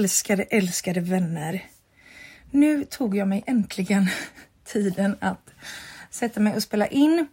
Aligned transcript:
älskade, 0.00 0.42
älskade 0.42 1.00
vänner. 1.00 1.64
Nu 2.50 2.84
tog 2.84 3.16
jag 3.16 3.28
mig 3.28 3.44
äntligen 3.46 4.08
tiden 4.64 5.16
att 5.20 5.50
sätta 6.10 6.40
mig 6.40 6.56
och 6.56 6.62
spela 6.62 6.86
in. 6.86 7.26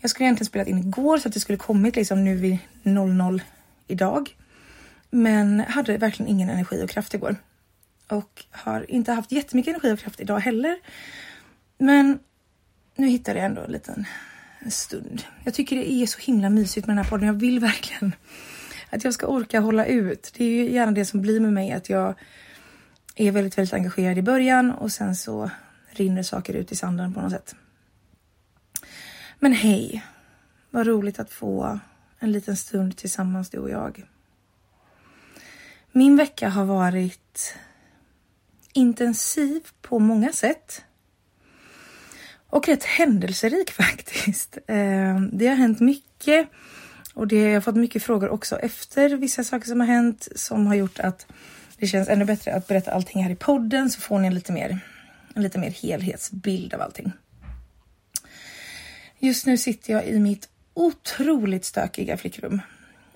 Jag 0.00 0.10
skulle 0.10 0.26
egentligen 0.26 0.46
spelat 0.46 0.68
in 0.68 0.78
igår 0.78 1.18
så 1.18 1.28
att 1.28 1.34
det 1.34 1.40
skulle 1.40 1.58
kommit 1.58 1.96
liksom 1.96 2.24
nu 2.24 2.36
vid 2.36 2.58
00 2.82 3.42
idag. 3.86 4.36
Men 5.10 5.60
hade 5.60 5.98
verkligen 5.98 6.30
ingen 6.30 6.50
energi 6.50 6.84
och 6.84 6.90
kraft 6.90 7.14
igår. 7.14 7.36
Och 8.08 8.44
har 8.50 8.90
inte 8.90 9.12
haft 9.12 9.32
jättemycket 9.32 9.70
energi 9.70 9.92
och 9.92 9.98
kraft 9.98 10.20
idag 10.20 10.38
heller. 10.38 10.76
Men 11.78 12.18
nu 12.96 13.06
hittade 13.06 13.38
jag 13.38 13.46
ändå 13.46 13.62
en 13.62 13.72
liten 13.72 14.04
stund. 14.68 15.22
Jag 15.44 15.54
tycker 15.54 15.76
det 15.76 15.92
är 15.92 16.06
så 16.06 16.18
himla 16.20 16.50
mysigt 16.50 16.86
med 16.86 16.96
den 16.96 17.04
här 17.04 17.10
podden. 17.10 17.26
Jag 17.26 17.34
vill 17.34 17.60
verkligen 17.60 18.12
att 18.90 19.04
jag 19.04 19.14
ska 19.14 19.26
orka 19.26 19.60
hålla 19.60 19.86
ut. 19.86 20.32
Det 20.36 20.44
är 20.44 20.48
ju 20.48 20.70
gärna 20.70 20.92
det 20.92 21.04
som 21.04 21.22
blir 21.22 21.40
med 21.40 21.52
mig 21.52 21.72
att 21.72 21.88
jag 21.88 22.14
är 23.14 23.32
väldigt, 23.32 23.58
väldigt 23.58 23.74
engagerad 23.74 24.18
i 24.18 24.22
början 24.22 24.70
och 24.70 24.92
sen 24.92 25.16
så 25.16 25.50
rinner 25.90 26.22
saker 26.22 26.54
ut 26.54 26.72
i 26.72 26.76
sanden 26.76 27.14
på 27.14 27.20
något 27.20 27.32
sätt. 27.32 27.54
Men 29.38 29.52
hej, 29.52 30.04
vad 30.70 30.86
roligt 30.86 31.18
att 31.18 31.30
få 31.30 31.78
en 32.18 32.32
liten 32.32 32.56
stund 32.56 32.96
tillsammans 32.96 33.50
du 33.50 33.58
och 33.58 33.70
jag. 33.70 34.04
Min 35.92 36.16
vecka 36.16 36.48
har 36.48 36.64
varit 36.64 37.54
intensiv 38.72 39.60
på 39.82 39.98
många 39.98 40.32
sätt. 40.32 40.84
Och 42.50 42.68
rätt 42.68 42.84
händelserik 42.84 43.70
faktiskt. 43.72 44.58
Eh, 44.66 45.20
det 45.32 45.46
har 45.46 45.54
hänt 45.54 45.80
mycket 45.80 46.48
och 47.18 47.28
det, 47.28 47.36
jag 47.36 47.54
har 47.54 47.60
fått 47.60 47.76
mycket 47.76 48.02
frågor 48.02 48.28
också 48.28 48.58
efter 48.58 49.16
vissa 49.16 49.44
saker 49.44 49.66
som 49.66 49.80
har 49.80 49.86
hänt 49.86 50.28
som 50.34 50.66
har 50.66 50.74
gjort 50.74 50.98
att 51.00 51.26
det 51.76 51.86
känns 51.86 52.08
ännu 52.08 52.24
bättre 52.24 52.54
att 52.54 52.66
berätta 52.66 52.90
allting 52.90 53.22
här 53.22 53.30
i 53.30 53.36
podden 53.36 53.90
så 53.90 54.00
får 54.00 54.18
ni 54.18 54.26
en 54.26 54.34
lite 54.34 54.52
mer, 54.52 54.78
en 55.34 55.42
lite 55.42 55.58
mer 55.58 55.70
helhetsbild 55.70 56.74
av 56.74 56.80
allting. 56.80 57.12
Just 59.18 59.46
nu 59.46 59.58
sitter 59.58 59.92
jag 59.92 60.06
i 60.06 60.18
mitt 60.20 60.48
otroligt 60.74 61.64
stökiga 61.64 62.16
flickrum. 62.16 62.60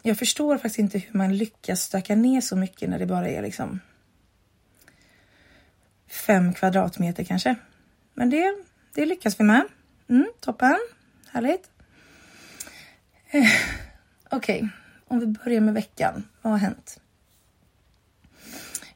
Jag 0.02 0.18
förstår 0.18 0.56
faktiskt 0.56 0.78
inte 0.78 0.98
hur 0.98 1.18
man 1.18 1.36
lyckas 1.36 1.82
stöka 1.82 2.16
ner 2.16 2.40
så 2.40 2.56
mycket 2.56 2.90
när 2.90 2.98
det 2.98 3.06
bara 3.06 3.28
är 3.28 3.42
liksom 3.42 3.80
fem 6.08 6.54
kvadratmeter 6.54 7.24
kanske. 7.24 7.56
Men 8.14 8.30
det, 8.30 8.54
det 8.94 9.06
lyckas 9.06 9.40
vi 9.40 9.44
med. 9.44 9.64
Mm, 10.08 10.26
toppen, 10.40 10.78
härligt. 11.32 11.70
Eh, 13.30 13.48
Okej, 14.34 14.56
okay. 14.56 14.68
om 15.08 15.20
vi 15.20 15.26
börjar 15.26 15.60
med 15.60 15.74
veckan. 15.74 16.28
Vad 16.42 16.52
har 16.52 16.58
hänt? 16.58 17.00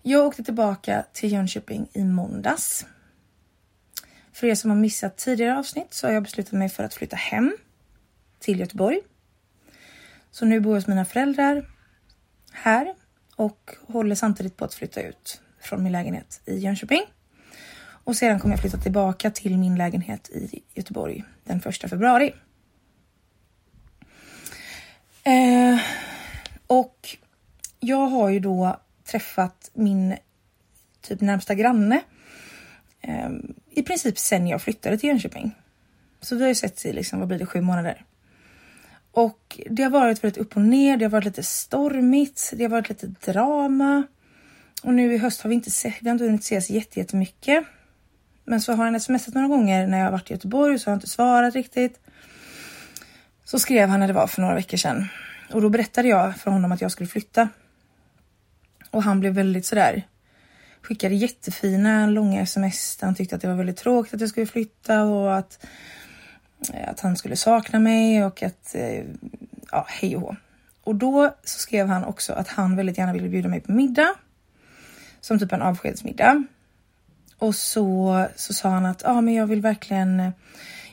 Jag 0.03 0.27
åkte 0.27 0.45
tillbaka 0.45 1.05
till 1.13 1.33
Jönköping 1.33 1.89
i 1.93 2.05
måndags. 2.05 2.87
För 4.33 4.47
er 4.47 4.55
som 4.55 4.71
har 4.71 4.79
missat 4.79 5.17
tidigare 5.17 5.59
avsnitt 5.59 5.95
så 5.95 6.07
har 6.07 6.15
jag 6.15 6.23
beslutat 6.23 6.53
mig 6.53 6.69
för 6.69 6.85
att 6.85 6.95
flytta 6.95 7.17
hem 7.17 7.57
till 8.39 8.61
Göteborg. 8.61 9.01
Så 10.31 10.45
nu 10.45 10.61
bor 10.61 10.73
jag 10.73 10.81
hos 10.81 10.87
mina 10.87 11.05
föräldrar 11.05 11.69
här 12.53 12.95
och 13.37 13.71
håller 13.87 14.15
samtidigt 14.15 14.57
på 14.57 14.65
att 14.65 14.75
flytta 14.75 15.03
ut 15.03 15.41
från 15.61 15.83
min 15.83 15.93
lägenhet 15.93 16.41
i 16.45 16.57
Jönköping. 16.59 17.03
Och 18.05 18.17
sedan 18.17 18.41
kommer 18.41 18.55
jag 18.55 18.61
flytta 18.61 18.79
tillbaka 18.79 19.31
till 19.31 19.59
min 19.59 19.77
lägenhet 19.77 20.31
i 20.31 20.63
Göteborg 20.75 21.25
den 21.45 21.63
1 21.65 21.91
februari. 21.91 22.35
Eh, 25.27 25.79
och 26.67 27.17
jag 27.81 28.07
har 28.07 28.29
ju 28.29 28.41
då 28.41 28.81
träffat 29.05 29.71
min 29.75 30.17
typ 31.01 31.21
närmsta 31.21 31.55
granne 31.55 32.01
eh, 33.01 33.31
i 33.71 33.83
princip 33.83 34.19
sen 34.19 34.47
jag 34.47 34.63
flyttade 34.63 34.99
till 34.99 35.09
Jönköping. 35.09 35.55
Så 36.21 36.37
vi 36.37 36.43
har 36.43 36.49
ju 36.49 36.55
sett 36.55 36.87
i 36.87 36.93
liksom, 36.93 37.19
vad 37.19 37.29
blir 37.29 37.39
det, 37.39 37.47
sju 37.47 37.61
månader. 37.61 38.05
Och 39.13 39.61
det 39.71 39.83
har 39.83 39.91
varit 39.91 40.25
väldigt 40.25 40.41
upp 40.41 40.57
och 40.57 40.63
ner. 40.63 40.97
Det 40.97 41.05
har 41.05 41.11
varit 41.11 41.25
lite 41.25 41.43
stormigt. 41.43 42.53
Det 42.57 42.65
har 42.65 42.71
varit 42.71 42.89
lite 42.89 43.07
drama. 43.07 44.03
Och 44.83 44.95
nu 44.95 45.15
i 45.15 45.19
höst 45.19 45.41
har 45.41 45.49
vi 45.49 45.55
inte 45.55 45.71
sett, 45.71 45.95
vi 46.01 46.09
har 46.09 46.13
inte 46.13 46.25
hunnit 46.25 46.41
ses 46.41 46.71
jättemycket. 46.71 47.65
Men 48.45 48.61
så 48.61 48.73
har 48.73 48.85
han 48.85 49.01
smsat 49.01 49.35
några 49.35 49.49
gånger 49.49 49.87
när 49.87 49.99
jag 49.99 50.05
har 50.05 50.13
varit 50.13 50.31
i 50.31 50.35
Göteborg 50.35 50.79
så 50.79 50.91
har 50.91 50.93
jag 50.93 50.97
inte 50.97 51.09
svarat 51.09 51.55
riktigt. 51.55 52.01
Så 53.47 53.59
skrev 53.59 53.89
han 53.89 54.01
när 54.01 54.07
det 54.07 54.13
var 54.13 54.27
för 54.27 54.43
några 54.43 54.55
veckor 54.55 54.77
sedan 54.77 55.09
och 55.53 55.63
då 55.63 55.69
berättade 55.69 56.09
jag 56.09 56.37
för 56.37 56.51
honom 56.51 56.73
att 56.73 56.81
jag 56.81 56.91
skulle 56.91 57.09
flytta. 57.09 57.49
Och 58.91 59.03
han 59.03 59.21
blev 59.21 59.33
väldigt 59.33 59.67
sådär 59.67 60.03
skickade 60.83 61.15
jättefina 61.15 62.07
långa 62.07 62.43
sms 62.43 62.97
där 62.97 63.07
han 63.07 63.15
tyckte 63.15 63.37
att 63.37 63.43
det 63.43 63.49
var 63.49 63.55
väldigt 63.55 63.77
tråkigt 63.77 64.15
att 64.15 64.21
jag 64.21 64.31
skulle 64.31 64.47
flytta 64.47 65.03
och 65.03 65.37
att, 65.37 65.67
eh, 66.73 66.91
att 66.91 67.01
han 67.01 67.17
skulle 67.17 67.37
sakna 67.37 67.79
mig 67.79 68.25
och 68.25 68.43
att 68.43 68.75
eh, 68.75 69.05
ja, 69.71 69.87
hej 69.89 70.17
och 70.17 70.23
hå. 70.23 70.37
Och 70.85 70.95
då 70.95 71.35
så 71.45 71.59
skrev 71.59 71.87
han 71.87 72.05
också 72.05 72.33
att 72.33 72.49
han 72.49 72.77
väldigt 72.77 72.99
gärna 72.99 73.13
ville 73.13 73.29
bjuda 73.29 73.49
mig 73.49 73.61
på 73.61 73.73
middag. 73.73 74.15
Som 75.21 75.39
typ 75.39 75.53
en 75.53 75.63
avskedsmiddag. 75.63 76.45
Och 77.39 77.55
så, 77.55 78.27
så 78.37 78.55
sa 78.55 78.69
han 78.69 78.87
att 78.87 79.03
ja, 79.05 79.21
men 79.21 79.35
jag 79.35 79.47
vill 79.47 79.61
verkligen 79.61 80.33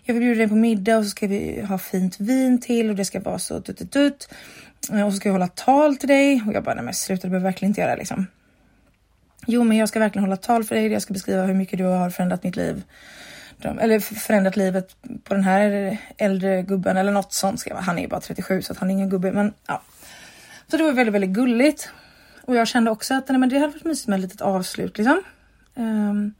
jag 0.03 0.13
vill 0.13 0.23
bjuda 0.23 0.37
dig 0.37 0.47
på 0.47 0.55
middag 0.55 0.97
och 0.97 1.03
så 1.03 1.09
ska 1.09 1.27
vi 1.27 1.61
ha 1.61 1.77
fint 1.77 2.19
vin 2.19 2.61
till 2.61 2.89
och 2.89 2.95
det 2.95 3.05
ska 3.05 3.19
vara 3.19 3.39
så 3.39 3.61
tut, 3.61 3.91
tut, 3.91 4.29
eh, 4.91 5.05
Och 5.05 5.13
så 5.13 5.17
ska 5.17 5.29
jag 5.29 5.33
hålla 5.33 5.47
tal 5.47 5.95
till 5.97 6.07
dig 6.07 6.43
och 6.47 6.53
jag 6.53 6.63
bara 6.63 6.75
nej 6.75 6.83
men 6.83 6.93
sluta 6.93 7.27
det 7.27 7.31
behöver 7.31 7.49
verkligen 7.49 7.69
inte 7.69 7.81
göra 7.81 7.95
liksom. 7.95 8.27
Jo 9.47 9.63
men 9.63 9.77
jag 9.77 9.89
ska 9.89 9.99
verkligen 9.99 10.23
hålla 10.23 10.37
tal 10.37 10.63
för 10.63 10.75
dig. 10.75 10.87
Jag 10.87 11.01
ska 11.01 11.13
beskriva 11.13 11.43
hur 11.43 11.53
mycket 11.53 11.77
du 11.77 11.83
har 11.83 12.09
förändrat 12.09 12.43
mitt 12.43 12.55
liv. 12.55 12.83
eller 13.79 13.99
förändrat 13.99 14.55
livet 14.55 14.95
på 15.23 15.33
den 15.33 15.43
här 15.43 15.97
äldre 16.17 16.61
gubben 16.61 16.97
eller 16.97 17.11
något 17.11 17.33
sånt. 17.33 17.59
Ska 17.59 17.69
jag, 17.69 17.77
han 17.77 17.97
är 17.97 18.01
ju 18.01 18.07
bara 18.07 18.21
37 18.21 18.61
så 18.61 18.73
att 18.73 18.79
han 18.79 18.89
är 18.89 18.93
ingen 18.93 19.09
gubbe 19.09 19.31
men 19.31 19.53
ja. 19.67 19.81
Så 20.67 20.77
det 20.77 20.83
var 20.83 20.91
väldigt, 20.91 21.15
väldigt 21.15 21.29
gulligt. 21.29 21.89
Och 22.41 22.55
jag 22.55 22.67
kände 22.67 22.91
också 22.91 23.13
att 23.13 23.29
nej, 23.29 23.37
men 23.37 23.49
det 23.49 23.59
hade 23.59 23.73
varit 23.73 23.83
mysigt 23.83 24.07
med 24.07 24.15
ett 24.17 24.21
litet 24.21 24.41
avslut 24.41 24.97
liksom. 24.97 25.23
Um, 25.75 26.33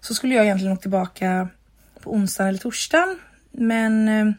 så 0.00 0.14
skulle 0.14 0.34
jag 0.34 0.44
egentligen 0.44 0.72
åka 0.72 0.82
tillbaka 0.82 1.48
på 1.98 2.12
onsdagen 2.12 2.48
eller 2.48 2.58
torsdagen. 2.58 3.18
Men 3.50 4.08
eh, 4.08 4.34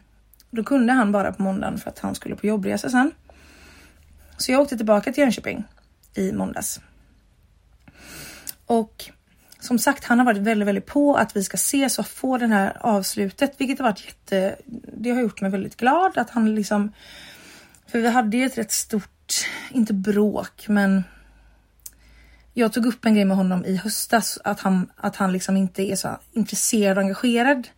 då 0.50 0.64
kunde 0.64 0.92
han 0.92 1.12
bara 1.12 1.32
på 1.32 1.42
måndagen 1.42 1.78
för 1.78 1.90
att 1.90 1.98
han 1.98 2.14
skulle 2.14 2.36
på 2.36 2.46
jobbresa 2.46 2.90
sen. 2.90 3.12
Så 4.36 4.52
jag 4.52 4.60
åkte 4.60 4.76
tillbaka 4.76 5.12
till 5.12 5.22
Jönköping 5.22 5.64
i 6.14 6.32
måndags. 6.32 6.80
Och 8.66 9.10
som 9.60 9.78
sagt, 9.78 10.04
han 10.04 10.18
har 10.18 10.26
varit 10.26 10.42
väldigt, 10.42 10.68
väldigt 10.68 10.86
på 10.86 11.16
att 11.16 11.36
vi 11.36 11.44
ska 11.44 11.54
ses 11.54 11.98
och 11.98 12.06
få 12.06 12.38
det 12.38 12.46
här 12.46 12.76
avslutet, 12.80 13.54
vilket 13.58 13.78
har 13.78 13.86
varit 13.86 14.04
jätte. 14.04 14.56
Det 14.96 15.10
har 15.10 15.20
gjort 15.20 15.40
mig 15.40 15.50
väldigt 15.50 15.76
glad 15.76 16.18
att 16.18 16.30
han 16.30 16.54
liksom. 16.54 16.92
För 17.86 17.98
vi 17.98 18.08
hade 18.08 18.36
ju 18.36 18.44
ett 18.44 18.58
rätt 18.58 18.72
stort, 18.72 19.46
inte 19.70 19.94
bråk, 19.94 20.68
men 20.68 21.04
jag 22.54 22.72
tog 22.72 22.86
upp 22.86 23.04
en 23.04 23.14
grej 23.14 23.24
med 23.24 23.36
honom 23.36 23.64
i 23.64 23.76
höstas 23.76 24.38
att 24.44 24.60
han, 24.60 24.90
att 24.96 25.16
han 25.16 25.32
liksom 25.32 25.56
inte 25.56 25.82
är 25.82 25.96
så 25.96 26.18
intresserad 26.32 26.98
och 26.98 27.02
engagerad 27.02 27.68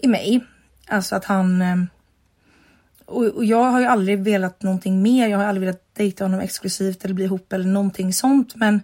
i 0.00 0.08
mig. 0.08 0.44
Alltså 0.88 1.16
att 1.16 1.24
han... 1.24 1.62
Ehm, 1.62 1.88
och, 3.04 3.24
och, 3.24 3.44
jag 3.44 3.64
har 3.64 3.80
ju 3.80 3.86
aldrig 3.86 4.18
velat 4.18 4.62
någonting 4.62 5.02
mer. 5.02 5.28
Jag 5.28 5.38
har 5.38 5.44
aldrig 5.44 5.66
velat 5.66 5.94
dejta 5.94 6.24
honom 6.24 6.40
exklusivt 6.40 7.04
eller 7.04 7.14
bli 7.14 7.24
ihop 7.24 7.52
eller 7.52 7.64
någonting 7.64 8.12
sånt. 8.12 8.54
Men 8.54 8.80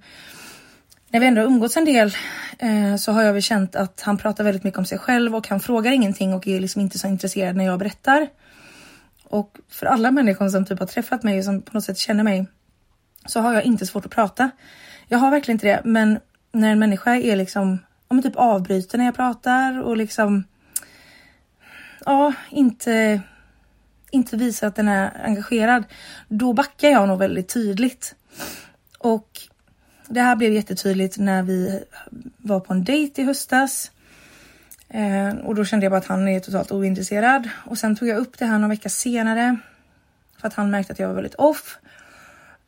när 1.08 1.20
vi 1.20 1.26
ändå 1.26 1.40
har 1.40 1.46
umgåtts 1.46 1.76
en 1.76 1.84
del 1.84 2.12
eh, 2.58 2.96
så 2.96 3.12
har 3.12 3.22
jag 3.22 3.32
väl 3.32 3.42
känt 3.42 3.76
att 3.76 4.00
han 4.00 4.18
pratar 4.18 4.44
väldigt 4.44 4.64
mycket 4.64 4.78
om 4.78 4.84
sig 4.84 4.98
själv 4.98 5.36
och 5.36 5.48
han 5.48 5.60
frågar 5.60 5.92
ingenting 5.92 6.34
och 6.34 6.48
är 6.48 6.60
liksom 6.60 6.80
inte 6.80 6.98
så 6.98 7.06
intresserad 7.06 7.56
när 7.56 7.64
jag 7.64 7.78
berättar. 7.78 8.28
Och 9.24 9.58
för 9.68 9.86
alla 9.86 10.10
människor 10.10 10.48
som 10.48 10.64
typ 10.64 10.78
har 10.78 10.86
träffat 10.86 11.22
mig 11.22 11.38
och 11.38 11.44
som 11.44 11.62
på 11.62 11.70
något 11.74 11.84
sätt 11.84 11.98
känner 11.98 12.24
mig 12.24 12.46
så 13.26 13.40
har 13.40 13.54
jag 13.54 13.64
inte 13.64 13.86
svårt 13.86 14.06
att 14.06 14.12
prata. 14.12 14.50
Jag 15.12 15.18
har 15.18 15.30
verkligen 15.30 15.54
inte 15.54 15.66
det, 15.66 15.80
men 15.84 16.20
när 16.52 16.72
en 16.72 16.78
människa 16.78 17.16
är 17.16 17.36
liksom, 17.36 17.78
om 18.08 18.22
typ 18.22 18.36
avbryter 18.36 18.98
när 18.98 19.04
jag 19.04 19.14
pratar 19.14 19.82
och 19.82 19.96
liksom, 19.96 20.44
ja, 22.04 22.32
inte, 22.50 23.20
inte 24.10 24.36
visar 24.36 24.66
att 24.66 24.76
den 24.76 24.88
är 24.88 25.24
engagerad, 25.24 25.84
då 26.28 26.52
backar 26.52 26.88
jag 26.88 27.08
nog 27.08 27.18
väldigt 27.18 27.48
tydligt. 27.48 28.14
Och 28.98 29.40
det 30.08 30.20
här 30.20 30.36
blev 30.36 30.52
jättetydligt 30.52 31.18
när 31.18 31.42
vi 31.42 31.84
var 32.36 32.60
på 32.60 32.72
en 32.72 32.84
dejt 32.84 33.22
i 33.22 33.24
höstas. 33.24 33.90
Eh, 34.88 35.36
och 35.44 35.54
då 35.54 35.64
kände 35.64 35.86
jag 35.86 35.90
bara 35.90 35.98
att 35.98 36.06
han 36.06 36.28
är 36.28 36.40
totalt 36.40 36.72
ointresserad. 36.72 37.48
Och 37.64 37.78
sen 37.78 37.96
tog 37.96 38.08
jag 38.08 38.18
upp 38.18 38.38
det 38.38 38.46
här 38.46 38.58
någon 38.58 38.70
vecka 38.70 38.88
senare. 38.88 39.56
För 40.40 40.48
att 40.48 40.54
han 40.54 40.70
märkte 40.70 40.92
att 40.92 40.98
jag 40.98 41.08
var 41.08 41.14
väldigt 41.14 41.34
off. 41.34 41.78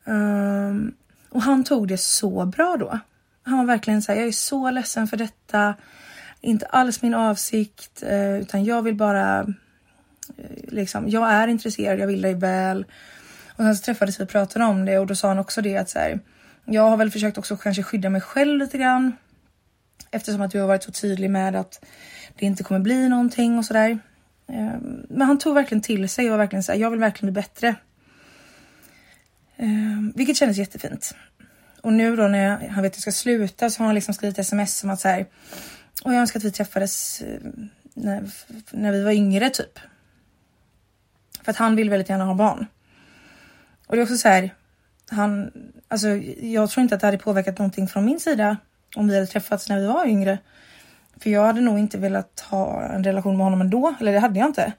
Um, 0.05 0.95
och 1.35 1.43
han 1.43 1.65
tog 1.65 1.89
det 1.89 1.99
så 1.99 2.47
bra 2.47 2.77
då. 2.77 2.99
Han 3.43 3.59
var 3.59 3.65
verkligen 3.65 4.03
så 4.03 4.13
här, 4.13 4.19
jag 4.19 4.29
är 4.29 4.33
så 4.33 4.71
ledsen 4.71 5.09
för 5.09 5.17
detta. 5.17 5.75
Inte 6.41 6.67
alls 6.67 7.03
min 7.03 7.15
avsikt, 7.15 8.03
eh, 8.03 8.37
utan 8.37 8.65
jag 8.65 8.83
vill 8.83 8.95
bara 8.95 9.41
eh, 9.41 9.45
liksom, 10.69 11.09
jag 11.09 11.33
är 11.33 11.49
intresserad, 11.49 11.99
jag 11.99 12.07
vill 12.07 12.23
dig 12.23 12.35
väl. 12.35 12.87
Och 13.51 13.65
sen 13.65 13.77
så 13.77 13.85
träffades 13.85 14.21
vi 14.21 14.25
och 14.25 14.29
pratade 14.29 14.65
om 14.65 14.85
det 14.85 14.99
och 14.99 15.07
då 15.07 15.15
sa 15.15 15.29
han 15.29 15.39
också 15.39 15.63
det 15.63 15.77
att 15.77 15.91
så 15.91 15.99
här, 15.99 16.21
Jag 16.65 16.91
har 16.91 16.97
väl 16.97 17.11
försökt 17.11 17.39
också 17.39 17.57
kanske 17.57 17.83
skydda 17.83 18.11
mig 18.11 18.21
själv 18.21 18.59
lite 18.59 18.79
grann. 18.79 19.13
Eftersom 20.11 20.43
att 20.43 20.51
du 20.51 20.61
har 20.61 20.67
varit 20.67 20.83
så 20.83 20.93
tydlig 20.93 21.31
med 21.31 21.57
att 21.57 21.85
det 22.39 22.47
inte 22.47 22.65
kommer 22.65 22.81
bli 22.81 23.09
någonting 23.09 23.59
och 23.59 23.65
sådär. 23.65 23.99
Ehm, 24.49 25.07
men 25.09 25.27
han 25.27 25.39
tog 25.39 25.55
verkligen 25.55 25.83
till 25.83 26.09
sig 26.09 26.25
och 26.25 26.31
var 26.31 26.39
verkligen 26.39 26.63
såhär, 26.63 26.79
jag 26.79 26.91
vill 26.91 27.01
verkligen 27.01 27.33
bli 27.33 27.43
bättre. 27.43 27.75
Eh, 29.57 29.69
vilket 30.15 30.37
kändes 30.37 30.57
jättefint. 30.57 31.15
Och 31.81 31.93
nu 31.93 32.17
då 32.17 32.29
när 32.29 32.69
han 32.69 32.83
vet 32.83 32.93
att 32.93 32.97
jag 32.97 33.03
ska 33.03 33.13
sluta 33.13 33.71
så 33.71 33.79
har 33.79 33.87
han 33.87 33.95
liksom 33.95 34.15
skrivit 34.15 34.39
sms 34.39 34.79
som 34.79 34.91
att 34.91 35.01
så 35.01 35.09
här, 35.09 35.27
och 36.05 36.15
jag 36.15 36.21
önskar 36.21 36.41
att 36.41 36.45
vi 36.45 36.51
träffades 36.51 37.21
eh, 37.21 37.41
när, 37.95 38.31
när 38.71 38.93
vi 38.93 39.03
var 39.03 39.13
yngre 39.13 39.51
typ. 39.51 39.79
För 41.43 41.51
att 41.51 41.57
han 41.57 41.77
vill 41.77 41.91
väldigt 41.91 42.09
gärna 42.09 42.25
ha 42.25 42.35
barn. 42.35 42.67
Och 43.87 43.97
det 43.97 44.03
är 44.03 44.03
också 44.03 44.17
så 44.17 44.29
här, 44.29 44.55
han, 45.11 45.51
alltså 45.89 46.09
jag 46.41 46.71
tror 46.71 46.83
inte 46.83 46.95
att 46.95 47.01
det 47.01 47.07
hade 47.07 47.19
påverkat 47.19 47.59
någonting 47.59 47.89
från 47.89 48.05
min 48.05 48.21
sida 48.21 48.57
om 48.97 49.09
vi 49.09 49.15
hade 49.15 49.27
träffats 49.27 49.69
när 49.69 49.81
vi 49.81 49.87
var 49.87 50.07
yngre. 50.07 50.39
För 51.17 51.31
jag 51.31 51.45
hade 51.45 51.61
nog 51.61 51.79
inte 51.79 51.99
velat 51.99 52.41
ha 52.41 52.83
en 52.83 53.05
relation 53.05 53.37
med 53.37 53.47
honom 53.47 53.61
ändå, 53.61 53.95
eller 54.01 54.13
det 54.13 54.19
hade 54.19 54.39
jag 54.39 54.49
inte. 54.49 54.73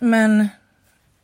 Men 0.00 0.48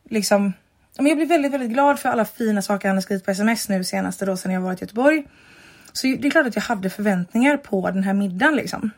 liksom, 0.09 0.53
jag 0.95 1.17
blir 1.17 1.25
väldigt, 1.25 1.51
väldigt 1.51 1.69
glad 1.69 1.99
för 1.99 2.09
alla 2.09 2.25
fina 2.25 2.61
saker 2.61 2.87
han 2.87 2.97
har 2.97 3.01
skrivit 3.01 3.25
på 3.25 3.31
sms 3.31 3.69
nu 3.69 3.83
senaste 3.83 4.25
då 4.25 4.37
sen 4.37 4.51
jag 4.51 4.61
varit 4.61 4.81
i 4.81 4.83
Göteborg. 4.83 5.23
Så 5.93 6.07
det 6.07 6.27
är 6.27 6.31
klart 6.31 6.47
att 6.47 6.55
jag 6.55 6.63
hade 6.63 6.89
förväntningar 6.89 7.57
på 7.57 7.91
den 7.91 8.03
här 8.03 8.13
middagen 8.13 8.55
liksom. 8.55 8.91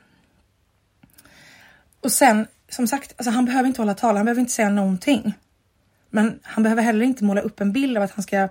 Och 2.01 2.11
sen 2.11 2.47
som 2.69 2.87
sagt, 2.87 3.13
alltså 3.17 3.31
han 3.31 3.45
behöver 3.45 3.67
inte 3.67 3.81
hålla 3.81 3.93
tal, 3.93 4.15
han 4.15 4.25
behöver 4.25 4.39
inte 4.39 4.53
säga 4.53 4.69
någonting. 4.69 5.33
Men 6.09 6.39
han 6.43 6.63
behöver 6.63 6.83
heller 6.83 7.05
inte 7.05 7.23
måla 7.23 7.41
upp 7.41 7.61
en 7.61 7.71
bild 7.71 7.97
av 7.97 8.03
att 8.03 8.11
han 8.11 8.23
ska 8.23 8.49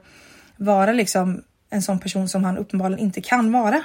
vara 0.56 0.92
liksom 0.92 1.42
en 1.70 1.82
sån 1.82 1.98
person 2.00 2.28
som 2.28 2.44
han 2.44 2.58
uppenbarligen 2.58 3.04
inte 3.04 3.20
kan 3.20 3.52
vara. 3.52 3.82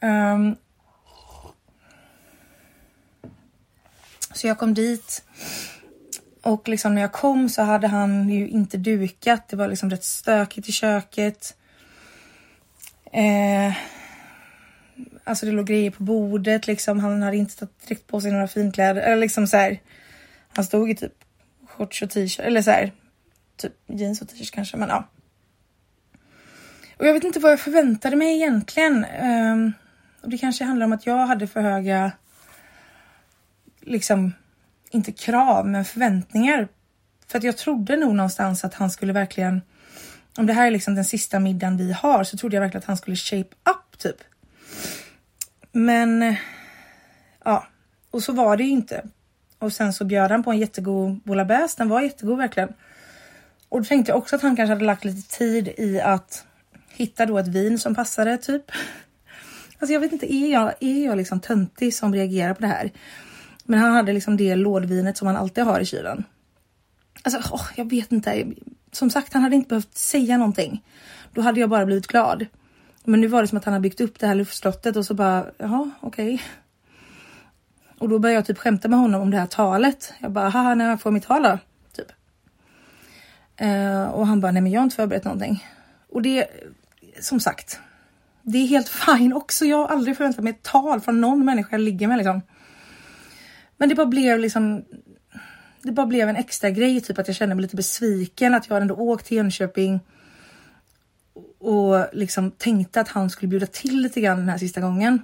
Um, 0.00 0.56
så 4.34 4.46
jag 4.46 4.58
kom 4.58 4.74
dit 4.74 5.24
och 6.42 6.68
liksom 6.68 6.94
när 6.94 7.02
jag 7.02 7.12
kom 7.12 7.48
så 7.48 7.62
hade 7.62 7.88
han 7.88 8.28
ju 8.28 8.48
inte 8.48 8.76
dukat. 8.76 9.48
Det 9.48 9.56
var 9.56 9.68
liksom 9.68 9.90
rätt 9.90 10.04
stökigt 10.04 10.68
i 10.68 10.72
köket. 10.72 11.56
Eh, 13.12 13.76
alltså 15.24 15.46
det 15.46 15.52
låg 15.52 15.66
grejer 15.66 15.90
på 15.90 16.02
bordet 16.02 16.66
liksom. 16.66 17.00
Han 17.00 17.22
hade 17.22 17.36
inte 17.36 17.68
direkt 17.86 18.06
på 18.06 18.20
sig 18.20 18.32
några 18.32 18.48
finkläder 18.48 19.02
eller 19.02 19.16
liksom 19.16 19.46
så 19.46 19.56
här. 19.56 19.80
Han 20.48 20.64
stod 20.64 20.90
i 20.90 20.94
typ 20.94 21.12
shorts 21.66 22.02
och 22.02 22.10
t-shirt 22.10 22.46
eller 22.46 22.62
så 22.62 22.70
här. 22.70 22.92
Typ 23.56 23.72
jeans 23.86 24.22
och 24.22 24.28
t-shirt 24.28 24.50
kanske, 24.50 24.76
men 24.76 24.88
ja. 24.88 25.08
Och 26.96 27.06
jag 27.06 27.12
vet 27.12 27.24
inte 27.24 27.40
vad 27.40 27.52
jag 27.52 27.60
förväntade 27.60 28.16
mig 28.16 28.36
egentligen. 28.36 29.04
Eh, 29.04 29.70
och 30.22 30.30
det 30.30 30.38
kanske 30.38 30.64
handlar 30.64 30.86
om 30.86 30.92
att 30.92 31.06
jag 31.06 31.26
hade 31.26 31.46
för 31.46 31.60
höga, 31.60 32.12
liksom, 33.80 34.32
inte 34.94 35.12
krav, 35.12 35.66
men 35.66 35.84
förväntningar. 35.84 36.68
För 37.26 37.38
att 37.38 37.44
jag 37.44 37.56
trodde 37.56 37.96
nog 37.96 38.14
någonstans 38.14 38.64
att 38.64 38.74
han 38.74 38.90
skulle 38.90 39.12
verkligen, 39.12 39.60
om 40.38 40.46
det 40.46 40.52
här 40.52 40.66
är 40.66 40.70
liksom 40.70 40.94
den 40.94 41.04
sista 41.04 41.40
middagen 41.40 41.76
vi 41.76 41.92
har, 41.92 42.24
så 42.24 42.36
trodde 42.36 42.56
jag 42.56 42.60
verkligen 42.60 42.82
att 42.82 42.86
han 42.86 42.96
skulle 42.96 43.16
shape 43.16 43.56
up 43.70 43.98
typ. 43.98 44.16
Men 45.72 46.22
eh, 46.22 46.36
ja, 47.44 47.66
och 48.10 48.22
så 48.22 48.32
var 48.32 48.56
det 48.56 48.64
ju 48.64 48.70
inte. 48.70 49.04
Och 49.58 49.72
sen 49.72 49.92
så 49.92 50.04
bjöd 50.04 50.30
han 50.30 50.42
på 50.42 50.50
en 50.50 50.58
jättegod 50.58 51.20
bouillabaisse. 51.24 51.74
Den 51.78 51.88
var 51.88 52.00
jättegod 52.00 52.38
verkligen. 52.38 52.72
Och 53.68 53.80
då 53.80 53.84
tänkte 53.84 54.12
jag 54.12 54.18
också 54.18 54.36
att 54.36 54.42
han 54.42 54.56
kanske 54.56 54.72
hade 54.72 54.84
lagt 54.84 55.04
lite 55.04 55.38
tid 55.38 55.68
i 55.76 56.00
att 56.00 56.46
hitta 56.88 57.26
då 57.26 57.38
ett 57.38 57.48
vin 57.48 57.78
som 57.78 57.94
passade 57.94 58.36
typ. 58.38 58.70
Alltså 59.78 59.92
jag 59.92 60.00
vet 60.00 60.12
inte, 60.12 60.34
är 60.34 60.52
jag, 60.52 60.74
är 60.80 61.04
jag 61.04 61.16
liksom 61.16 61.40
töntig 61.40 61.94
som 61.94 62.14
reagerar 62.14 62.54
på 62.54 62.60
det 62.60 62.66
här? 62.66 62.92
Men 63.64 63.80
han 63.80 63.92
hade 63.92 64.12
liksom 64.12 64.36
det 64.36 64.56
lådvinet 64.56 65.16
som 65.16 65.26
han 65.26 65.36
alltid 65.36 65.64
har 65.64 65.80
i 65.80 65.86
kylen. 65.86 66.24
Alltså 67.22 67.40
åh, 67.52 67.66
jag 67.76 67.90
vet 67.90 68.12
inte. 68.12 68.46
Som 68.92 69.10
sagt, 69.10 69.32
han 69.32 69.42
hade 69.42 69.56
inte 69.56 69.68
behövt 69.68 69.96
säga 69.96 70.38
någonting. 70.38 70.84
Då 71.32 71.40
hade 71.40 71.60
jag 71.60 71.70
bara 71.70 71.86
blivit 71.86 72.06
glad. 72.06 72.46
Men 73.04 73.20
nu 73.20 73.26
var 73.26 73.42
det 73.42 73.48
som 73.48 73.58
att 73.58 73.64
han 73.64 73.74
har 73.74 73.80
byggt 73.80 74.00
upp 74.00 74.18
det 74.18 74.26
här 74.26 74.34
luftslottet 74.34 74.96
och 74.96 75.06
så 75.06 75.14
bara, 75.14 75.46
jaha, 75.58 75.90
okej. 76.00 76.34
Okay. 76.34 76.46
Och 77.98 78.08
då 78.08 78.18
började 78.18 78.38
jag 78.38 78.46
typ 78.46 78.58
skämta 78.58 78.88
med 78.88 78.98
honom 78.98 79.22
om 79.22 79.30
det 79.30 79.38
här 79.38 79.46
talet. 79.46 80.12
Jag 80.18 80.30
bara, 80.30 80.48
haha, 80.48 80.74
när 80.74 80.88
jag 80.88 81.00
får 81.00 81.10
mitt 81.10 81.24
tal 81.24 81.42
då? 81.42 81.58
Typ. 81.92 82.12
Uh, 83.62 84.04
och 84.04 84.26
han 84.26 84.40
bara, 84.40 84.52
nej 84.52 84.62
men 84.62 84.72
jag 84.72 84.80
har 84.80 84.84
inte 84.84 84.96
förberett 84.96 85.24
någonting. 85.24 85.66
Och 86.08 86.22
det, 86.22 86.46
som 87.20 87.40
sagt, 87.40 87.80
det 88.42 88.58
är 88.58 88.66
helt 88.66 88.88
fine 89.06 89.32
också. 89.32 89.64
Jag 89.64 89.76
har 89.76 89.88
aldrig 89.88 90.16
förväntat 90.16 90.44
mig 90.44 90.50
ett 90.50 90.62
tal 90.62 91.00
från 91.00 91.20
någon 91.20 91.44
människa 91.44 91.68
jag 91.70 91.80
ligger 91.80 92.08
med 92.08 92.18
liksom. 92.18 92.42
Men 93.82 93.88
det 93.88 93.94
bara 93.94 94.06
blev 94.06 94.38
liksom. 94.38 94.84
Det 95.82 95.92
bara 95.92 96.06
blev 96.06 96.28
en 96.28 96.36
extra 96.36 96.70
grej, 96.70 97.00
typ 97.00 97.18
att 97.18 97.26
jag 97.26 97.36
kände 97.36 97.54
mig 97.54 97.62
lite 97.62 97.76
besviken 97.76 98.54
att 98.54 98.68
jag 98.68 98.82
ändå 98.82 98.94
åkt 98.94 99.26
till 99.26 99.36
Jönköping. 99.36 100.00
Och 101.58 102.06
liksom 102.12 102.50
tänkte 102.50 103.00
att 103.00 103.08
han 103.08 103.30
skulle 103.30 103.48
bjuda 103.48 103.66
till 103.66 104.02
lite 104.02 104.20
grann 104.20 104.38
den 104.38 104.48
här 104.48 104.58
sista 104.58 104.80
gången. 104.80 105.22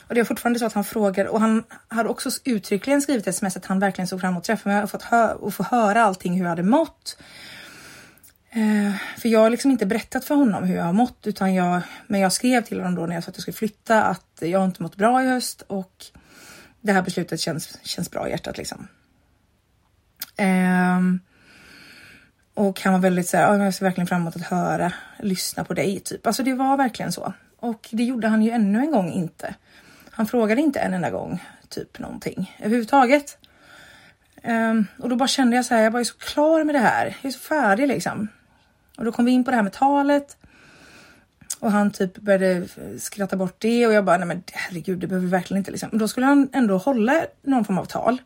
Och 0.00 0.14
det 0.14 0.20
är 0.20 0.24
fortfarande 0.24 0.58
så 0.58 0.66
att 0.66 0.72
han 0.72 0.84
frågar 0.84 1.24
och 1.24 1.40
han 1.40 1.64
hade 1.88 2.08
också 2.08 2.30
uttryckligen 2.44 3.02
skrivit 3.02 3.26
ett 3.26 3.34
sms 3.34 3.56
att 3.56 3.66
han 3.66 3.78
verkligen 3.78 4.08
såg 4.08 4.20
fram 4.20 4.30
emot 4.30 4.44
träffen 4.44 4.72
mig 4.72 4.82
och 4.82 4.90
fått 4.90 5.02
hö 5.02 5.32
och 5.34 5.54
få 5.54 5.62
höra 5.62 6.02
allting 6.02 6.34
hur 6.34 6.42
jag 6.42 6.50
hade 6.50 6.62
mått. 6.62 7.18
Eh, 8.50 9.20
för 9.20 9.28
jag 9.28 9.40
har 9.40 9.50
liksom 9.50 9.70
inte 9.70 9.86
berättat 9.86 10.24
för 10.24 10.34
honom 10.34 10.64
hur 10.64 10.76
jag 10.76 10.84
har 10.84 10.92
mått 10.92 11.26
utan 11.26 11.54
jag, 11.54 11.80
men 12.06 12.20
jag 12.20 12.32
skrev 12.32 12.62
till 12.62 12.78
honom 12.78 12.94
då 12.94 13.06
när 13.06 13.14
jag 13.14 13.24
sa 13.24 13.28
att 13.30 13.36
jag 13.36 13.42
skulle 13.42 13.56
flytta 13.56 14.04
att 14.04 14.38
jag 14.40 14.64
inte 14.64 14.82
mått 14.82 14.96
bra 14.96 15.24
i 15.24 15.26
höst 15.26 15.62
och 15.66 16.12
det 16.80 16.92
här 16.92 17.02
beslutet 17.02 17.40
känns, 17.40 17.78
känns 17.82 18.10
bra 18.10 18.28
i 18.28 18.30
hjärtat 18.30 18.58
liksom. 18.58 18.88
Eh, 20.36 21.00
och 22.54 22.80
han 22.80 22.92
var 22.92 23.00
väldigt 23.00 23.28
så 23.28 23.36
här, 23.36 23.58
jag 23.58 23.74
ser 23.74 23.84
verkligen 23.84 24.06
fram 24.06 24.20
emot 24.20 24.36
att 24.36 24.42
höra, 24.42 24.92
lyssna 25.18 25.64
på 25.64 25.74
dig 25.74 26.00
typ. 26.00 26.26
Alltså 26.26 26.42
det 26.42 26.54
var 26.54 26.76
verkligen 26.76 27.12
så. 27.12 27.32
Och 27.58 27.88
det 27.90 28.04
gjorde 28.04 28.28
han 28.28 28.42
ju 28.42 28.50
ännu 28.50 28.78
en 28.78 28.90
gång 28.90 29.12
inte. 29.12 29.54
Han 30.10 30.26
frågade 30.26 30.60
inte 30.60 30.80
en 30.80 30.94
enda 30.94 31.10
gång 31.10 31.44
typ 31.68 31.98
någonting 31.98 32.56
överhuvudtaget. 32.58 33.38
Um, 34.44 34.86
och 34.98 35.08
då 35.08 35.16
bara 35.16 35.28
kände 35.28 35.56
jag 35.56 35.64
så 35.64 35.74
här, 35.74 35.82
jag 35.82 35.90
var 35.90 35.98
ju 35.98 36.04
så 36.04 36.16
klar 36.16 36.64
med 36.64 36.74
det 36.74 36.78
här. 36.78 37.16
Jag 37.22 37.28
är 37.28 37.32
så 37.32 37.38
färdig 37.38 37.88
liksom. 37.88 38.28
Och 38.96 39.04
då 39.04 39.12
kom 39.12 39.24
vi 39.24 39.30
in 39.30 39.44
på 39.44 39.50
det 39.50 39.56
här 39.56 39.62
med 39.62 39.72
talet. 39.72 40.36
Och 41.60 41.72
han 41.72 41.90
typ 41.90 42.18
började 42.18 42.68
skratta 42.98 43.36
bort 43.36 43.56
det 43.58 43.86
och 43.86 43.92
jag 43.92 44.04
bara, 44.04 44.18
nej 44.18 44.26
men 44.28 44.42
herregud, 44.52 44.98
det 44.98 45.06
behöver 45.06 45.26
vi 45.26 45.30
verkligen 45.30 45.58
inte 45.58 45.70
liksom. 45.70 45.88
Men 45.92 45.98
då 45.98 46.08
skulle 46.08 46.26
han 46.26 46.48
ändå 46.52 46.76
hålla 46.76 47.26
någon 47.42 47.64
form 47.64 47.78
av 47.78 47.84
tal. 47.84 48.18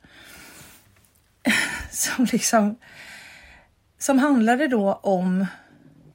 som 1.90 2.26
liksom, 2.32 2.76
som 3.98 4.18
handlade 4.18 4.68
då 4.68 4.92
om 4.92 5.46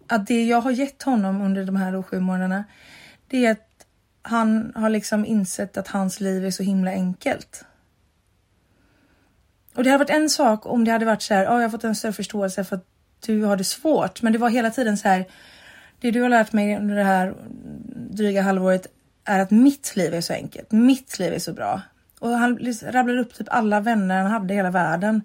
att 0.07 0.27
det 0.27 0.45
jag 0.45 0.61
har 0.61 0.71
gett 0.71 1.03
honom 1.03 1.41
under 1.41 1.65
de 1.65 1.75
här 1.75 2.03
sju 2.03 2.19
månaderna, 2.19 2.63
det 3.27 3.45
är 3.45 3.51
att 3.51 3.85
han 4.21 4.71
har 4.75 4.89
liksom 4.89 5.25
insett 5.25 5.77
att 5.77 5.87
hans 5.87 6.19
liv 6.19 6.45
är 6.45 6.51
så 6.51 6.63
himla 6.63 6.91
enkelt. 6.91 7.65
Och 9.75 9.83
det 9.83 9.89
hade 9.89 10.03
varit 10.03 10.15
en 10.15 10.29
sak 10.29 10.65
om 10.65 10.83
det 10.83 10.91
hade 10.91 11.05
varit 11.05 11.21
så 11.21 11.33
här, 11.33 11.43
ja, 11.43 11.51
oh, 11.51 11.55
jag 11.55 11.63
har 11.63 11.69
fått 11.69 11.83
en 11.83 11.95
större 11.95 12.13
förståelse 12.13 12.63
för 12.63 12.75
att 12.75 12.85
du 13.25 13.43
har 13.43 13.57
det 13.57 13.63
svårt, 13.63 14.21
men 14.21 14.33
det 14.33 14.39
var 14.39 14.49
hela 14.49 14.71
tiden 14.71 14.97
så 14.97 15.07
här. 15.07 15.25
Det 15.99 16.11
du 16.11 16.21
har 16.21 16.29
lärt 16.29 16.53
mig 16.53 16.77
under 16.77 16.95
det 16.95 17.03
här 17.03 17.35
dryga 18.09 18.41
halvåret 18.41 18.87
är 19.25 19.39
att 19.39 19.51
mitt 19.51 19.95
liv 19.95 20.13
är 20.13 20.21
så 20.21 20.33
enkelt. 20.33 20.71
Mitt 20.71 21.19
liv 21.19 21.33
är 21.33 21.39
så 21.39 21.53
bra. 21.53 21.81
Och 22.19 22.29
han 22.29 22.59
rabblade 22.83 23.19
upp 23.19 23.33
typ 23.33 23.47
alla 23.51 23.79
vänner 23.79 24.21
han 24.21 24.31
hade 24.31 24.53
i 24.53 24.57
hela 24.57 24.71
världen. 24.71 25.21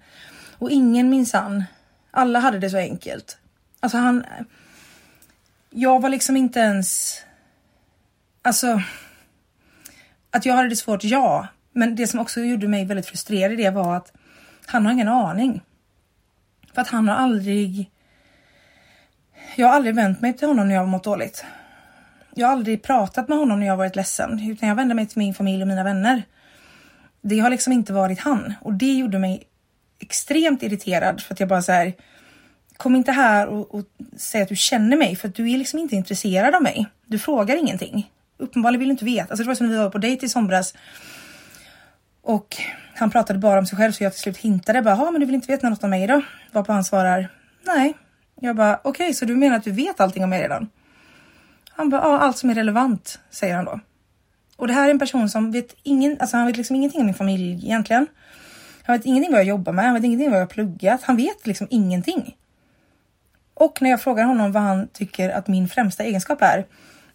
Och 0.58 0.70
ingen 0.70 1.10
minsann. 1.10 1.64
Alla 2.10 2.38
hade 2.38 2.58
det 2.58 2.70
så 2.70 2.76
enkelt. 2.76 3.38
Alltså 3.80 3.98
han... 3.98 4.24
Jag 5.70 6.00
var 6.00 6.08
liksom 6.08 6.36
inte 6.36 6.60
ens... 6.60 7.18
Alltså... 8.42 8.82
Att 10.30 10.46
jag 10.46 10.54
hade 10.54 10.68
det 10.68 10.76
svårt, 10.76 11.04
ja. 11.04 11.48
Men 11.72 11.96
det 11.96 12.06
som 12.06 12.20
också 12.20 12.40
gjorde 12.40 12.68
mig 12.68 12.84
väldigt 12.84 13.06
frustrerad 13.06 13.52
i 13.52 13.56
det 13.56 13.70
var 13.70 13.96
att 13.96 14.12
han 14.66 14.86
har 14.86 14.92
ingen 14.92 15.08
aning. 15.08 15.62
För 16.74 16.82
att 16.82 16.88
han 16.88 17.08
har 17.08 17.14
aldrig... 17.14 17.90
Jag 19.56 19.66
har 19.66 19.74
aldrig 19.74 19.94
vänt 19.94 20.20
mig 20.20 20.36
till 20.36 20.48
honom 20.48 20.68
när 20.68 20.74
jag 20.74 20.82
har 20.82 20.86
mått 20.86 21.04
dåligt. 21.04 21.44
Jag 22.34 22.46
har 22.46 22.52
aldrig 22.52 22.82
pratat 22.82 23.28
med 23.28 23.38
honom 23.38 23.60
när 23.60 23.66
jag 23.66 23.76
varit 23.76 23.96
ledsen, 23.96 24.50
utan 24.50 24.68
jag 24.68 24.76
vände 24.76 24.94
mig 24.94 25.06
till 25.06 25.18
min 25.18 25.34
familj 25.34 25.62
och 25.62 25.68
mina 25.68 25.84
vänner. 25.84 26.22
Det 27.20 27.38
har 27.38 27.50
liksom 27.50 27.72
inte 27.72 27.92
varit 27.92 28.20
han 28.20 28.54
och 28.60 28.72
det 28.72 28.92
gjorde 28.92 29.18
mig 29.18 29.42
extremt 30.00 30.62
irriterad 30.62 31.22
för 31.22 31.34
att 31.34 31.40
jag 31.40 31.48
bara 31.48 31.62
så 31.62 31.72
här. 31.72 31.92
Kom 32.76 32.96
inte 32.96 33.12
här 33.12 33.46
och, 33.46 33.74
och 33.74 33.84
säg 34.16 34.42
att 34.42 34.48
du 34.48 34.56
känner 34.56 34.96
mig 34.96 35.16
för 35.16 35.28
att 35.28 35.34
du 35.34 35.50
är 35.50 35.58
liksom 35.58 35.78
inte 35.78 35.96
intresserad 35.96 36.54
av 36.54 36.62
mig. 36.62 36.86
Du 37.06 37.18
frågar 37.18 37.56
ingenting. 37.56 38.10
Uppenbarligen 38.38 38.78
vill 38.78 38.88
du 38.88 38.92
inte 38.92 39.04
veta. 39.04 39.30
Alltså 39.30 39.42
det 39.42 39.48
var 39.48 39.54
som 39.54 39.66
när 39.66 39.74
vi 39.74 39.78
var 39.78 39.90
på 39.90 39.98
dejt 39.98 40.26
i 40.26 40.28
somras. 40.28 40.74
Och 42.22 42.56
han 42.94 43.10
pratade 43.10 43.38
bara 43.38 43.58
om 43.58 43.66
sig 43.66 43.78
själv 43.78 43.92
så 43.92 44.04
jag 44.04 44.12
till 44.12 44.22
slut 44.22 44.36
hintade 44.36 44.82
bara, 44.82 45.10
men 45.10 45.20
du 45.20 45.26
vill 45.26 45.34
inte 45.34 45.52
veta 45.52 45.68
något 45.68 45.84
om 45.84 45.90
mig 45.90 46.06
då? 46.06 46.22
Varpå 46.52 46.72
han 46.72 46.84
svarar, 46.84 47.28
nej, 47.66 47.94
jag 48.44 48.56
bara, 48.56 48.80
okej, 48.84 48.90
okay, 48.90 49.14
så 49.14 49.24
du 49.24 49.36
menar 49.36 49.56
att 49.56 49.64
du 49.64 49.72
vet 49.72 50.00
allting 50.00 50.24
om 50.24 50.30
mig 50.30 50.42
redan? 50.42 50.68
Han 51.70 51.90
bara, 51.90 52.00
ja, 52.00 52.18
allt 52.18 52.38
som 52.38 52.50
är 52.50 52.54
relevant, 52.54 53.20
säger 53.30 53.54
han 53.54 53.64
då. 53.64 53.80
Och 54.56 54.66
det 54.66 54.72
här 54.72 54.86
är 54.86 54.90
en 54.90 54.98
person 54.98 55.28
som 55.28 55.52
vet 55.52 55.76
ingen, 55.82 56.16
alltså 56.20 56.36
han 56.36 56.46
vet 56.46 56.56
liksom 56.56 56.76
ingenting 56.76 57.00
om 57.00 57.06
min 57.06 57.14
familj 57.14 57.64
egentligen. 57.64 58.06
Han 58.82 58.96
vet 58.96 59.06
ingenting 59.06 59.32
vad 59.32 59.40
jag 59.40 59.46
jobbar 59.46 59.72
med, 59.72 59.84
han 59.84 59.94
vet 59.94 60.04
ingenting 60.04 60.30
vad 60.30 60.40
jag 60.40 60.46
har 60.46 60.50
pluggat. 60.50 61.02
Han 61.02 61.16
vet 61.16 61.46
liksom 61.46 61.66
ingenting. 61.70 62.36
Och 63.54 63.82
när 63.82 63.90
jag 63.90 64.02
frågar 64.02 64.24
honom 64.24 64.52
vad 64.52 64.62
han 64.62 64.88
tycker 64.88 65.30
att 65.30 65.48
min 65.48 65.68
främsta 65.68 66.04
egenskap 66.04 66.42
är, 66.42 66.66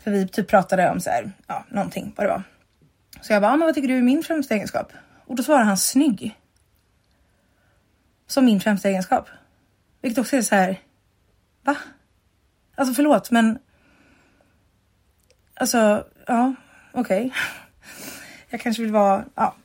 för 0.04 0.12
vi 0.12 0.28
typ 0.28 0.48
pratade 0.48 0.90
om 0.90 1.00
så 1.00 1.10
här, 1.10 1.32
ja, 1.48 1.66
någonting 1.70 2.14
vad 2.16 2.26
det 2.26 2.30
var. 2.30 2.44
Så 3.22 3.34
jag 3.34 3.42
bara, 3.42 3.52
men 3.56 3.66
vad 3.66 3.76
tycker 3.76 3.88
du 3.88 3.98
är 3.98 4.02
min 4.02 4.24
främsta 4.24 4.56
egenskap? 4.56 4.92
Och 5.26 5.36
då 5.36 5.44
svarar 5.44 5.64
han 5.64 5.78
snygg. 5.78 6.40
Som 8.28 8.46
min 8.46 8.60
främsta 8.60 8.90
egenskap. 8.90 9.30
Vilket 10.02 10.20
också 10.20 10.36
är 10.36 10.42
så 10.42 10.56
här, 10.56 10.80
va? 11.68 11.78
Alltså 12.76 12.94
förlåt, 12.94 13.32
men. 13.32 13.60
Alltså, 15.54 16.06
ja, 16.28 16.54
okej. 16.92 17.26
Okay. 17.26 17.32
Jag 18.50 18.62
kanske 18.62 18.82
vill 18.82 18.92
vara, 18.92 19.26
ja. 19.36 19.56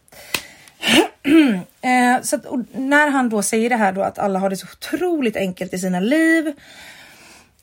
eh, 1.80 2.22
så 2.22 2.36
att, 2.36 2.46
när 2.72 3.10
han 3.10 3.28
då 3.28 3.42
säger 3.42 3.70
det 3.70 3.76
här 3.76 3.92
då 3.92 4.02
att 4.02 4.18
alla 4.18 4.38
har 4.38 4.50
det 4.50 4.56
så 4.56 4.66
otroligt 4.72 5.36
enkelt 5.36 5.74
i 5.74 5.78
sina 5.78 6.00
liv. 6.00 6.52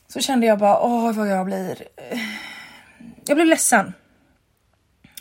Så 0.08 0.20
kände 0.20 0.46
jag 0.46 0.58
bara, 0.58 0.80
åh 0.80 1.12
vad 1.12 1.28
jag 1.28 1.46
blir. 1.46 1.76
Jag 3.26 3.36
blev 3.36 3.46
ledsen. 3.46 3.92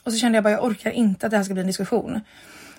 Och 0.04 0.14
så 0.14 0.20
kände 0.20 0.36
jag 0.38 0.44
bara, 0.44 0.54
jag 0.54 0.64
orkar 0.64 0.92
inte 0.92 1.26
att 1.26 1.32
det 1.32 1.38
här 1.38 1.44
ska 1.44 1.54
bli 1.54 1.62
en 1.62 1.68
diskussion. 1.68 2.22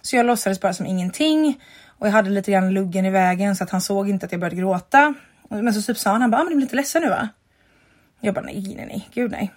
Så 0.00 0.16
jag 0.16 0.26
låtsades 0.26 0.60
bara 0.60 0.72
som 0.72 0.86
ingenting 0.86 1.60
och 1.98 2.06
jag 2.06 2.12
hade 2.12 2.30
lite 2.30 2.50
grann 2.50 2.70
luggen 2.70 3.04
i 3.04 3.10
vägen 3.10 3.56
så 3.56 3.64
att 3.64 3.70
han 3.70 3.80
såg 3.80 4.08
inte 4.08 4.26
att 4.26 4.32
jag 4.32 4.40
började 4.40 4.56
gråta. 4.56 5.14
Men 5.50 5.74
så 5.74 5.82
typ 5.82 5.98
sa 5.98 6.10
han, 6.10 6.20
han 6.20 6.30
bara, 6.30 6.40
ah, 6.40 6.44
men 6.44 6.50
du 6.50 6.56
blir 6.56 6.64
inte 6.64 6.76
ledsen 6.76 7.02
nu 7.02 7.08
va? 7.08 7.28
Jag 8.20 8.34
bara, 8.34 8.44
nej, 8.44 8.74
nej, 8.76 8.86
nej, 8.86 9.08
gud 9.14 9.30
nej. 9.30 9.52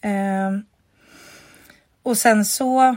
Eh, 0.00 0.50
och 2.02 2.18
sen 2.18 2.44
så 2.44 2.96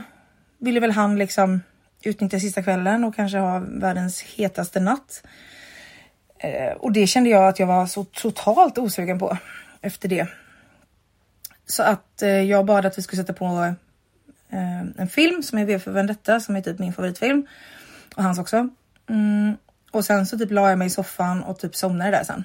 ville 0.58 0.80
väl 0.80 0.90
han 0.90 1.18
liksom 1.18 1.60
utnyttja 2.02 2.40
sista 2.40 2.62
kvällen 2.62 3.04
och 3.04 3.14
kanske 3.14 3.38
ha 3.38 3.58
världens 3.58 4.22
hetaste 4.22 4.80
natt. 4.80 5.22
Eh, 6.38 6.72
och 6.72 6.92
det 6.92 7.06
kände 7.06 7.30
jag 7.30 7.48
att 7.48 7.58
jag 7.58 7.66
var 7.66 7.86
så 7.86 8.04
totalt 8.04 8.78
osugen 8.78 9.18
på 9.18 9.38
efter 9.80 10.08
det. 10.08 10.28
Så 11.66 11.82
att 11.82 12.22
eh, 12.22 12.28
jag 12.28 12.66
bad 12.66 12.86
att 12.86 12.98
vi 12.98 13.02
skulle 13.02 13.22
sätta 13.22 13.32
på 13.32 13.74
eh, 14.48 14.80
en 14.96 15.08
film 15.08 15.42
som 15.42 15.58
är 15.58 15.64
V 15.64 15.78
för 15.78 15.90
Vendetta 15.90 16.40
som 16.40 16.56
är 16.56 16.60
typ 16.60 16.78
min 16.78 16.92
favoritfilm. 16.92 17.46
Och 18.16 18.22
hans 18.22 18.38
också. 18.38 18.68
Mm. 19.08 19.56
Och 19.90 20.04
sen 20.04 20.26
så 20.26 20.38
typ 20.38 20.50
la 20.50 20.70
jag 20.70 20.78
mig 20.78 20.86
i 20.86 20.90
soffan 20.90 21.42
och 21.42 21.58
typ 21.58 21.76
somnade 21.76 22.10
där 22.10 22.24
sen. 22.24 22.44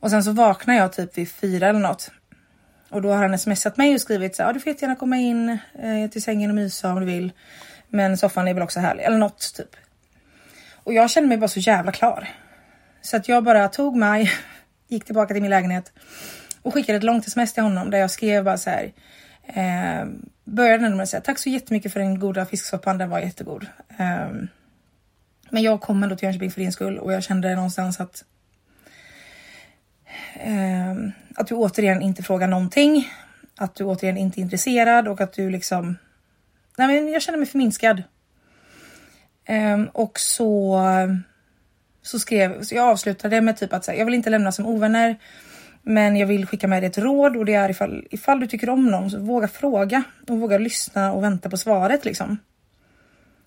Och 0.00 0.10
sen 0.10 0.24
så 0.24 0.32
vaknade 0.32 0.78
jag 0.78 0.92
typ 0.92 1.18
vid 1.18 1.30
fyra 1.30 1.68
eller 1.68 1.80
något. 1.80 2.10
Och 2.88 3.02
då 3.02 3.12
har 3.12 3.28
han 3.28 3.38
smsat 3.38 3.76
mig 3.76 3.94
och 3.94 4.00
skrivit 4.00 4.36
så 4.36 4.42
ja 4.42 4.52
du 4.52 4.60
får 4.60 4.72
gärna 4.82 4.96
komma 4.96 5.16
in 5.16 5.58
eh, 5.82 6.10
till 6.10 6.22
sängen 6.22 6.50
och 6.50 6.56
mysa 6.56 6.92
om 6.92 7.00
du 7.00 7.06
vill. 7.06 7.32
Men 7.88 8.16
soffan 8.16 8.48
är 8.48 8.54
väl 8.54 8.62
också 8.62 8.80
härlig 8.80 9.04
eller 9.04 9.18
något 9.18 9.54
typ. 9.56 9.76
Och 10.74 10.92
jag 10.92 11.10
kände 11.10 11.28
mig 11.28 11.38
bara 11.38 11.48
så 11.48 11.60
jävla 11.60 11.92
klar. 11.92 12.28
Så 13.02 13.16
att 13.16 13.28
jag 13.28 13.44
bara 13.44 13.68
tog 13.68 13.96
mig, 13.96 14.32
gick 14.88 15.04
tillbaka 15.04 15.34
till 15.34 15.42
min 15.42 15.50
lägenhet 15.50 15.92
och 16.62 16.74
skickade 16.74 16.98
ett 16.98 17.04
långt 17.04 17.26
sms 17.26 17.52
till 17.52 17.62
honom 17.62 17.90
där 17.90 17.98
jag 17.98 18.10
skrev 18.10 18.44
bara 18.44 18.58
så 18.58 18.70
här. 18.70 18.92
Eh, 19.46 20.06
började 20.44 20.90
med 20.90 21.00
att 21.00 21.08
säga 21.08 21.20
tack 21.20 21.38
så 21.38 21.48
jättemycket 21.48 21.92
för 21.92 22.00
den 22.00 22.18
goda 22.18 22.46
fisksoppan, 22.46 22.98
den 22.98 23.10
var 23.10 23.20
jättegod. 23.20 23.66
Eh, 23.98 24.30
men 25.50 25.62
jag 25.62 25.80
kom 25.80 26.02
ändå 26.02 26.16
till 26.16 26.26
Jönköping 26.26 26.50
för 26.50 26.60
din 26.60 26.72
skull 26.72 26.98
och 26.98 27.12
jag 27.12 27.22
kände 27.22 27.54
någonstans 27.54 28.00
att 28.00 28.24
eh, 30.34 30.94
att 31.34 31.46
du 31.46 31.54
återigen 31.54 32.02
inte 32.02 32.22
frågar 32.22 32.48
någonting, 32.48 33.08
att 33.56 33.74
du 33.74 33.84
återigen 33.84 34.16
inte 34.16 34.40
är 34.40 34.42
intresserad 34.42 35.08
och 35.08 35.20
att 35.20 35.32
du 35.32 35.50
liksom. 35.50 35.96
Nej, 36.78 36.86
men 36.86 37.12
jag 37.12 37.22
känner 37.22 37.38
mig 37.38 37.46
förminskad. 37.46 38.02
Eh, 39.44 39.82
och 39.92 40.20
så 40.20 40.80
så 42.02 42.18
skrev 42.18 42.62
så 42.62 42.74
jag 42.74 42.88
avslutade 42.88 43.40
med 43.40 43.56
typ 43.56 43.72
att 43.72 43.84
säga, 43.84 43.98
jag 43.98 44.04
vill 44.04 44.14
inte 44.14 44.30
lämna 44.30 44.52
som 44.52 44.66
ovänner. 44.66 45.16
Men 45.82 46.16
jag 46.16 46.26
vill 46.26 46.46
skicka 46.46 46.68
med 46.68 46.82
dig 46.82 46.90
ett 46.90 46.98
råd 46.98 47.36
och 47.36 47.44
det 47.44 47.54
är 47.54 47.70
ifall, 47.70 48.06
ifall 48.10 48.40
du 48.40 48.46
tycker 48.46 48.68
om 48.70 48.86
någon 48.86 49.10
så 49.10 49.18
våga 49.18 49.48
fråga 49.48 50.02
och 50.28 50.38
våga 50.38 50.58
lyssna 50.58 51.12
och 51.12 51.22
vänta 51.22 51.50
på 51.50 51.56
svaret 51.56 52.04
liksom. 52.04 52.38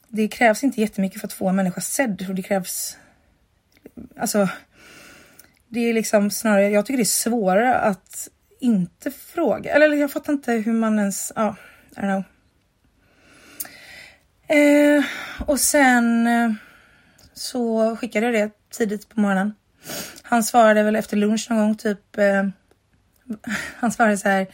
Det 0.10 0.28
krävs 0.28 0.64
inte 0.64 0.82
jättemycket 0.82 1.22
för 1.22 1.28
att 1.28 1.34
få 1.34 1.50
en 1.50 1.56
människa 1.56 1.82
sedd 1.82 2.26
och 2.30 2.36
det 2.36 2.42
krävs. 2.42 2.98
Alltså. 4.18 4.50
Det 5.68 5.80
är 5.80 5.94
liksom 5.94 6.32
snarare. 6.32 6.70
Jag 6.70 6.86
tycker 6.86 6.98
det 6.98 7.04
är 7.04 7.06
svårare 7.06 7.76
att 7.76 8.28
inte 8.60 9.12
fråga 9.12 9.74
eller 9.74 9.98
jag 9.98 10.12
fattar 10.12 10.34
inte 10.34 10.52
hur 10.52 10.74
man 10.74 11.00
ens. 11.00 11.32
Ja, 11.36 11.56
I 11.92 12.00
don't 12.00 12.02
know. 12.02 12.24
Eh, 14.58 15.04
och 15.48 15.60
sen 15.60 16.28
eh, 16.28 16.52
så 17.34 17.96
skickade 17.96 18.26
jag 18.26 18.36
det 18.36 18.52
tidigt 18.70 19.10
på 19.10 19.20
morgonen 19.20 19.54
han 20.30 20.44
svarade 20.44 20.84
väl 20.84 20.96
efter 20.96 21.18
lunch 21.18 21.48
någon 21.50 21.60
gång 21.60 21.76
typ. 21.76 22.18
Eh, 22.18 22.48
han 23.76 23.92
svarade 23.92 24.18
så 24.18 24.30
här. 24.30 24.48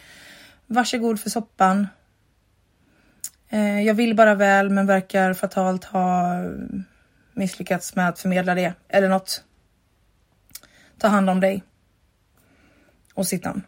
Varsågod 0.68 1.20
för 1.20 1.30
soppan. 1.30 1.88
Eh, 3.50 3.82
jag 3.82 3.94
vill 3.94 4.16
bara 4.16 4.36
väl 4.36 4.70
men 4.70 4.88
verkar 4.88 5.34
fatalt 5.34 5.84
ha 5.84 6.36
misslyckats 7.34 7.96
med 7.96 8.10
att 8.10 8.20
förmedla 8.20 8.56
det 8.56 8.74
eller 8.88 9.10
något. 9.10 9.44
Ta 10.98 11.08
hand 11.08 11.30
om 11.30 11.40
dig. 11.40 11.64
Och 13.14 13.28
sitt 13.28 13.44
namn. 13.44 13.62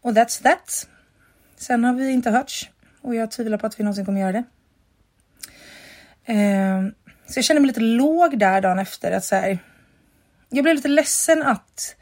Och 0.00 0.12
that's 0.12 0.42
that. 0.42 0.88
Sen 1.56 1.84
har 1.84 1.94
vi 1.94 2.10
inte 2.10 2.30
hörts 2.30 2.70
och 3.00 3.14
jag 3.14 3.30
tvivlar 3.30 3.58
på 3.58 3.66
att 3.66 3.80
vi 3.80 3.84
någonsin 3.84 4.04
kommer 4.04 4.20
göra 4.20 4.32
det. 4.32 4.44
Eh, 6.32 6.86
så 7.26 7.38
jag 7.38 7.44
känner 7.44 7.60
mig 7.60 7.68
lite 7.68 7.80
låg 7.80 8.38
där 8.38 8.60
dagen 8.60 8.78
efter 8.78 9.12
att 9.12 9.24
så 9.24 9.36
här, 9.36 9.58
jag 10.48 10.62
blev 10.62 10.76
lite 10.76 10.88
ledsen 10.88 11.42
att 11.42 11.96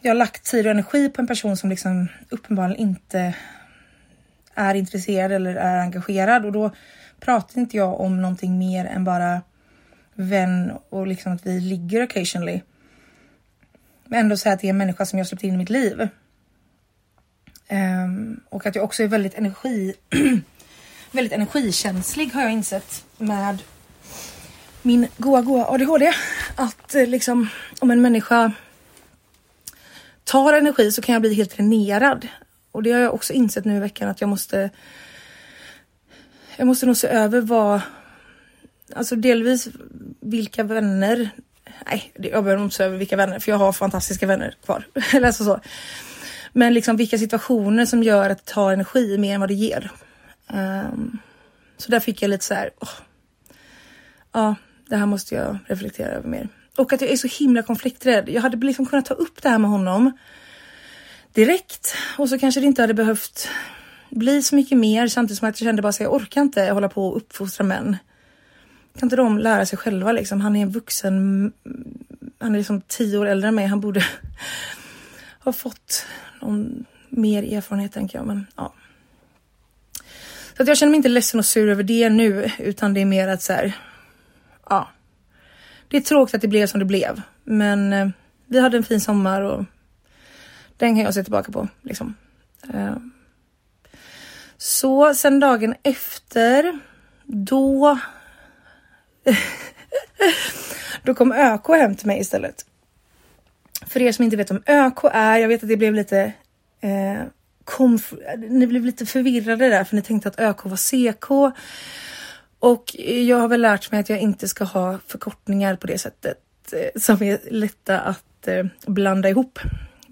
jag 0.00 0.10
har 0.10 0.16
lagt 0.16 0.44
tid 0.44 0.66
och 0.66 0.70
energi 0.70 1.08
på 1.08 1.20
en 1.20 1.26
person 1.26 1.56
som 1.56 1.70
liksom 1.70 2.08
uppenbarligen 2.28 2.80
inte 2.80 3.34
är 4.56 4.74
intresserad 4.74 5.32
eller 5.32 5.54
är 5.54 5.78
engagerad 5.78 6.44
och 6.44 6.52
då 6.52 6.70
pratar 7.20 7.60
inte 7.60 7.76
jag 7.76 8.00
om 8.00 8.22
någonting 8.22 8.58
mer 8.58 8.84
än 8.84 9.04
bara 9.04 9.42
vän 10.14 10.72
och 10.88 11.06
liksom 11.06 11.32
att 11.32 11.46
vi 11.46 11.60
ligger 11.60 12.02
occasionally. 12.02 12.60
Men 14.04 14.20
ändå 14.20 14.36
säga 14.36 14.52
att 14.52 14.60
det 14.60 14.66
är 14.66 14.70
en 14.70 14.78
människa 14.78 15.06
som 15.06 15.18
jag 15.18 15.28
släppt 15.28 15.44
in 15.44 15.54
i 15.54 15.56
mitt 15.56 15.70
liv. 15.70 16.08
Um, 17.70 18.40
och 18.48 18.66
att 18.66 18.74
jag 18.74 18.84
också 18.84 19.02
är 19.02 19.08
väldigt 19.08 19.34
energi 19.34 19.94
väldigt 21.10 21.32
energikänslig 21.32 22.32
har 22.32 22.42
jag 22.42 22.52
insett 22.52 23.04
med 23.18 23.62
min 24.82 25.08
goa 25.16 25.42
goa 25.42 25.66
ADHD. 25.66 26.12
Att 26.56 26.94
eh, 26.94 27.06
liksom 27.06 27.48
om 27.80 27.90
en 27.90 28.02
människa 28.02 28.52
tar 30.24 30.52
energi 30.52 30.92
så 30.92 31.02
kan 31.02 31.12
jag 31.12 31.22
bli 31.22 31.34
helt 31.34 31.56
dränerad. 31.56 32.28
Och 32.76 32.82
det 32.82 32.92
har 32.92 33.00
jag 33.00 33.14
också 33.14 33.32
insett 33.32 33.64
nu 33.64 33.76
i 33.76 33.80
veckan 33.80 34.08
att 34.08 34.20
jag 34.20 34.28
måste. 34.28 34.70
Jag 36.56 36.66
måste 36.66 36.86
nog 36.86 36.96
se 36.96 37.08
över 37.08 37.40
vad, 37.40 37.80
alltså 38.94 39.16
delvis 39.16 39.68
vilka 40.20 40.64
vänner. 40.64 41.30
Nej, 41.86 42.12
jag 42.14 42.44
behöver 42.44 42.56
nog 42.56 42.66
inte 42.66 42.76
se 42.76 42.84
över 42.84 42.98
vilka 42.98 43.16
vänner 43.16 43.38
för 43.38 43.52
jag 43.52 43.58
har 43.58 43.72
fantastiska 43.72 44.26
vänner 44.26 44.54
kvar. 44.64 44.86
Eller 45.14 45.26
alltså 45.26 45.44
så. 45.44 45.60
Men 46.52 46.74
liksom 46.74 46.96
vilka 46.96 47.18
situationer 47.18 47.86
som 47.86 48.02
gör 48.02 48.30
att 48.30 48.46
det 48.46 48.52
tar 48.52 48.72
energi 48.72 49.18
mer 49.18 49.34
än 49.34 49.40
vad 49.40 49.50
det 49.50 49.54
ger. 49.54 49.90
Um, 50.48 51.18
så 51.76 51.90
där 51.90 52.00
fick 52.00 52.22
jag 52.22 52.28
lite 52.28 52.44
så 52.44 52.54
här. 52.54 52.70
Oh, 52.80 52.88
ja, 54.32 54.54
det 54.88 54.96
här 54.96 55.06
måste 55.06 55.34
jag 55.34 55.58
reflektera 55.66 56.08
över 56.08 56.28
mer. 56.28 56.48
Och 56.76 56.92
att 56.92 57.00
jag 57.00 57.10
är 57.10 57.16
så 57.16 57.28
himla 57.28 57.62
konflikträdd. 57.62 58.28
Jag 58.28 58.42
hade 58.42 58.66
liksom 58.66 58.86
kunnat 58.86 59.06
ta 59.06 59.14
upp 59.14 59.42
det 59.42 59.48
här 59.48 59.58
med 59.58 59.70
honom 59.70 60.12
direkt 61.36 61.94
och 62.18 62.28
så 62.28 62.38
kanske 62.38 62.60
det 62.60 62.66
inte 62.66 62.82
hade 62.82 62.94
behövt 62.94 63.48
bli 64.10 64.42
så 64.42 64.54
mycket 64.54 64.78
mer 64.78 65.08
samtidigt 65.08 65.38
som 65.38 65.48
att 65.48 65.60
jag 65.60 65.66
kände 65.66 65.82
bara 65.82 65.92
så 65.92 66.02
jag 66.02 66.14
orkar 66.14 66.42
inte 66.42 66.70
hålla 66.70 66.88
på 66.88 67.08
och 67.08 67.16
uppfostra 67.16 67.64
män. 67.64 67.96
Kan 68.98 69.06
inte 69.06 69.16
de 69.16 69.38
lära 69.38 69.66
sig 69.66 69.78
själva 69.78 70.12
liksom? 70.12 70.40
Han 70.40 70.56
är 70.56 70.62
en 70.62 70.70
vuxen. 70.70 71.52
Han 72.38 72.54
är 72.54 72.58
liksom 72.58 72.80
tio 72.80 73.18
år 73.18 73.26
äldre 73.26 73.48
än 73.48 73.54
mig. 73.54 73.66
Han 73.66 73.80
borde 73.80 74.04
ha 75.44 75.52
fått 75.52 76.06
någon 76.40 76.84
mer 77.08 77.56
erfarenhet 77.56 77.92
tänker 77.92 78.18
jag, 78.18 78.26
men 78.26 78.46
ja. 78.56 78.74
Så 80.56 80.62
att 80.62 80.68
jag 80.68 80.78
känner 80.78 80.90
mig 80.90 80.96
inte 80.96 81.08
ledsen 81.08 81.40
och 81.40 81.46
sur 81.46 81.68
över 81.68 81.82
det 81.82 82.08
nu, 82.08 82.50
utan 82.58 82.94
det 82.94 83.00
är 83.00 83.04
mer 83.04 83.28
att 83.28 83.42
så 83.42 83.52
här, 83.52 83.72
ja. 84.68 84.88
Det 85.88 85.96
är 85.96 86.00
tråkigt 86.00 86.34
att 86.34 86.40
det 86.40 86.48
blev 86.48 86.66
som 86.66 86.80
det 86.80 86.86
blev, 86.86 87.22
men 87.44 87.92
eh, 87.92 88.08
vi 88.46 88.60
hade 88.60 88.76
en 88.76 88.84
fin 88.84 89.00
sommar 89.00 89.42
och 89.42 89.64
den 90.76 90.94
kan 90.94 91.04
jag 91.04 91.14
se 91.14 91.22
tillbaka 91.22 91.52
på 91.52 91.68
liksom. 91.82 92.14
Ehm. 92.74 93.10
Så 94.56 95.14
sen 95.14 95.40
dagen 95.40 95.74
efter, 95.82 96.78
då 97.24 97.98
Då 101.02 101.14
kom 101.14 101.32
ÖK 101.32 101.68
hem 101.68 101.96
till 101.96 102.06
mig 102.06 102.20
istället. 102.20 102.66
För 103.86 104.02
er 104.02 104.12
som 104.12 104.24
inte 104.24 104.36
vet 104.36 104.50
om 104.50 104.62
ÖK 104.66 105.04
är, 105.12 105.38
jag 105.38 105.48
vet 105.48 105.62
att 105.62 105.68
det 105.68 105.76
blev 105.76 105.94
lite 105.94 106.32
eh, 106.80 107.22
ni 108.48 108.66
blev 108.66 108.84
lite 108.84 109.06
förvirrade 109.06 109.68
där 109.68 109.84
för 109.84 109.96
ni 109.96 110.02
tänkte 110.02 110.28
att 110.28 110.40
ÖK 110.40 110.64
var 110.64 110.76
CK. 110.76 111.56
Och 112.58 112.96
jag 112.98 113.36
har 113.36 113.48
väl 113.48 113.60
lärt 113.60 113.90
mig 113.90 114.00
att 114.00 114.08
jag 114.08 114.20
inte 114.20 114.48
ska 114.48 114.64
ha 114.64 114.98
förkortningar 115.06 115.76
på 115.76 115.86
det 115.86 115.98
sättet 115.98 116.38
eh, 116.72 117.00
som 117.00 117.22
är 117.22 117.38
lätta 117.50 118.00
att 118.00 118.48
eh, 118.48 118.66
blanda 118.86 119.28
ihop. 119.28 119.58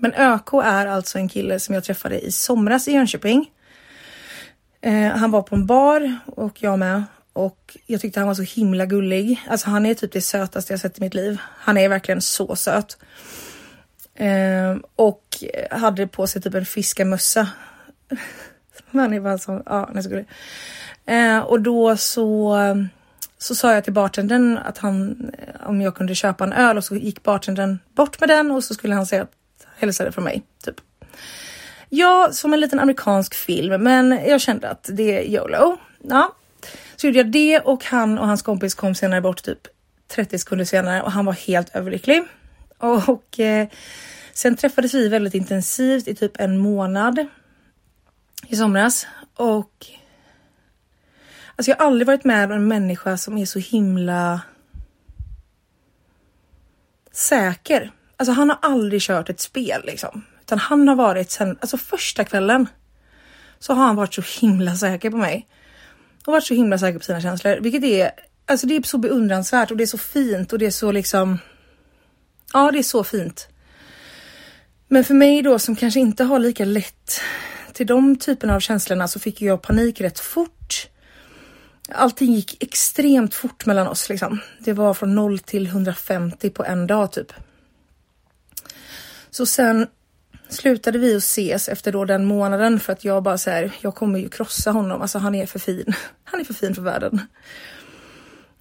Men 0.05 0.15
ÖK 0.15 0.53
är 0.53 0.87
alltså 0.87 1.19
en 1.19 1.29
kille 1.29 1.61
som 1.61 1.75
jag 1.75 1.85
träffade 1.85 2.21
i 2.21 2.33
somras 2.33 2.89
i 2.89 2.93
Jönköping. 2.93 3.51
Eh, 4.81 5.09
han 5.09 5.31
var 5.31 5.43
på 5.43 5.55
en 5.55 5.67
bar 5.67 6.19
och 6.27 6.63
jag 6.63 6.79
med 6.79 7.05
och 7.33 7.77
jag 7.87 8.01
tyckte 8.01 8.21
han 8.21 8.27
var 8.27 8.35
så 8.35 8.43
himla 8.43 8.87
gullig. 8.87 9.43
Alltså 9.49 9.71
han 9.71 9.87
är 9.87 9.95
typ 9.95 10.13
det 10.13 10.21
sötaste 10.21 10.73
jag 10.73 10.81
sett 10.81 10.99
i 10.99 11.01
mitt 11.01 11.15
liv. 11.15 11.41
Han 11.59 11.77
är 11.77 11.89
verkligen 11.89 12.21
så 12.21 12.57
söt. 12.57 12.97
Eh, 14.15 14.77
och 14.97 15.25
hade 15.71 16.07
på 16.07 16.27
sig 16.27 16.43
typ 16.43 16.55
en 16.55 16.67
fiskarmössa. 16.67 17.49
han 18.91 19.13
är 19.13 19.21
bara 19.21 19.39
så, 19.39 19.63
ja 19.67 19.85
han 19.89 19.97
är 19.97 20.03
så 20.03 20.09
gullig. 20.09 20.27
Eh, 21.07 21.39
och 21.39 21.61
då 21.61 21.97
så, 21.97 22.57
så 23.39 23.55
sa 23.55 23.75
jag 23.75 23.85
till 23.85 23.93
bartendern 23.93 24.59
att 24.59 24.79
han, 24.79 25.31
om 25.67 25.81
jag 25.81 25.95
kunde 25.95 26.15
köpa 26.15 26.45
en 26.45 26.53
öl 26.53 26.77
och 26.77 26.85
så 26.85 26.97
gick 26.97 27.23
bartendern 27.23 27.79
bort 27.95 28.21
med 28.21 28.29
den 28.29 28.51
och 28.51 28.65
så 28.65 28.75
skulle 28.75 28.95
han 28.95 29.07
säga 29.07 29.23
att 29.23 29.33
hälsade 29.77 30.13
från 30.13 30.25
mig. 30.25 30.43
Typ. 30.65 30.81
Ja, 31.89 32.29
som 32.33 32.55
en 32.55 32.61
liten 32.61 32.81
amerikansk 32.81 33.35
film, 33.35 33.83
men 33.83 34.11
jag 34.27 34.41
kände 34.41 34.69
att 34.69 34.91
det 34.93 35.19
är 35.19 35.23
YOLO. 35.23 35.77
Ja, 36.03 36.35
så 36.97 37.07
gjorde 37.07 37.19
jag 37.19 37.31
det 37.31 37.61
och 37.61 37.85
han 37.85 38.19
och 38.19 38.27
hans 38.27 38.43
kompis 38.43 38.75
kom 38.75 38.95
senare 38.95 39.21
bort 39.21 39.43
typ 39.43 39.59
30 40.09 40.39
sekunder 40.39 40.65
senare 40.65 41.03
och 41.03 41.13
han 41.13 41.25
var 41.25 41.33
helt 41.33 41.77
överlycklig. 41.77 42.23
Och 42.79 43.41
eh, 43.41 43.69
sen 44.33 44.57
träffades 44.57 44.95
vi 44.95 45.09
väldigt 45.09 45.35
intensivt 45.35 46.09
i 46.09 46.15
typ 46.15 46.41
en 46.41 46.59
månad 46.59 47.27
i 48.47 48.57
somras 48.57 49.07
och 49.35 49.87
alltså 51.57 51.71
jag 51.71 51.77
har 51.79 51.87
aldrig 51.87 52.07
varit 52.07 52.25
med 52.25 52.45
om 52.45 52.53
en 52.53 52.69
människa 52.69 53.17
som 53.17 53.39
är 53.39 53.47
så 53.47 53.59
himla 53.59 54.41
säker. 57.13 57.93
Alltså 58.17 58.33
han 58.33 58.51
har 58.51 58.59
aldrig 58.63 59.03
kört 59.03 59.31
ett 59.31 59.41
spel 59.41 59.83
liksom, 59.85 60.25
utan 60.41 60.59
han 60.59 60.89
har 60.89 60.97
varit 60.97 61.31
sen, 61.31 61.59
alltså 61.61 61.77
första 61.77 62.25
kvällen 62.25 62.67
så 63.59 63.75
har 63.75 63.85
han 63.85 63.97
varit 63.97 64.15
så 64.15 64.23
himla 64.41 64.77
säker 64.77 65.11
på 65.11 65.17
mig 65.17 65.49
och 66.27 66.33
varit 66.33 66.45
så 66.45 66.55
himla 66.55 66.79
säker 66.79 66.99
på 66.99 67.05
sina 67.05 67.21
känslor, 67.21 67.59
vilket 67.61 67.85
är 67.85 68.11
alltså 68.47 68.67
det 68.67 68.77
är 68.77 68.83
så 68.83 68.99
beundransvärt 68.99 69.71
och 69.71 69.77
det 69.77 69.85
är 69.85 69.87
så 69.87 69.99
fint 69.99 70.53
och 70.53 70.59
det 70.59 70.67
är 70.67 70.71
så 70.71 70.93
liksom. 70.93 71.39
Ja, 72.53 72.71
det 72.71 72.79
är 72.79 72.83
så 72.83 73.05
fint. 73.05 73.49
Men 74.89 75.05
för 75.05 75.15
mig 75.15 75.43
då 75.43 75.59
som 75.59 75.77
kanske 75.77 76.01
inte 76.01 76.25
har 76.25 76.39
lika 76.39 76.65
lätt 76.65 77.21
till 77.73 77.87
de 77.87 78.17
typerna 78.17 78.55
av 78.55 78.61
känslorna 78.61 79.09
så 79.09 79.21
fick 79.21 79.43
jag 79.43 79.63
panik 79.63 80.01
rätt 80.01 80.21
fort. 80.21 80.89
Allting 81.93 82.33
gick 82.33 82.63
extremt 82.63 83.35
fort 83.35 83.67
mellan 83.67 83.87
oss 83.87 84.09
liksom. 84.09 84.41
Det 84.59 84.73
var 84.73 84.95
från 84.95 85.15
0 85.15 85.39
till 85.39 85.67
150 85.67 86.51
på 86.51 86.65
en 86.65 86.87
dag 86.87 87.13
typ. 87.13 87.33
Så 89.35 89.47
sen 89.47 89.87
slutade 90.49 90.99
vi 90.99 91.17
att 91.17 91.23
ses 91.23 91.69
efter 91.69 91.93
då 91.93 92.05
den 92.05 92.25
månaden 92.25 92.81
för 92.81 92.93
att 92.93 93.05
jag 93.05 93.23
bara 93.23 93.39
så 93.39 93.51
här. 93.51 93.73
jag 93.81 93.95
kommer 93.95 94.19
ju 94.19 94.29
krossa 94.29 94.71
honom. 94.71 95.03
Alltså 95.03 95.19
han 95.19 95.35
är 95.35 95.47
för 95.47 95.59
fin. 95.59 95.95
Han 96.25 96.41
är 96.41 96.45
för 96.45 96.55
fin 96.55 96.75
för 96.75 96.83
världen. 96.83 97.21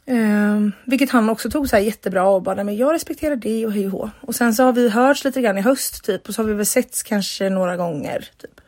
Eh, 0.06 0.60
vilket 0.86 1.10
han 1.10 1.30
också 1.30 1.50
tog 1.50 1.70
så 1.70 1.76
här 1.76 1.84
jättebra 1.84 2.24
och 2.24 2.42
bara, 2.42 2.64
men 2.64 2.76
jag 2.76 2.94
respekterar 2.94 3.36
det 3.36 3.66
och 3.66 3.74
hej 3.74 3.88
och 3.88 4.10
Och 4.22 4.36
sen 4.36 4.54
så 4.54 4.64
har 4.64 4.74
vi 4.74 4.90
hörts 4.90 5.24
lite 5.24 5.42
grann 5.42 5.58
i 5.58 5.62
höst 5.62 6.04
typ 6.04 6.28
och 6.28 6.36
så 6.36 6.42
har 6.42 6.48
vi 6.48 6.54
väl 6.54 6.66
setts 6.66 7.04
kanske 7.04 7.50
några 7.50 7.78
gånger. 7.78 8.30
Typ. 8.38 8.62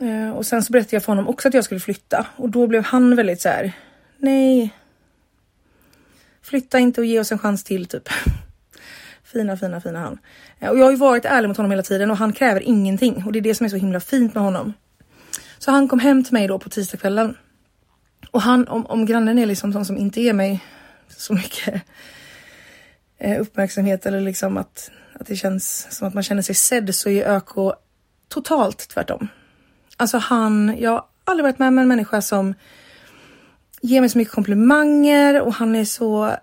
Eh, 0.00 0.30
och 0.30 0.46
sen 0.46 0.62
så 0.62 0.72
berättade 0.72 0.96
jag 0.96 1.02
för 1.02 1.12
honom 1.12 1.28
också 1.28 1.48
att 1.48 1.54
jag 1.54 1.64
skulle 1.64 1.80
flytta 1.80 2.26
och 2.36 2.48
då 2.48 2.66
blev 2.66 2.84
han 2.84 3.16
väldigt 3.16 3.40
så 3.40 3.48
här, 3.48 3.72
nej. 4.18 4.74
Flytta 6.42 6.78
inte 6.78 7.00
och 7.00 7.06
ge 7.06 7.20
oss 7.20 7.32
en 7.32 7.38
chans 7.38 7.64
till 7.64 7.86
typ. 7.86 8.08
Fina, 9.32 9.56
fina, 9.56 9.80
fina 9.80 9.98
han. 9.98 10.18
Eh, 10.60 10.70
och 10.70 10.78
jag 10.78 10.84
har 10.84 10.90
ju 10.90 10.96
varit 10.96 11.24
ärlig 11.24 11.48
mot 11.48 11.56
honom 11.56 11.70
hela 11.70 11.82
tiden 11.82 12.10
och 12.10 12.16
han 12.16 12.32
kräver 12.32 12.60
ingenting 12.60 13.24
och 13.26 13.32
det 13.32 13.38
är 13.38 13.40
det 13.40 13.54
som 13.54 13.64
är 13.66 13.70
så 13.70 13.76
himla 13.76 14.00
fint 14.00 14.34
med 14.34 14.42
honom. 14.42 14.72
Så 15.58 15.70
han 15.70 15.88
kom 15.88 15.98
hem 15.98 16.24
till 16.24 16.32
mig 16.32 16.48
då 16.48 16.58
på 16.58 16.68
tisdagskvällen. 16.68 17.36
Och 18.30 18.42
han, 18.42 18.68
om, 18.68 18.86
om 18.86 19.06
grannen 19.06 19.38
är 19.38 19.46
liksom 19.46 19.72
sån 19.72 19.84
som 19.84 19.96
inte 19.96 20.20
ger 20.20 20.32
mig 20.32 20.64
så 21.08 21.34
mycket 21.34 21.82
eh, 23.18 23.40
uppmärksamhet 23.40 24.06
eller 24.06 24.20
liksom 24.20 24.56
att, 24.56 24.90
att 25.12 25.26
det 25.26 25.36
känns 25.36 25.86
som 25.90 26.08
att 26.08 26.14
man 26.14 26.22
känner 26.22 26.42
sig 26.42 26.54
sedd 26.54 26.94
så 26.94 27.08
är 27.08 27.28
ÖK 27.28 27.76
totalt 28.28 28.88
tvärtom. 28.88 29.28
Alltså 29.96 30.18
han, 30.18 30.76
jag 30.78 30.90
har 30.90 31.04
aldrig 31.24 31.44
varit 31.44 31.58
med 31.58 31.72
med 31.72 31.82
en 31.82 31.88
människa 31.88 32.22
som 32.22 32.54
ger 33.80 34.00
mig 34.00 34.10
så 34.10 34.18
mycket 34.18 34.34
komplimanger 34.34 35.40
och 35.40 35.54
han 35.54 35.76
är 35.76 35.84
så 35.84 36.36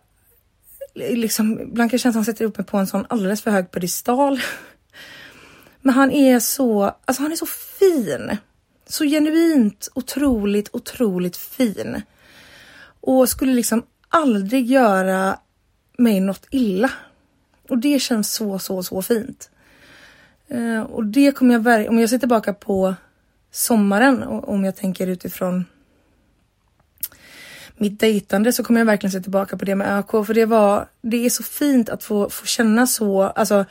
liksom, 0.99 1.59
ibland 1.59 1.89
kan 1.91 1.97
det 1.97 1.99
kännas 1.99 2.01
som 2.01 2.09
att 2.09 2.15
han 2.15 2.25
sätter 2.25 2.45
upp 2.45 2.57
mig 2.57 2.67
på 2.67 2.77
en 2.77 2.87
sån 2.87 3.05
alldeles 3.09 3.41
för 3.41 3.51
hög 3.51 3.71
pedestal. 3.71 4.41
Men 5.81 5.93
han 5.93 6.11
är 6.11 6.39
så, 6.39 6.83
alltså 6.83 7.23
han 7.23 7.31
är 7.31 7.35
så 7.35 7.45
fin. 7.45 8.37
Så 8.87 9.03
genuint 9.03 9.89
otroligt, 9.93 10.69
otroligt 10.73 11.37
fin. 11.37 12.01
Och 13.01 13.29
skulle 13.29 13.53
liksom 13.53 13.83
aldrig 14.09 14.65
göra 14.65 15.39
mig 15.97 16.19
något 16.19 16.47
illa. 16.51 16.91
Och 17.69 17.77
det 17.77 17.99
känns 17.99 18.33
så, 18.33 18.59
så, 18.59 18.83
så 18.83 19.01
fint. 19.01 19.49
Eh, 20.47 20.81
och 20.81 21.05
det 21.05 21.31
kommer 21.31 21.53
jag 21.53 21.61
verkligen, 21.61 21.93
om 21.93 21.99
jag 21.99 22.09
ser 22.09 22.17
tillbaka 22.17 22.53
på 22.53 22.95
sommaren 23.51 24.23
och 24.23 24.49
om 24.49 24.65
jag 24.65 24.75
tänker 24.75 25.07
utifrån 25.07 25.65
mitt 27.79 27.99
dejtande 27.99 28.53
så 28.53 28.63
kommer 28.63 28.79
jag 28.79 28.85
verkligen 28.85 29.11
se 29.11 29.21
tillbaka 29.21 29.57
på 29.57 29.65
det 29.65 29.75
med 29.75 29.99
ÖK 29.99 30.25
för 30.25 30.33
det 30.33 30.45
var, 30.45 30.87
det 31.01 31.25
är 31.25 31.29
så 31.29 31.43
fint 31.43 31.89
att 31.89 32.03
få, 32.03 32.29
få 32.29 32.45
känna 32.45 32.87
så, 32.87 33.23
alltså 33.23 33.65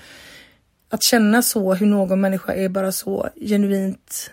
att 0.91 1.03
känna 1.03 1.43
så 1.43 1.75
hur 1.75 1.87
någon 1.87 2.21
människa 2.21 2.53
är 2.53 2.69
bara 2.69 2.93
så 2.93 3.29
genuint 3.41 4.31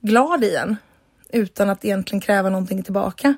glad 0.00 0.44
i 0.44 0.54
en 0.54 0.76
utan 1.32 1.70
att 1.70 1.84
egentligen 1.84 2.20
kräva 2.20 2.50
någonting 2.50 2.82
tillbaka. 2.82 3.34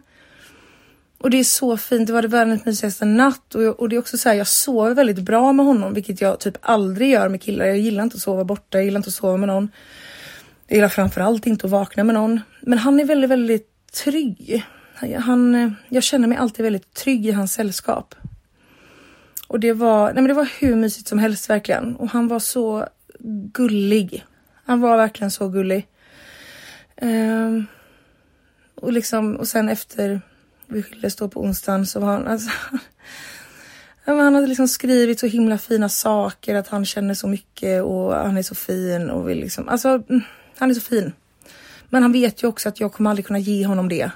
Och 1.18 1.30
det 1.30 1.36
är 1.36 1.44
så 1.44 1.76
fint. 1.76 2.06
Det 2.06 2.12
var 2.12 2.22
det 2.22 2.28
världens 2.28 2.64
mysigaste 2.64 3.04
natt 3.04 3.54
och, 3.54 3.62
jag, 3.62 3.80
och 3.80 3.88
det 3.88 3.96
är 3.96 4.00
också 4.00 4.18
så 4.18 4.28
här, 4.28 4.36
jag 4.36 4.46
sover 4.46 4.94
väldigt 4.94 5.18
bra 5.18 5.52
med 5.52 5.66
honom, 5.66 5.94
vilket 5.94 6.20
jag 6.20 6.40
typ 6.40 6.58
aldrig 6.60 7.10
gör 7.10 7.28
med 7.28 7.42
killar. 7.42 7.66
Jag 7.66 7.78
gillar 7.78 8.04
inte 8.04 8.14
att 8.14 8.22
sova 8.22 8.44
borta. 8.44 8.78
Jag 8.78 8.84
gillar 8.84 8.98
inte 8.98 9.08
att 9.08 9.14
sova 9.14 9.36
med 9.36 9.46
någon. 9.46 9.68
Jag 10.66 10.76
gillar 10.76 10.88
framförallt 10.88 11.46
inte 11.46 11.66
att 11.66 11.70
vakna 11.70 12.04
med 12.04 12.14
någon, 12.14 12.40
men 12.60 12.78
han 12.78 13.00
är 13.00 13.04
väldigt, 13.04 13.30
väldigt 13.30 13.92
trygg 14.04 14.64
han, 15.18 15.74
jag 15.88 16.02
känner 16.02 16.28
mig 16.28 16.38
alltid 16.38 16.64
väldigt 16.64 16.94
trygg 16.94 17.26
i 17.26 17.32
hans 17.32 17.52
sällskap. 17.52 18.14
Och 19.48 19.60
det 19.60 19.72
var, 19.72 20.04
nej 20.04 20.14
men 20.14 20.28
det 20.28 20.34
var 20.34 20.48
hur 20.58 20.76
mysigt 20.76 21.08
som 21.08 21.18
helst 21.18 21.50
verkligen. 21.50 21.96
Och 21.96 22.08
han 22.08 22.28
var 22.28 22.38
så 22.38 22.88
gullig. 23.52 24.24
Han 24.64 24.80
var 24.80 24.96
verkligen 24.96 25.30
så 25.30 25.48
gullig. 25.48 25.86
Ehm, 26.96 27.66
och 28.74 28.92
liksom, 28.92 29.36
och 29.36 29.48
sen 29.48 29.68
efter 29.68 30.20
vi 30.66 30.82
skildes 30.82 31.16
då 31.16 31.28
på 31.28 31.40
onsdagen 31.40 31.86
så 31.86 32.00
var 32.00 32.08
han 32.08 32.26
alltså, 32.26 32.50
Han 34.04 34.34
hade 34.34 34.46
liksom 34.46 34.68
skrivit 34.68 35.20
så 35.20 35.26
himla 35.26 35.58
fina 35.58 35.88
saker, 35.88 36.54
att 36.54 36.68
han 36.68 36.84
känner 36.84 37.14
så 37.14 37.28
mycket 37.28 37.82
och 37.82 38.14
han 38.14 38.36
är 38.36 38.42
så 38.42 38.54
fin 38.54 39.10
och 39.10 39.28
vill 39.28 39.40
liksom, 39.40 39.68
alltså 39.68 39.88
mm, 39.88 40.22
han 40.58 40.70
är 40.70 40.74
så 40.74 40.80
fin. 40.80 41.12
Men 41.88 42.02
han 42.02 42.12
vet 42.12 42.42
ju 42.42 42.46
också 42.46 42.68
att 42.68 42.80
jag 42.80 42.92
kommer 42.92 43.10
aldrig 43.10 43.26
kunna 43.26 43.38
ge 43.38 43.66
honom 43.66 43.88
det. 43.88 44.10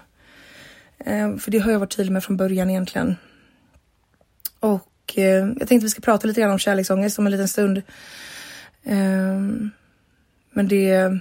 Eh, 1.04 1.36
för 1.36 1.50
det 1.50 1.58
har 1.58 1.72
jag 1.72 1.78
varit 1.78 1.96
tydlig 1.96 2.12
med 2.12 2.24
från 2.24 2.36
början 2.36 2.70
egentligen. 2.70 3.16
Och 4.60 5.18
eh, 5.18 5.24
jag 5.58 5.68
tänkte 5.68 5.78
vi 5.78 5.88
ska 5.88 6.00
prata 6.00 6.26
lite 6.26 6.40
grann 6.40 6.50
om 6.50 6.58
kärleksångest 6.58 7.18
om 7.18 7.26
en 7.26 7.32
liten 7.32 7.48
stund. 7.48 7.82
Ehm, 8.84 9.70
men 10.50 10.68
det... 10.68 11.18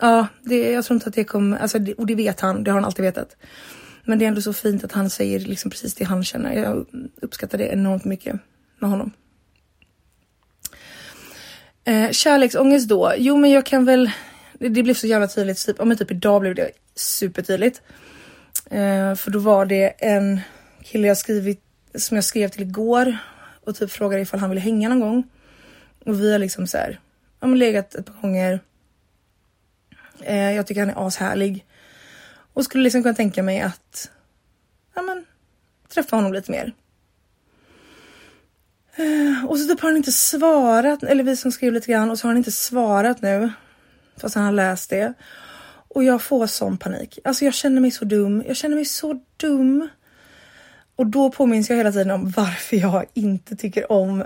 Ja, 0.00 0.26
det, 0.42 0.72
jag 0.72 0.84
tror 0.84 0.94
inte 0.94 1.08
att 1.08 1.14
det 1.14 1.24
kommer... 1.24 1.58
Alltså, 1.58 1.78
och 1.98 2.06
det 2.06 2.14
vet 2.14 2.40
han, 2.40 2.64
det 2.64 2.70
har 2.70 2.78
han 2.78 2.84
alltid 2.84 3.04
vetat. 3.04 3.36
Men 4.04 4.18
det 4.18 4.24
är 4.24 4.28
ändå 4.28 4.42
så 4.42 4.52
fint 4.52 4.84
att 4.84 4.92
han 4.92 5.10
säger 5.10 5.40
liksom 5.40 5.70
precis 5.70 5.94
det 5.94 6.04
han 6.04 6.24
känner. 6.24 6.52
Jag 6.52 6.86
uppskattar 7.22 7.58
det 7.58 7.66
enormt 7.66 8.04
mycket 8.04 8.36
med 8.78 8.90
honom. 8.90 9.12
Eh, 11.84 12.10
kärleksångest 12.10 12.88
då? 12.88 13.12
Jo, 13.18 13.36
men 13.36 13.50
jag 13.50 13.66
kan 13.66 13.84
väl... 13.84 14.10
Det, 14.58 14.68
det 14.68 14.82
blev 14.82 14.94
så 14.94 15.06
jävla 15.06 15.28
tydligt. 15.28 15.66
Typ, 15.66 15.84
men 15.84 15.96
typ 15.96 16.10
idag 16.10 16.40
blev 16.40 16.54
det 16.54 16.70
supertydligt. 16.94 17.82
Eh, 18.70 19.14
för 19.14 19.30
då 19.30 19.38
var 19.38 19.66
det 19.66 19.86
en 19.98 20.40
kille 20.82 21.08
jag 21.08 21.16
skrivit, 21.16 21.62
som 21.94 22.14
jag 22.14 22.24
skrev 22.24 22.48
till 22.48 22.62
igår 22.62 23.16
och 23.64 23.76
typ 23.76 23.90
frågade 23.90 24.22
ifall 24.22 24.40
han 24.40 24.50
ville 24.50 24.60
hänga 24.60 24.88
någon 24.88 25.00
gång. 25.00 25.28
Och 26.04 26.20
vi 26.20 26.32
har 26.32 26.38
liksom 26.38 26.66
så 26.66 26.78
här, 26.78 27.00
ja 27.40 27.46
men 27.46 27.58
legat 27.58 27.94
ett 27.94 28.06
par 28.06 28.22
gånger. 28.22 28.60
Eh, 30.20 30.52
jag 30.52 30.66
tycker 30.66 30.80
han 30.80 30.90
är 30.90 31.06
ashärlig. 31.06 31.66
Och 32.52 32.64
skulle 32.64 32.84
liksom 32.84 33.02
kunna 33.02 33.14
tänka 33.14 33.42
mig 33.42 33.60
att, 33.60 34.10
ja 34.94 35.02
men, 35.02 35.24
träffa 35.88 36.16
honom 36.16 36.32
lite 36.32 36.50
mer. 36.50 36.72
Eh, 38.94 39.44
och 39.44 39.58
så 39.58 39.68
typ 39.68 39.80
har 39.80 39.88
han 39.88 39.96
inte 39.96 40.12
svarat, 40.12 41.02
eller 41.02 41.24
vi 41.24 41.36
som 41.36 41.52
skrev 41.52 41.72
lite 41.72 41.92
grann 41.92 42.10
och 42.10 42.18
så 42.18 42.26
har 42.26 42.30
han 42.30 42.38
inte 42.38 42.52
svarat 42.52 43.22
nu. 43.22 43.50
Fast 44.16 44.34
han 44.34 44.44
har 44.44 44.52
läst 44.52 44.90
det. 44.90 45.14
Och 45.88 46.04
jag 46.04 46.22
får 46.22 46.46
sån 46.46 46.78
panik. 46.78 47.18
Alltså 47.24 47.44
jag 47.44 47.54
känner 47.54 47.80
mig 47.80 47.90
så 47.90 48.04
dum. 48.04 48.44
Jag 48.46 48.56
känner 48.56 48.76
mig 48.76 48.84
så 48.84 49.20
dum. 49.36 49.88
Och 50.96 51.06
då 51.06 51.30
påminns 51.30 51.70
jag 51.70 51.76
hela 51.76 51.92
tiden 51.92 52.10
om 52.10 52.30
varför 52.30 52.76
jag 52.76 53.06
inte 53.14 53.56
tycker 53.56 53.92
om 53.92 54.24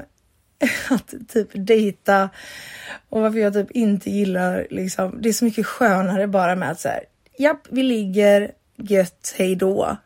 att 0.91 1.15
typ 1.29 1.49
dejta 1.53 2.31
och 3.09 3.21
varför 3.21 3.39
jag 3.39 3.53
typ 3.53 3.71
inte 3.71 4.11
gillar 4.11 4.67
liksom. 4.71 5.19
Det 5.23 5.29
är 5.29 5.33
så 5.33 5.45
mycket 5.45 5.67
skönare 5.67 6.27
bara 6.27 6.57
med 6.57 6.71
att 6.71 6.81
så 6.81 6.89
här. 6.89 7.05
Japp, 7.39 7.67
vi 7.71 7.83
ligger 7.83 8.53
gött. 8.77 9.35
Hej 9.39 9.57
då. 9.57 9.97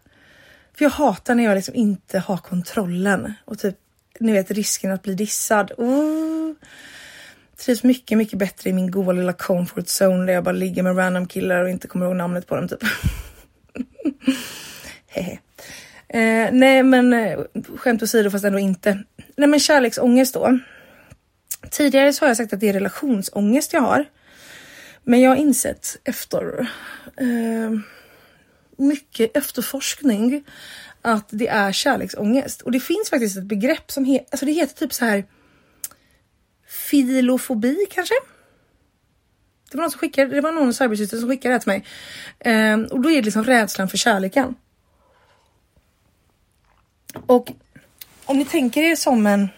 För 0.75 0.85
jag 0.85 0.90
hatar 0.90 1.35
när 1.35 1.45
jag 1.45 1.55
liksom 1.55 1.75
inte 1.75 2.19
har 2.19 2.37
kontrollen 2.37 3.33
och 3.45 3.59
typ 3.59 3.77
ni 4.21 4.33
vet 4.33 4.51
risken 4.51 4.90
att 4.90 5.03
bli 5.03 5.14
dissad. 5.14 5.73
Oh. 5.77 6.46
Trivs 7.59 7.83
mycket, 7.83 8.19
mycket 8.19 8.38
bättre 8.38 8.71
i 8.71 8.73
min 8.73 8.90
goa 8.90 9.12
lilla 9.12 9.33
comfort 9.33 9.87
zone 9.87 10.27
där 10.27 10.33
jag 10.33 10.45
bara 10.45 10.53
ligger 10.53 10.83
med 10.83 10.99
random 10.99 11.27
killar 11.27 11.62
och 11.62 11.71
inte 11.71 11.88
kommer 11.88 12.07
ihåg 12.07 12.16
namnet 12.16 12.47
på 12.47 12.57
dem 12.57 12.69
typ. 12.69 12.83
Hehe. 15.07 15.38
Eh, 16.09 16.49
nej 16.53 16.83
men 16.83 17.12
eh, 17.12 17.38
skämt 17.77 18.03
åsido 18.03 18.31
fast 18.31 18.45
ändå 18.45 18.59
inte. 18.59 19.03
Nej 19.37 19.49
men 19.49 19.61
kärleksångest 19.61 20.35
då. 20.35 20.59
Tidigare 21.71 22.12
så 22.12 22.25
har 22.25 22.29
jag 22.29 22.37
sagt 22.37 22.53
att 22.53 22.61
det 22.61 22.69
är 22.69 22.73
relationsångest 22.73 23.73
jag 23.73 23.81
har. 23.81 24.05
Men 25.03 25.21
jag 25.21 25.31
har 25.31 25.37
insett 25.37 25.97
efter 26.05 26.71
eh, 27.16 27.71
mycket 28.77 29.37
efterforskning 29.37 30.45
att 31.03 31.29
det 31.31 31.49
är 31.49 31.73
kärleksångest. 31.73 32.62
Och 32.62 32.73
det 32.73 32.81
finns 32.81 33.11
faktiskt 33.11 33.37
ett 33.37 33.45
begrepp 33.45 33.90
som 33.90 34.05
he 34.05 34.21
alltså 34.31 34.47
det 34.47 34.53
heter 34.53 34.75
typ 34.75 34.92
så 34.92 35.05
här 35.05 35.25
filofobi 36.67 37.87
kanske? 37.91 38.15
Det 39.71 39.77
var 39.77 39.83
någon 39.83 39.91
som 39.91 40.01
skickade, 40.01 40.35
det 40.35 40.41
var 40.41 40.53
någon 40.53 40.75
cybersyster 40.75 41.17
som 41.17 41.29
skickade 41.29 41.55
det 41.55 41.61
till 41.61 41.69
mig. 41.69 41.85
Ehm, 42.41 42.85
och 42.85 43.01
då 43.01 43.11
är 43.11 43.15
det 43.15 43.23
liksom 43.23 43.45
rädslan 43.45 43.89
för 43.89 43.97
kärleken. 43.97 44.55
Och 47.27 47.53
om 48.25 48.39
ni 48.39 48.45
tänker 48.45 48.83
er 48.83 48.97
som 48.97 49.27
en, 49.27 49.49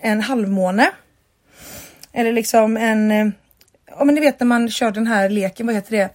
en 0.00 0.20
halvmåne. 0.20 0.90
Eller 2.12 2.32
liksom 2.32 2.76
en, 2.76 3.10
eh, 3.10 3.28
ja 3.86 4.04
men 4.04 4.14
ni 4.14 4.20
vet 4.20 4.40
när 4.40 4.46
man 4.46 4.70
kör 4.70 4.90
den 4.90 5.06
här 5.06 5.28
leken, 5.28 5.66
vad 5.66 5.74
heter 5.74 5.96
det? 5.96 6.10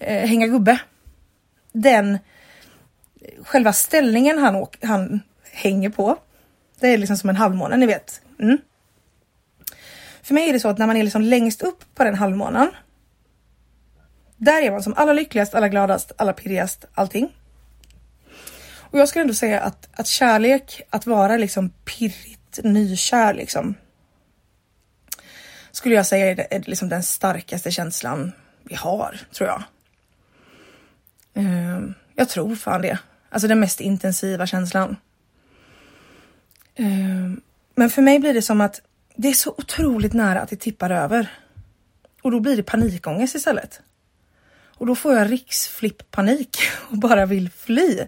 Ehm, 0.00 0.28
hänga 0.28 0.46
gubbe. 0.46 0.80
Den, 1.72 2.14
eh, 2.14 2.18
själva 3.44 3.72
ställningen 3.72 4.38
han, 4.38 4.56
åker, 4.56 4.86
han 4.86 5.20
hänger 5.50 5.90
på. 5.90 6.16
Det 6.80 6.88
är 6.88 6.98
liksom 6.98 7.16
som 7.16 7.30
en 7.30 7.36
halvmåne, 7.36 7.76
ni 7.76 7.86
vet. 7.86 8.20
Mm. 8.40 8.58
För 10.24 10.34
mig 10.34 10.48
är 10.48 10.52
det 10.52 10.60
så 10.60 10.68
att 10.68 10.78
när 10.78 10.86
man 10.86 10.96
är 10.96 11.02
liksom 11.02 11.22
längst 11.22 11.62
upp 11.62 11.84
på 11.94 12.04
den 12.04 12.14
halvmånen. 12.14 12.70
Där 14.36 14.62
är 14.62 14.70
man 14.70 14.82
som 14.82 14.94
allra 14.96 15.12
lyckligast, 15.12 15.54
allra 15.54 15.68
gladast, 15.68 16.12
allra 16.16 16.32
pirrigast, 16.32 16.84
allting. 16.94 17.32
Och 18.76 18.98
jag 18.98 19.08
skulle 19.08 19.22
ändå 19.22 19.34
säga 19.34 19.60
att, 19.60 19.88
att 19.92 20.06
kärlek, 20.06 20.82
att 20.90 21.06
vara 21.06 21.36
liksom 21.36 21.70
pirrigt 21.70 22.60
nykär 22.62 23.34
liksom. 23.34 23.74
Skulle 25.70 25.94
jag 25.94 26.06
säga 26.06 26.30
är, 26.30 26.46
är 26.50 26.62
liksom 26.66 26.88
den 26.88 27.02
starkaste 27.02 27.70
känslan 27.70 28.32
vi 28.62 28.74
har, 28.74 29.20
tror 29.32 29.48
jag. 29.48 29.62
Uh, 31.44 31.90
jag 32.14 32.28
tror 32.28 32.56
fan 32.56 32.82
det. 32.82 32.98
Alltså 33.30 33.48
den 33.48 33.60
mest 33.60 33.80
intensiva 33.80 34.46
känslan. 34.46 34.96
Uh, 36.80 37.32
men 37.74 37.90
för 37.90 38.02
mig 38.02 38.18
blir 38.18 38.34
det 38.34 38.42
som 38.42 38.60
att 38.60 38.80
det 39.16 39.28
är 39.28 39.32
så 39.32 39.54
otroligt 39.58 40.12
nära 40.12 40.40
att 40.40 40.48
det 40.48 40.56
tippar 40.56 40.90
över. 40.90 41.30
Och 42.22 42.30
då 42.30 42.40
blir 42.40 42.56
det 42.56 42.62
panikångest 42.62 43.34
istället. 43.34 43.80
Och 44.76 44.86
då 44.86 44.94
får 44.94 45.14
jag 45.14 45.30
riksflipp-panik 45.30 46.58
och 46.90 46.98
bara 46.98 47.26
vill 47.26 47.50
fly. 47.50 48.00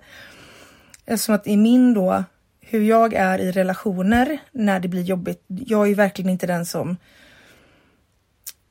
Eftersom 1.05 1.35
att 1.35 1.47
i 1.47 1.57
min 1.57 1.95
då, 1.95 2.25
hur 2.61 2.83
jag 2.83 3.15
är 3.15 3.39
i 3.39 3.53
relationer 3.53 4.39
när 4.53 4.81
det 4.81 4.89
blir 4.89 5.03
jobbigt. 5.03 5.45
Jag 5.47 5.91
är 5.91 5.95
verkligen 5.95 6.31
inte 6.31 6.47
den 6.47 6.67
som 6.67 6.97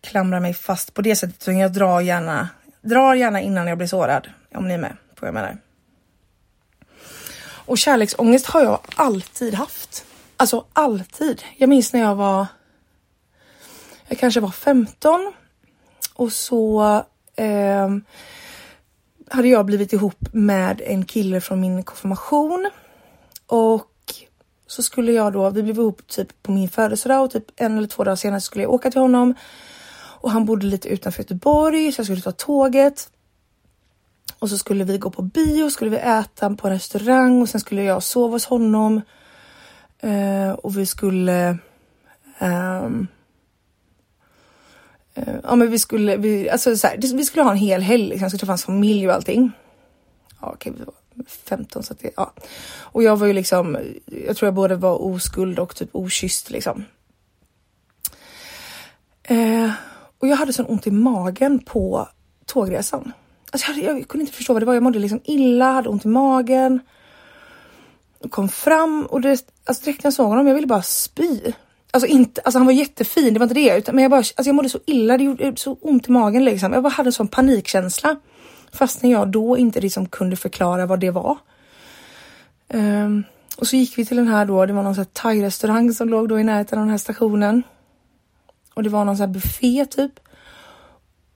klamrar 0.01 0.39
mig 0.39 0.53
fast 0.53 0.93
på 0.93 1.01
det 1.01 1.15
sättet. 1.15 1.43
Utan 1.43 1.57
jag 1.57 1.73
drar 1.73 2.01
gärna, 2.01 2.49
drar 2.81 3.13
gärna 3.13 3.41
innan 3.41 3.67
jag 3.67 3.77
blir 3.77 3.87
sårad. 3.87 4.29
Om 4.55 4.67
ni 4.67 4.73
är 4.73 4.77
med 4.77 4.97
på 5.15 5.25
vad 5.25 5.27
jag 5.27 5.33
menar. 5.33 5.57
Och 7.67 7.77
kärleksångest 7.77 8.45
har 8.45 8.63
jag 8.63 8.79
alltid 8.95 9.53
haft. 9.53 10.05
Alltså 10.37 10.65
alltid. 10.73 11.43
Jag 11.57 11.69
minns 11.69 11.93
när 11.93 11.99
jag 11.99 12.15
var, 12.15 12.47
jag 14.07 14.19
kanske 14.19 14.39
var 14.39 14.51
15 14.51 15.33
och 16.13 16.31
så 16.31 16.83
eh, 17.35 17.89
hade 19.29 19.47
jag 19.47 19.65
blivit 19.65 19.93
ihop 19.93 20.27
med 20.31 20.81
en 20.85 21.05
kille 21.05 21.41
från 21.41 21.61
min 21.61 21.83
konfirmation 21.83 22.69
och 23.47 23.91
så 24.67 24.83
skulle 24.83 25.11
jag 25.11 25.33
då, 25.33 25.49
vi 25.49 25.63
blev 25.63 25.79
ihop 25.79 26.07
typ 26.07 26.43
på 26.43 26.51
min 26.51 26.69
födelsedag 26.69 27.23
och 27.23 27.31
typ 27.31 27.45
en 27.55 27.77
eller 27.77 27.87
två 27.87 28.03
dagar 28.03 28.15
senare 28.15 28.41
skulle 28.41 28.63
jag 28.63 28.73
åka 28.73 28.91
till 28.91 29.01
honom 29.01 29.35
och 30.25 30.31
han 30.31 30.45
bodde 30.45 30.65
lite 30.65 30.87
utanför 30.87 31.23
Göteborg 31.23 31.91
så 31.91 31.99
jag 31.99 32.05
skulle 32.05 32.21
ta 32.21 32.31
tåget. 32.31 33.09
Och 34.39 34.49
så 34.49 34.57
skulle 34.57 34.83
vi 34.83 34.97
gå 34.97 35.09
på 35.09 35.21
bio, 35.21 35.69
skulle 35.69 35.91
vi 35.91 35.97
äta 35.97 36.55
på 36.55 36.67
en 36.67 36.73
restaurang 36.73 37.41
och 37.41 37.49
sen 37.49 37.61
skulle 37.61 37.83
jag 37.83 38.03
sova 38.03 38.31
hos 38.31 38.45
honom. 38.45 39.01
Eh, 40.01 40.51
och 40.51 40.77
vi 40.77 40.85
skulle 40.85 41.57
Eh, 42.39 42.85
eh, 45.13 45.35
ja 45.43 45.55
men 45.55 45.71
vi 45.71 45.79
skulle, 45.79 46.17
vi, 46.17 46.49
alltså 46.49 46.77
så 46.77 46.87
här, 46.87 46.97
vi 47.17 47.25
skulle 47.25 47.43
ha 47.43 47.51
en 47.51 47.57
hel 47.57 47.81
helg, 47.81 48.03
liksom. 48.03 48.21
jag 48.21 48.31
skulle 48.31 48.39
träffa 48.39 48.51
hans 48.51 48.65
familj 48.65 49.07
och 49.07 49.13
allting. 49.13 49.51
Ja 50.41 50.51
okej, 50.53 50.73
vi 50.77 50.83
var 50.83 50.93
15 51.27 51.83
så 51.83 51.93
att 51.93 51.99
det, 51.99 52.11
ja. 52.15 52.33
Och 52.79 53.03
jag 53.03 53.17
var 53.17 53.27
ju 53.27 53.33
liksom, 53.33 53.77
jag 54.05 54.37
tror 54.37 54.47
jag 54.47 54.53
både 54.53 54.75
var 54.75 55.01
oskuld 55.01 55.59
och 55.59 55.75
typ 55.75 55.89
okysst 55.91 56.49
liksom. 56.49 56.85
Eh, 59.23 59.71
och 60.19 60.27
jag 60.27 60.35
hade 60.35 60.53
sån 60.53 60.65
ont 60.65 60.87
i 60.87 60.91
magen 60.91 61.59
på 61.59 62.09
tågresan. 62.45 63.11
Alltså 63.51 63.71
jag, 63.71 63.75
hade, 63.75 63.99
jag 63.99 64.07
kunde 64.07 64.21
inte 64.21 64.33
förstå 64.33 64.53
vad 64.53 64.61
det 64.61 64.65
var. 64.65 64.73
Jag 64.73 64.83
mådde 64.83 64.99
liksom 64.99 65.21
illa, 65.23 65.71
hade 65.71 65.89
ont 65.89 66.05
i 66.05 66.07
magen 66.07 66.79
kom 68.29 68.49
fram 68.49 69.05
och 69.05 69.21
det, 69.21 69.45
alltså 69.65 69.83
direkt 69.83 70.03
när 70.03 70.07
jag 70.07 70.13
såg 70.13 70.27
honom, 70.27 70.47
jag 70.47 70.55
ville 70.55 70.67
bara 70.67 70.81
spy. 70.81 71.39
Alltså 71.91 72.07
inte, 72.07 72.41
alltså 72.41 72.59
han 72.59 72.65
var 72.65 72.73
jättefin, 72.73 73.33
det 73.33 73.39
var 73.39 73.45
inte 73.45 73.55
det, 73.55 73.77
utan, 73.77 73.95
men 73.95 74.01
jag 74.01 74.11
bara, 74.11 74.17
alltså 74.17 74.43
jag 74.43 74.55
mådde 74.55 74.69
så 74.69 74.79
illa, 74.85 75.17
det 75.17 75.23
gjorde 75.23 75.53
så 75.55 75.77
ont 75.81 76.07
i 76.07 76.11
magen 76.11 76.45
liksom. 76.45 76.73
Jag 76.73 76.83
bara 76.83 76.89
hade 76.89 77.07
en 77.07 77.13
sån 77.13 77.27
panikkänsla. 77.27 78.15
Fastän 78.71 79.09
jag 79.09 79.27
då 79.27 79.57
inte 79.57 79.81
liksom 79.81 80.05
kunde 80.05 80.35
förklara 80.35 80.85
vad 80.85 80.99
det 80.99 81.11
var. 81.11 81.37
Um, 82.73 83.23
och 83.57 83.67
så 83.67 83.75
gick 83.75 83.97
vi 83.97 84.05
till 84.05 84.17
den 84.17 84.27
här 84.27 84.45
då, 84.45 84.65
det 84.65 84.73
var 84.73 84.83
någon 84.83 84.95
sån 84.95 85.01
här 85.03 85.21
thai-restaurang 85.21 85.93
som 85.93 86.09
låg 86.09 86.29
då 86.29 86.39
i 86.39 86.43
närheten 86.43 86.79
av 86.79 86.85
den 86.85 86.91
här 86.91 86.97
stationen. 86.97 87.63
Och 88.73 88.83
det 88.83 88.89
var 88.89 89.05
någon 89.05 89.17
sån 89.17 89.27
här 89.27 89.33
buffé 89.33 89.85
typ. 89.85 90.19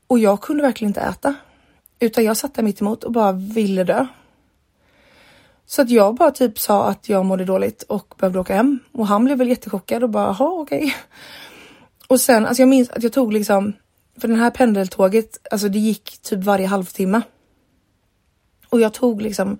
Och 0.07 0.19
jag 0.19 0.41
kunde 0.41 0.63
verkligen 0.63 0.89
inte 0.89 1.01
äta. 1.01 1.35
Utan 1.99 2.23
jag 2.23 2.37
satt 2.37 2.53
där 2.53 2.63
mitt 2.63 2.81
emot 2.81 3.03
och 3.03 3.11
bara 3.11 3.31
ville 3.31 3.83
dö. 3.83 4.07
Så 5.69 5.81
att 5.81 5.89
jag 5.89 6.15
bara 6.15 6.31
typ 6.31 6.59
sa 6.59 6.89
att 6.89 7.09
jag 7.09 7.25
mådde 7.25 7.45
dåligt 7.45 7.83
och 7.83 8.15
behövde 8.17 8.39
åka 8.39 8.55
hem 8.55 8.79
och 8.91 9.07
han 9.07 9.25
blev 9.25 9.37
väl 9.37 9.49
jättechockad 9.49 10.03
och 10.03 10.09
bara 10.09 10.25
jaha 10.25 10.61
okej. 10.61 10.77
Okay. 10.77 10.91
Och 12.07 12.21
sen 12.21 12.45
alltså 12.45 12.61
jag 12.61 12.69
minns 12.69 12.89
att 12.89 13.03
jag 13.03 13.13
tog 13.13 13.33
liksom 13.33 13.73
för 14.17 14.27
den 14.27 14.39
här 14.39 14.49
pendeltåget, 14.49 15.47
alltså 15.51 15.69
det 15.69 15.79
gick 15.79 16.21
typ 16.21 16.43
varje 16.43 16.67
halvtimme. 16.67 17.21
Och 18.69 18.79
jag 18.79 18.93
tog 18.93 19.21
liksom 19.21 19.59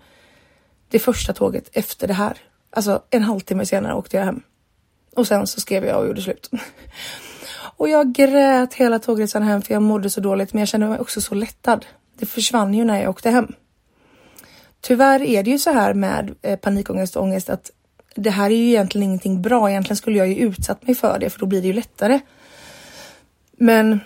det 0.89 0.99
första 0.99 1.33
tåget 1.33 1.69
efter 1.73 2.07
det 2.07 2.13
här. 2.13 2.37
Alltså 2.69 3.03
en 3.09 3.23
halvtimme 3.23 3.65
senare 3.65 3.93
åkte 3.93 4.17
jag 4.17 4.25
hem. 4.25 4.41
Och 5.15 5.27
sen 5.27 5.47
så 5.47 5.61
skrev 5.61 5.85
jag 5.85 5.99
och 5.99 6.07
gjorde 6.07 6.21
slut. 6.21 6.51
Och 7.77 7.89
jag 7.89 8.13
grät 8.13 8.73
hela 8.73 8.99
tågresan 8.99 9.43
hem 9.43 9.61
för 9.61 9.73
jag 9.73 9.83
mådde 9.83 10.09
så 10.09 10.21
dåligt 10.21 10.53
men 10.53 10.59
jag 10.59 10.67
kände 10.67 10.87
mig 10.87 10.99
också 10.99 11.21
så 11.21 11.35
lättad. 11.35 11.85
Det 12.15 12.25
försvann 12.25 12.73
ju 12.73 12.85
när 12.85 13.01
jag 13.01 13.09
åkte 13.09 13.29
hem. 13.29 13.53
Tyvärr 14.81 15.21
är 15.21 15.43
det 15.43 15.51
ju 15.51 15.59
så 15.59 15.71
här 15.71 15.93
med 15.93 16.35
eh, 16.41 16.59
panikångest 16.59 17.15
och 17.15 17.23
ångest 17.23 17.49
att 17.49 17.71
det 18.15 18.29
här 18.29 18.45
är 18.49 18.55
ju 18.55 18.67
egentligen 18.67 19.07
ingenting 19.07 19.41
bra. 19.41 19.69
Egentligen 19.69 19.97
skulle 19.97 20.17
jag 20.17 20.27
ju 20.27 20.35
utsatt 20.35 20.87
mig 20.87 20.95
för 20.95 21.19
det 21.19 21.29
för 21.29 21.39
då 21.39 21.45
blir 21.45 21.61
det 21.61 21.67
ju 21.67 21.73
lättare. 21.73 22.19
Men 23.51 23.99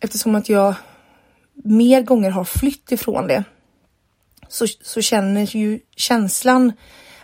eftersom 0.00 0.34
att 0.34 0.48
jag 0.48 0.74
mer 1.54 2.02
gånger 2.02 2.30
har 2.30 2.44
flytt 2.44 2.92
ifrån 2.92 3.26
det 3.26 3.44
så, 4.48 4.66
så 4.66 5.00
känner 5.00 5.56
ju 5.56 5.80
känslan 5.96 6.72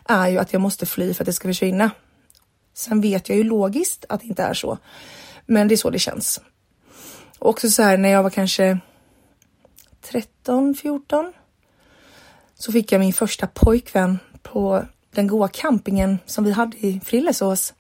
är 0.05 0.29
ju 0.29 0.39
att 0.39 0.53
jag 0.53 0.63
måste 0.63 0.87
fly 0.87 1.15
för 1.15 1.25
att 1.25 1.27
det 1.27 1.33
ska 1.33 1.49
försvinna. 1.49 1.91
Sen 2.75 3.01
vet 3.01 3.29
jag 3.29 3.39
ju 3.39 3.45
logiskt 3.45 4.05
att 4.09 4.21
det 4.21 4.27
inte 4.27 4.43
är 4.43 4.55
så, 4.55 4.79
men 5.47 5.69
det 5.69 5.75
är 5.75 5.77
så 5.77 5.91
det 5.91 5.99
känns. 5.99 6.41
Och 7.39 7.49
också 7.49 7.71
så 7.71 7.83
här 7.83 7.97
när 7.97 8.09
jag 8.09 8.23
var 8.23 8.31
kanske 8.31 8.79
13, 10.03 10.75
14 10.75 11.33
så 12.59 12.73
fick 12.73 12.93
jag 12.93 13.01
min 13.01 13.13
första 13.13 13.47
pojkvän 13.47 14.19
på 14.43 14.85
den 15.15 15.27
goa 15.27 15.49
campingen 15.49 16.19
som 16.27 16.45
vi 16.45 16.53
hade 16.53 16.77
i 16.77 17.01
Frillesås. 17.05 17.75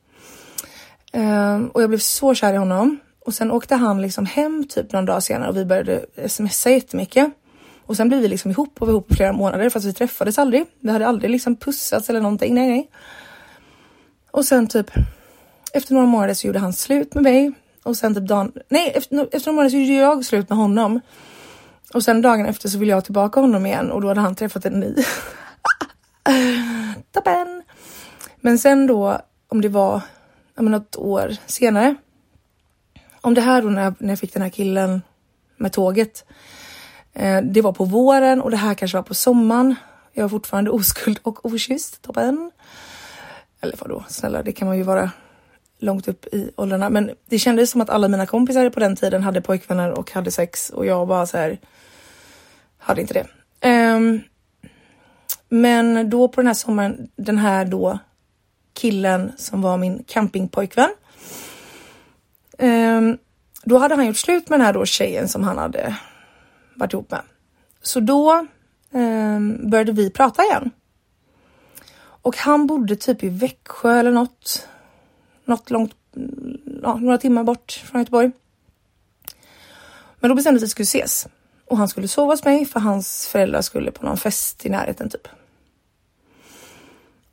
Ehm, 1.13 1.69
och 1.69 1.83
jag 1.83 1.91
blev 1.91 1.99
så 1.99 2.35
kär 2.35 2.55
i 2.55 2.57
honom. 2.57 2.99
Och 3.21 3.35
sen 3.35 3.51
åkte 3.51 3.75
han 3.75 4.03
liksom 4.03 4.27
hem 4.27 4.67
typ 4.69 4.93
någon 4.93 5.05
dag 5.05 5.23
senare 5.23 5.49
och 5.49 5.57
vi 5.57 5.65
började 5.65 6.07
smsa 6.29 6.71
jättemycket. 6.71 7.31
Och 7.87 7.97
sen 7.97 8.09
blev 8.09 8.21
vi 8.21 8.29
liksom 8.29 8.51
ihop 8.51 8.83
och 8.83 8.87
var 8.87 8.95
ihop 8.95 9.13
i 9.13 9.15
flera 9.15 9.33
månader 9.33 9.71
fast 9.71 9.87
vi 9.87 9.93
träffades 9.93 10.39
aldrig. 10.39 10.65
Vi 10.81 10.91
hade 10.91 11.07
aldrig 11.07 11.31
liksom 11.31 11.57
pussats 11.57 12.11
eller 12.11 12.21
någonting, 12.21 12.55
nej 12.55 12.69
nej. 12.69 12.91
Och 14.31 14.45
sen 14.45 14.67
typ 14.67 14.91
efter 15.73 15.95
några 15.95 16.07
månader 16.07 16.35
så 16.35 16.47
gjorde 16.47 16.59
han 16.59 16.73
slut 16.73 17.15
med 17.15 17.23
mig. 17.23 17.53
Och 17.83 17.97
sen 17.97 18.15
typ 18.15 18.25
dagen, 18.25 18.53
nej 18.69 18.93
efter, 18.95 19.29
efter 19.33 19.51
några 19.51 19.57
månader 19.57 19.71
så 19.71 19.77
gjorde 19.77 19.93
jag 19.93 20.25
slut 20.25 20.49
med 20.49 20.59
honom. 20.59 21.01
Och 21.95 22.05
sen 22.05 22.23
dagen 22.23 22.47
efter 22.47 22.69
så 22.69 22.79
ville 22.79 22.93
jag 22.93 23.05
tillbaka 23.05 23.41
honom 23.41 23.67
igen 23.67 23.91
och 23.91 24.01
då 24.01 24.09
hade 24.09 24.21
han 24.21 24.35
träffat 24.35 24.65
en 24.65 24.81
ny. 24.81 24.95
Toppen! 27.13 27.63
Men 28.41 28.59
sen 28.59 28.87
då, 28.87 29.21
om 29.49 29.61
det 29.61 29.69
var 29.69 30.01
något 30.57 30.97
år 30.97 31.37
senare. 31.47 31.95
Om 33.21 33.35
det 33.35 33.41
här 33.41 33.63
då 33.63 33.69
när 33.69 33.85
jag, 33.85 33.95
när 33.99 34.09
jag 34.09 34.19
fick 34.19 34.33
den 34.33 34.43
här 34.43 34.51
killen 34.51 35.03
med 35.57 35.73
tåget. 35.73 36.25
Eh, 37.13 37.43
det 37.43 37.63
var 37.63 37.73
på 37.73 37.85
våren 37.85 38.41
och 38.41 38.51
det 38.51 38.57
här 38.57 38.75
kanske 38.75 38.97
var 38.97 39.03
på 39.03 39.15
sommaren. 39.15 39.75
Jag 40.13 40.23
var 40.23 40.29
fortfarande 40.29 40.71
oskuld 40.71 41.19
och 41.23 41.47
okysst. 41.47 42.03
Toppen! 42.03 42.51
Eller 43.61 43.77
vadå, 43.81 44.05
snälla, 44.09 44.43
det 44.43 44.53
kan 44.53 44.69
man 44.69 44.77
ju 44.77 44.83
vara 44.83 45.11
långt 45.79 46.09
upp 46.09 46.27
i 46.27 46.51
åldrarna. 46.57 46.91
Men 46.91 47.11
det 47.27 47.39
kändes 47.39 47.71
som 47.71 47.81
att 47.81 47.91
alla 47.91 48.09
mina 48.09 48.27
kompisar 48.27 48.71
på 48.71 48.81
den 48.81 48.97
tiden 48.97 49.23
hade 49.23 49.41
pojkvänner 49.41 49.91
och 49.91 50.13
hade 50.13 50.31
sex 50.31 50.71
och 50.71 50.87
jag 50.87 51.09
bara 51.09 51.27
så 51.27 51.37
här 51.37 51.59
hade 52.79 53.01
inte 53.01 53.15
det. 53.15 53.27
Um, 53.69 54.21
men 55.49 56.11
då 56.11 56.29
på 56.29 56.41
den 56.41 56.47
här 56.47 56.55
sommaren, 56.55 57.09
den 57.17 57.39
här 57.39 57.65
då 57.65 57.99
killen 58.75 59.33
som 59.37 59.63
var 59.63 59.77
min 59.77 60.05
campingpojkvän. 60.07 60.91
Um, 62.59 63.19
då 63.65 63.79
hade 63.79 63.95
han 63.95 64.07
gjort 64.07 64.17
slut 64.17 64.49
med 64.49 64.61
den 64.61 64.67
här 64.67 64.73
då 64.73 64.85
tjejen 64.85 65.29
som 65.29 65.43
han 65.43 65.59
hade 65.59 65.97
varit 66.75 66.93
ihop 66.93 67.11
med. 67.11 67.23
Så 67.83 68.01
då 68.01 68.47
um, 68.91 69.71
började 69.71 69.93
vi 69.93 70.11
prata 70.11 70.45
igen. 70.45 70.71
Och 72.23 72.37
han 72.37 72.67
bodde 72.67 72.97
typ 72.97 73.25
i 73.25 73.29
Växjö 73.29 73.99
eller 73.99 74.11
något. 74.11 74.69
Något 75.49 75.71
långt, 75.71 75.95
ja, 76.83 76.95
några 76.97 77.19
timmar 77.19 77.45
bort 77.45 77.73
från 77.73 78.01
Göteborg. 78.01 78.31
Men 80.21 80.29
då 80.29 80.35
bestämde 80.35 80.61
vi 80.61 80.65
att 80.65 80.69
vi 80.69 80.71
skulle 80.71 80.85
ses 80.85 81.29
och 81.65 81.79
han 81.79 81.89
skulle 81.89 82.09
sova 82.09 82.33
hos 82.33 82.45
mig 82.45 82.67
för 82.67 82.81
hans 82.81 83.27
föräldrar 83.27 83.63
skulle 83.63 83.91
på 83.91 84.07
någon 84.07 84.17
fest 84.17 84.67
i 84.67 84.69
närheten 84.69 85.11
typ. 85.11 85.29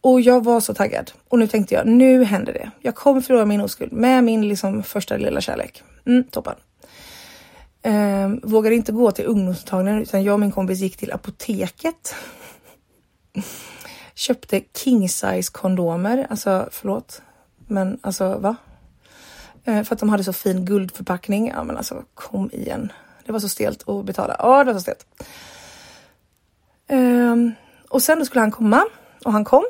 Och 0.01 0.21
jag 0.21 0.43
var 0.43 0.60
så 0.60 0.73
taggad 0.73 1.12
och 1.28 1.39
nu 1.39 1.47
tänkte 1.47 1.75
jag 1.75 1.88
nu 1.88 2.23
händer 2.23 2.54
det. 2.54 2.71
Jag 2.80 2.95
kommer 2.95 3.21
förlora 3.21 3.45
min 3.45 3.62
oskuld 3.62 3.91
med 3.91 4.23
min 4.23 4.47
liksom 4.47 4.84
första 4.84 5.17
lilla 5.17 5.41
kärlek. 5.41 5.84
Mm, 6.06 6.23
toppen. 6.23 6.56
Ehm, 7.82 8.39
vågade 8.43 8.75
inte 8.75 8.91
gå 8.91 9.12
till 9.12 9.25
ungdomsmottagningen 9.25 10.01
utan 10.01 10.23
jag 10.23 10.34
och 10.34 10.39
min 10.39 10.51
kompis 10.51 10.80
gick 10.80 10.97
till 10.97 11.12
apoteket. 11.12 12.15
Köpte 14.15 14.62
king 14.73 15.10
size 15.10 15.51
kondomer, 15.51 16.28
alltså 16.30 16.69
förlåt, 16.71 17.21
men 17.67 17.99
alltså 18.01 18.38
va? 18.38 18.56
Eh, 19.63 19.84
för 19.84 19.95
att 19.95 19.99
de 19.99 20.10
hade 20.10 20.23
så 20.23 20.34
fin 20.34 20.65
guldförpackning. 20.65 21.47
Ja 21.47 21.63
men 21.63 21.78
alltså 21.78 22.04
kom 22.13 22.49
igen. 22.54 22.91
Det 23.25 23.32
var 23.32 23.39
så 23.39 23.49
stelt 23.49 23.89
att 23.89 24.06
betala. 24.06 24.36
Ja, 24.39 24.63
det 24.63 24.73
var 24.73 24.80
så 24.80 24.82
stelt. 24.82 25.06
Um, 26.89 27.54
och 27.89 28.01
sen 28.01 28.19
då 28.19 28.25
skulle 28.25 28.41
han 28.41 28.51
komma 28.51 28.86
och 29.25 29.32
han 29.32 29.45
kom. 29.45 29.63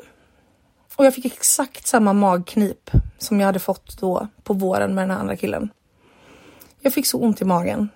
Och 0.96 1.06
jag 1.06 1.14
fick 1.14 1.24
exakt 1.24 1.86
samma 1.86 2.12
magknip 2.12 2.90
som 3.18 3.40
jag 3.40 3.46
hade 3.46 3.58
fått 3.58 4.00
då 4.00 4.28
på 4.42 4.54
våren 4.54 4.94
med 4.94 5.02
den 5.02 5.10
här 5.10 5.18
andra 5.18 5.36
killen. 5.36 5.70
Jag 6.80 6.92
fick 6.92 7.06
så 7.06 7.18
ont 7.18 7.40
i 7.40 7.44
magen 7.44 7.88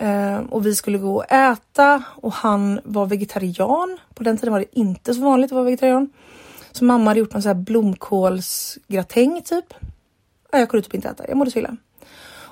um, 0.00 0.46
och 0.46 0.66
vi 0.66 0.74
skulle 0.74 0.98
gå 0.98 1.16
och 1.16 1.32
äta 1.32 2.02
och 2.06 2.32
han 2.32 2.80
var 2.84 3.06
vegetarian. 3.06 3.98
På 4.14 4.22
den 4.22 4.36
tiden 4.36 4.52
var 4.52 4.60
det 4.60 4.78
inte 4.78 5.14
så 5.14 5.20
vanligt 5.20 5.52
att 5.52 5.54
vara 5.54 5.64
vegetarian. 5.64 6.10
Så 6.72 6.84
mamma 6.84 7.10
hade 7.10 7.20
gjort 7.20 7.32
någon 7.32 7.42
så 7.42 7.48
här 7.48 7.54
blomkålsgratäng 7.54 9.42
typ. 9.42 9.74
Jag 10.52 10.68
kunde 10.68 10.84
typ 10.84 10.94
inte 10.94 11.08
äta, 11.08 11.28
jag 11.28 11.36
mådde 11.36 11.50
så 11.50 11.58
illa. 11.58 11.76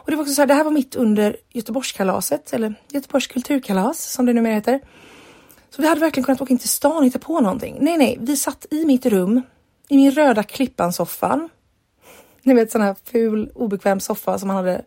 Och 0.07 0.11
det 0.11 0.17
var 0.17 0.23
också 0.23 0.35
så 0.35 0.43
här, 0.43 0.47
det 0.47 0.55
här 0.55 0.65
var 0.65 0.71
mitt 0.71 0.95
under 0.95 1.37
Göteborgskalaset 1.53 2.53
eller 2.53 2.75
Göteborgs 2.91 3.27
kulturkalas 3.27 4.13
som 4.13 4.27
det 4.27 4.33
numera 4.33 4.55
heter. 4.55 4.81
Så 5.71 5.83
vi 5.83 5.89
hade 5.89 6.01
verkligen 6.01 6.25
kunnat 6.25 6.41
åka 6.41 6.53
in 6.53 6.59
till 6.59 6.69
stan 6.69 6.97
och 6.97 7.05
hitta 7.05 7.19
på 7.19 7.41
någonting. 7.41 7.77
Nej, 7.81 7.99
nej, 7.99 8.19
vi 8.21 8.37
satt 8.37 8.67
i 8.71 8.85
mitt 8.85 9.07
rum 9.07 9.43
i 9.89 9.97
min 9.97 10.11
röda 10.11 10.43
klippan-soffan. 10.43 11.49
Ni 12.43 12.55
vet 12.55 12.73
sån 12.73 12.81
här 12.81 12.97
ful 13.05 13.51
obekväm 13.55 14.01
soffa 14.01 14.39
som 14.39 14.47
man 14.47 14.57
hade 14.57 14.85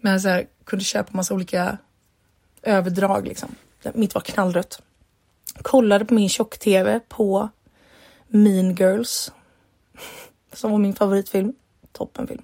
med 0.00 0.22
så 0.22 0.28
här, 0.28 0.46
kunde 0.64 0.84
köpa 0.84 1.16
massa 1.16 1.34
olika 1.34 1.78
överdrag 2.62 3.26
liksom. 3.28 3.54
Mitt 3.94 4.14
var 4.14 4.22
knallrött. 4.22 4.82
Kollade 5.62 6.04
på 6.04 6.14
min 6.14 6.28
tjock-tv 6.28 7.00
på 7.08 7.48
Mean 8.34 8.74
Girls. 8.74 9.32
Som 10.52 10.70
var 10.70 10.78
min 10.78 10.94
favoritfilm. 10.94 11.52
Toppenfilm. 11.92 12.42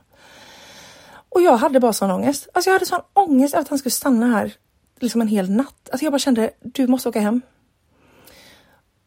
Och 1.29 1.43
jag 1.43 1.57
hade 1.57 1.81
bara 1.81 1.93
sån 1.93 2.11
ångest. 2.11 2.49
Alltså 2.55 2.71
jag 2.71 2.75
hade 2.75 2.87
sån 2.87 3.01
ångest 3.13 3.55
att 3.55 3.69
han 3.69 3.79
skulle 3.79 3.91
stanna 3.91 4.27
här 4.27 4.55
liksom 5.01 5.21
en 5.21 5.29
hel 5.29 5.51
natt. 5.51 5.89
Alltså 5.93 6.05
jag 6.05 6.13
bara 6.13 6.19
kände, 6.19 6.51
du 6.61 6.87
måste 6.87 7.09
åka 7.09 7.21
hem. 7.21 7.41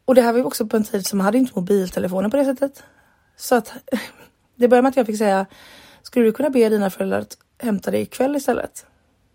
Och 0.04 0.14
det 0.14 0.22
här 0.22 0.32
var 0.32 0.38
ju 0.38 0.44
också 0.44 0.66
på 0.66 0.76
en 0.76 0.84
tid 0.84 1.06
som 1.06 1.18
man 1.18 1.24
hade 1.24 1.38
inte 1.38 1.52
mobiltelefoner 1.54 2.28
på 2.28 2.36
det 2.36 2.44
sättet. 2.44 2.82
Så 3.36 3.54
att 3.54 3.72
det 4.54 4.68
började 4.68 4.82
med 4.82 4.90
att 4.90 4.96
jag 4.96 5.06
fick 5.06 5.18
säga, 5.18 5.46
skulle 6.02 6.24
du 6.24 6.32
kunna 6.32 6.50
be 6.50 6.68
dina 6.68 6.90
föräldrar 6.90 7.20
att 7.20 7.38
hämta 7.58 7.90
dig 7.90 8.00
ikväll 8.00 8.36
istället? 8.36 8.86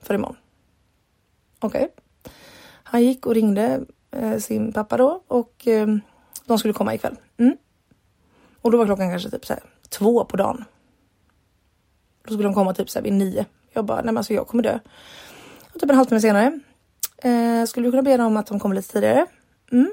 För 0.01 0.13
imorgon. 0.13 0.37
Okej. 1.59 1.83
Okay. 1.83 2.33
Han 2.83 3.03
gick 3.03 3.25
och 3.25 3.33
ringde 3.33 3.81
eh, 4.11 4.37
sin 4.37 4.73
pappa 4.73 4.97
då 4.97 5.23
och 5.27 5.67
eh, 5.67 5.87
de 6.53 6.59
skulle 6.59 6.73
komma 6.73 6.95
ikväll. 6.95 7.15
Mm. 7.37 7.57
Och 8.61 8.71
då 8.71 8.77
var 8.77 8.85
klockan 8.85 9.09
kanske 9.09 9.29
typ 9.29 9.45
så 9.45 9.53
här, 9.53 9.63
två 9.89 10.25
på 10.25 10.37
dagen. 10.37 10.65
Då 12.23 12.33
skulle 12.33 12.47
de 12.47 12.53
komma 12.53 12.73
typ 12.73 12.89
så 12.89 12.99
här 12.99 13.03
vid 13.03 13.13
nio. 13.13 13.45
Jag 13.73 13.85
bara, 13.85 13.97
nej 13.97 14.05
men 14.05 14.17
alltså 14.17 14.33
jag 14.33 14.47
kommer 14.47 14.63
dö. 14.63 14.79
Och 15.73 15.79
typ 15.79 15.89
en 15.89 15.95
halvtimme 15.95 16.21
senare. 16.21 16.59
Eh, 17.17 17.65
skulle 17.65 17.87
du 17.87 17.91
kunna 17.91 18.03
be 18.03 18.17
dem 18.17 18.37
att 18.37 18.47
de 18.47 18.59
kommer 18.59 18.75
lite 18.75 18.91
tidigare? 18.91 19.25
Mm. 19.71 19.91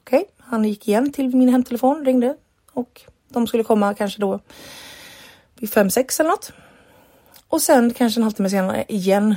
Okej, 0.00 0.20
okay. 0.20 0.32
han 0.38 0.64
gick 0.64 0.88
igen 0.88 1.12
till 1.12 1.36
min 1.36 1.48
hemtelefon, 1.48 2.04
ringde 2.04 2.36
och 2.72 3.02
de 3.28 3.46
skulle 3.46 3.64
komma 3.64 3.94
kanske 3.94 4.20
då 4.20 4.40
vid 5.54 5.70
fem, 5.70 5.90
sex 5.90 6.20
eller 6.20 6.30
något. 6.30 6.52
Och 7.48 7.62
sen 7.62 7.94
kanske 7.94 8.20
en 8.20 8.22
halvtimme 8.22 8.50
senare 8.50 8.84
igen 8.88 9.36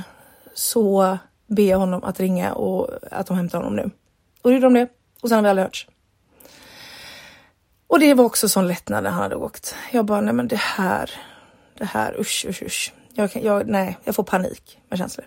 så 0.54 1.18
ber 1.46 1.62
jag 1.70 1.78
honom 1.78 2.04
att 2.04 2.20
ringa 2.20 2.52
och 2.52 2.90
att 3.10 3.26
de 3.26 3.36
hämtar 3.36 3.58
honom 3.58 3.76
nu. 3.76 3.90
Och 4.42 4.50
då 4.50 4.52
gjorde 4.52 4.66
de 4.66 4.74
det 4.74 4.88
och 5.22 5.28
sen 5.28 5.36
har 5.36 5.42
vi 5.42 5.48
aldrig 5.48 5.64
hörts. 5.64 5.86
Och 7.86 8.00
det 8.00 8.14
var 8.14 8.24
också 8.24 8.48
sån 8.48 8.68
lättnad 8.68 9.02
när 9.04 9.10
han 9.10 9.22
hade 9.22 9.36
åkt. 9.36 9.74
Jag 9.92 10.04
bara, 10.04 10.20
nej 10.20 10.34
men 10.34 10.48
det 10.48 10.56
här, 10.56 11.10
det 11.78 11.84
här, 11.84 12.20
usch, 12.20 12.46
usch, 12.48 12.62
usch. 12.62 12.92
Jag, 13.14 13.36
jag, 13.36 13.68
nej, 13.68 13.98
jag 14.04 14.14
får 14.14 14.22
panik 14.22 14.78
med 14.88 14.98
känslor. 14.98 15.26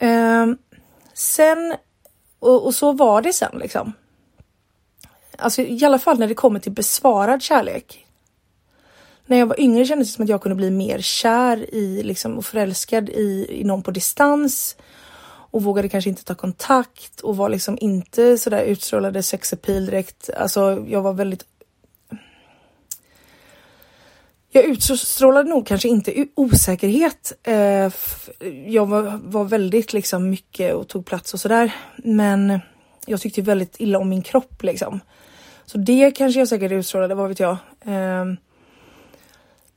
Um, 0.00 0.58
sen, 1.14 1.76
och, 2.38 2.66
och, 2.66 2.74
så 2.74 2.92
var 2.92 3.22
det 3.22 3.32
sen 3.32 3.58
liksom. 3.58 3.92
Alltså 5.38 5.62
i 5.62 5.84
alla 5.84 5.98
fall 5.98 6.18
när 6.18 6.28
det 6.28 6.34
kommer 6.34 6.60
till 6.60 6.72
besvarad 6.72 7.42
kärlek. 7.42 8.06
När 9.26 9.36
jag 9.36 9.46
var 9.46 9.60
yngre 9.60 9.84
kändes 9.84 10.08
det 10.08 10.14
som 10.14 10.22
att 10.22 10.28
jag 10.28 10.42
kunde 10.42 10.56
bli 10.56 10.70
mer 10.70 11.00
kär 11.00 11.74
i 11.74 12.02
liksom, 12.02 12.38
och 12.38 12.44
förälskad 12.44 13.08
i, 13.08 13.46
i 13.60 13.64
någon 13.64 13.82
på 13.82 13.90
distans 13.90 14.76
och 15.50 15.62
vågade 15.62 15.88
kanske 15.88 16.10
inte 16.10 16.24
ta 16.24 16.34
kontakt 16.34 17.20
och 17.20 17.36
var 17.36 17.48
liksom 17.48 17.78
inte 17.80 18.38
sådär 18.38 18.62
utstrålade 18.62 19.22
sex 19.22 19.52
appeal 19.52 19.86
direkt. 19.86 20.30
Alltså 20.36 20.84
jag 20.88 21.02
var 21.02 21.12
väldigt 21.12 21.44
jag 24.52 24.64
utstrålade 24.64 25.48
nog 25.48 25.66
kanske 25.66 25.88
inte 25.88 26.26
osäkerhet. 26.34 27.32
Eh, 27.42 27.92
jag 28.66 28.86
var, 28.86 29.20
var 29.22 29.44
väldigt 29.44 29.92
liksom 29.92 30.30
mycket 30.30 30.74
och 30.74 30.88
tog 30.88 31.06
plats 31.06 31.34
och 31.34 31.40
sådär. 31.40 31.74
Men 31.96 32.60
jag 33.06 33.20
tyckte 33.20 33.42
väldigt 33.42 33.80
illa 33.80 33.98
om 33.98 34.08
min 34.08 34.22
kropp 34.22 34.62
liksom. 34.62 35.00
Så 35.66 35.78
det 35.78 36.10
kanske 36.10 36.40
jag 36.40 36.48
säkert 36.48 36.72
utstrålade, 36.72 37.14
vad 37.14 37.28
vet 37.28 37.40
jag. 37.40 37.56
Ehm, 37.84 38.36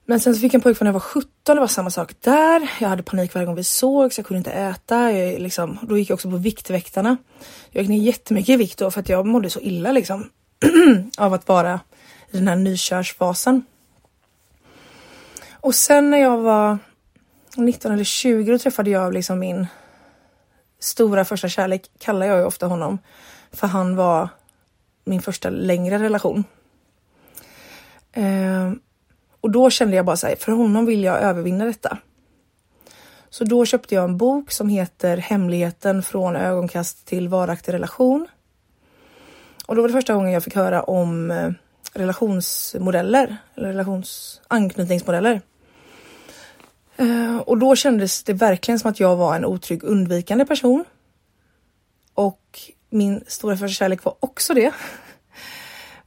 men 0.05 0.19
sen 0.19 0.35
så 0.35 0.41
fick 0.41 0.53
jag 0.53 0.59
en 0.59 0.61
pojkvän 0.61 0.85
när 0.85 0.89
jag 0.89 0.93
var 0.93 0.99
17, 0.99 1.29
det 1.43 1.59
var 1.59 1.67
samma 1.67 1.89
sak 1.89 2.13
där. 2.21 2.71
Jag 2.79 2.89
hade 2.89 3.03
panik 3.03 3.33
varje 3.33 3.45
gång 3.45 3.55
vi 3.55 3.63
sågs, 3.63 4.17
jag 4.17 4.25
kunde 4.27 4.37
inte 4.37 4.51
äta. 4.51 5.11
Jag, 5.11 5.41
liksom, 5.41 5.79
då 5.81 5.97
gick 5.97 6.09
jag 6.09 6.13
också 6.13 6.29
på 6.29 6.37
Viktväktarna. 6.37 7.17
Jag 7.71 7.81
gick 7.81 7.89
ner 7.89 7.97
jättemycket 7.97 8.49
i 8.49 8.55
vikt 8.55 8.79
då 8.79 8.91
för 8.91 8.99
att 8.99 9.09
jag 9.09 9.25
mådde 9.25 9.49
så 9.49 9.59
illa 9.59 9.91
liksom. 9.91 10.29
av 11.17 11.33
att 11.33 11.47
vara 11.47 11.79
i 12.31 12.37
den 12.37 12.47
här 12.47 12.55
nykörsfasen. 12.55 13.65
Och 15.51 15.75
sen 15.75 16.09
när 16.09 16.17
jag 16.17 16.37
var 16.37 16.77
19 17.57 17.91
eller 17.91 18.03
20 18.03 18.51
då 18.51 18.57
träffade 18.57 18.89
jag 18.89 19.13
liksom 19.13 19.39
min 19.39 19.67
stora 20.79 21.25
första 21.25 21.49
kärlek, 21.49 21.89
kallar 21.99 22.25
jag 22.25 22.37
ju 22.37 22.45
ofta 22.45 22.67
honom. 22.67 22.99
För 23.51 23.67
han 23.67 23.95
var 23.95 24.29
min 25.05 25.21
första 25.21 25.49
längre 25.49 25.99
relation. 25.99 26.43
Eh, 28.11 28.71
och 29.43 29.51
då 29.51 29.69
kände 29.69 29.95
jag 29.95 30.06
bara 30.06 30.17
så 30.17 30.27
här, 30.27 30.36
för 30.36 30.51
honom 30.51 30.86
vill 30.86 31.03
jag 31.03 31.21
övervinna 31.21 31.65
detta. 31.65 31.97
Så 33.29 33.43
då 33.43 33.65
köpte 33.65 33.95
jag 33.95 34.03
en 34.03 34.17
bok 34.17 34.51
som 34.51 34.69
heter 34.69 35.17
Hemligheten 35.17 36.03
från 36.03 36.36
ögonkast 36.36 37.06
till 37.06 37.27
varaktig 37.27 37.73
relation. 37.73 38.27
Och 39.65 39.75
då 39.75 39.82
var 39.82 39.89
det 39.89 39.93
första 39.93 40.13
gången 40.13 40.32
jag 40.32 40.43
fick 40.43 40.56
höra 40.56 40.84
om 40.84 41.32
eh, 41.32 41.51
relationsmodeller 41.93 43.38
eller 43.56 43.67
relationsanknytningsmodeller. 43.67 45.41
Eh, 46.97 47.38
och 47.38 47.58
då 47.58 47.75
kändes 47.75 48.23
det 48.23 48.34
verkligen 48.34 48.79
som 48.79 48.91
att 48.91 48.99
jag 48.99 49.15
var 49.15 49.36
en 49.36 49.45
otrygg 49.45 49.84
undvikande 49.84 50.45
person. 50.45 50.86
Och 52.13 52.60
min 52.89 53.23
stora 53.27 53.58
första 53.58 53.73
kärlek 53.73 54.03
var 54.03 54.15
också 54.19 54.53
det. 54.53 54.73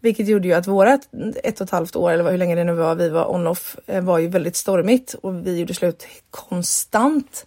Vilket 0.00 0.28
gjorde 0.28 0.48
ju 0.48 0.54
att 0.54 0.66
våra 0.66 0.98
ett 1.42 1.60
och 1.60 1.64
ett 1.64 1.70
halvt 1.70 1.96
år, 1.96 2.10
eller 2.10 2.30
hur 2.30 2.38
länge 2.38 2.54
det 2.54 2.64
nu 2.64 2.72
var, 2.72 2.94
vi 2.94 3.08
var 3.08 3.30
on-off, 3.30 3.76
eh, 3.86 4.04
var 4.04 4.18
ju 4.18 4.28
väldigt 4.28 4.56
stormigt 4.56 5.14
och 5.14 5.46
vi 5.46 5.58
gjorde 5.58 5.74
slut 5.74 6.06
konstant. 6.30 7.44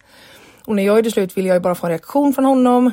Och 0.64 0.76
när 0.76 0.82
jag 0.82 0.96
gjorde 0.96 1.10
slut 1.10 1.36
ville 1.36 1.48
jag 1.48 1.56
ju 1.56 1.60
bara 1.60 1.74
få 1.74 1.86
en 1.86 1.90
reaktion 1.90 2.32
från 2.32 2.44
honom. 2.44 2.92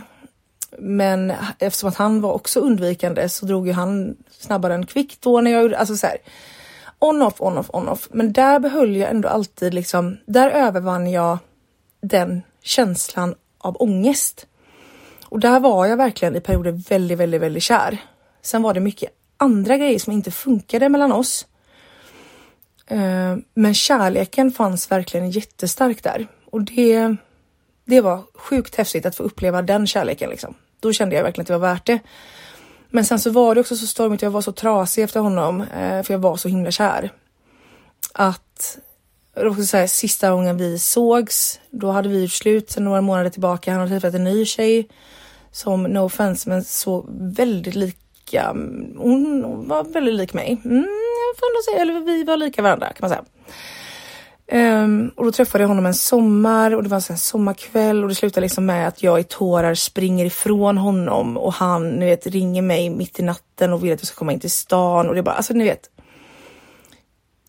Men 0.78 1.34
eftersom 1.60 1.90
att 1.90 1.96
han 1.96 2.22
var 2.22 2.34
också 2.34 2.60
undvikande 2.60 3.30
så 3.30 3.46
drog 3.46 3.68
ju 3.68 3.74
han 3.74 4.16
snabbare 4.30 4.74
än 4.74 4.86
kvickt 4.86 5.22
då 5.22 5.42
när 5.42 5.52
jag 5.52 5.62
gjorde, 5.62 5.78
alltså 5.78 5.96
så 5.96 6.08
här, 6.08 6.18
on-off, 7.00 7.42
on-off, 7.42 7.70
on-off. 7.74 8.08
Men 8.12 8.34
där 8.34 8.60
behöll 8.60 8.96
jag 8.96 9.10
ändå 9.10 9.30
alltid 9.30 9.74
liksom, 9.74 10.18
där 10.26 10.50
övervann 10.50 11.12
jag 11.12 11.38
den 12.02 12.42
känslan 12.62 13.36
av 13.58 13.78
ångest. 13.80 14.48
Och 15.26 15.40
där 15.40 15.60
var 15.60 15.86
jag 15.86 15.98
verkligen 15.98 16.36
i 16.36 16.42
perioder 16.42 16.72
väldigt, 16.90 17.18
väldigt, 17.18 17.42
väldigt 17.42 17.64
kär. 17.64 17.98
Sen 18.42 18.62
var 18.62 18.74
det 18.74 18.80
mycket 18.80 19.17
andra 19.38 19.78
grejer 19.78 20.00
som 20.00 20.14
inte 20.14 20.32
funkade 20.32 20.90
mellan 20.90 21.12
oss. 21.12 21.48
Eh, 22.88 23.36
men 23.54 23.74
kärleken 23.74 24.52
fanns 24.52 24.92
verkligen 24.92 25.32
jättestark 25.32 26.04
där 26.04 26.28
och 26.52 26.62
det, 26.62 27.16
det 27.86 28.02
var 28.02 28.24
sjukt 28.34 28.76
häftigt 28.76 29.06
att 29.06 29.16
få 29.16 29.24
uppleva 29.24 29.62
den 29.62 29.88
kärleken. 29.88 30.30
Liksom. 30.30 30.54
Då 30.80 30.94
kände 30.94 31.16
jag 31.16 31.24
verkligen 31.24 31.44
att 31.44 31.48
det 31.48 31.58
var 31.58 31.70
värt 31.74 31.86
det. 31.86 32.00
Men 32.90 33.06
sen 33.06 33.20
så 33.20 33.30
var 33.30 33.56
det 33.56 33.62
också 33.62 33.76
så 33.76 33.88
stormigt. 33.88 34.22
Jag 34.22 34.32
var 34.32 34.42
så 34.42 34.52
trasig 34.52 35.04
efter 35.04 35.20
honom 35.20 35.62
eh, 35.62 36.04
för 36.04 36.14
jag 36.14 36.20
var 36.20 36.38
så 36.38 36.48
himla 36.48 36.72
kär. 36.72 37.12
Att 38.14 38.78
jag 39.36 39.64
så 39.64 39.78
här, 39.78 39.88
sista 39.88 40.32
gången 40.32 40.58
vi 40.58 40.80
sågs, 40.80 41.60
då 41.70 41.92
hade 41.92 42.10
vi 42.10 42.22
gjort 42.22 42.32
slut 42.32 42.72
sedan 42.72 42.84
några 42.84 43.02
månader 43.02 43.30
tillbaka. 43.30 43.72
Han 43.72 43.80
hade 43.80 44.00
träffat 44.00 44.16
en 44.16 44.24
ny 44.24 44.46
tjej 44.46 44.88
som, 45.52 45.84
no 45.84 46.00
offense, 46.00 46.50
men 46.50 46.64
såg 46.64 47.06
väldigt 47.10 47.76
lik 47.76 47.98
lika. 48.28 48.48
Hon 48.98 49.68
var 49.68 49.84
väldigt 49.84 50.14
lik 50.16 50.34
mig. 50.34 50.58
Mm, 50.66 50.78
jag 50.78 51.40
får 51.40 51.48
ändå 51.48 51.62
säga, 51.72 51.82
eller 51.82 52.00
vi 52.00 52.24
var 52.24 52.38
lika 52.38 52.62
varandra 52.62 52.88
kan 52.88 52.98
man 53.00 53.10
säga. 53.10 53.24
Um, 54.52 55.12
och 55.16 55.26
då 55.26 55.32
träffade 55.32 55.64
jag 55.64 55.68
honom 55.68 55.86
en 55.86 55.94
sommar 55.94 56.76
och 56.76 56.84
det 56.84 56.90
var 56.90 56.96
alltså 56.96 57.14
en 57.14 57.18
sommarkväll 57.18 58.04
och 58.04 58.10
det 58.10 58.16
slutade 58.16 58.42
liksom 58.42 58.66
med 58.66 58.88
att 58.88 59.04
jag 59.04 59.20
i 59.20 59.24
tårar 59.24 59.76
springer 59.76 60.26
ifrån 60.26 60.78
honom 60.78 61.38
och 61.38 61.54
han 61.54 61.90
ni 61.90 62.06
vet 62.06 62.28
ringer 62.28 62.62
mig 62.62 62.90
mitt 62.90 63.20
i 63.20 63.24
natten 63.24 63.74
och 63.74 63.84
vill 63.84 63.94
att 63.94 64.00
jag 64.00 64.08
ska 64.08 64.18
komma 64.18 64.34
in 64.34 64.40
till 64.40 64.52
stan 64.52 65.08
och 65.08 65.14
det 65.14 65.20
är 65.20 65.24
bara 65.24 65.36
alltså 65.36 65.54
ni 65.54 65.64
vet. 65.64 65.90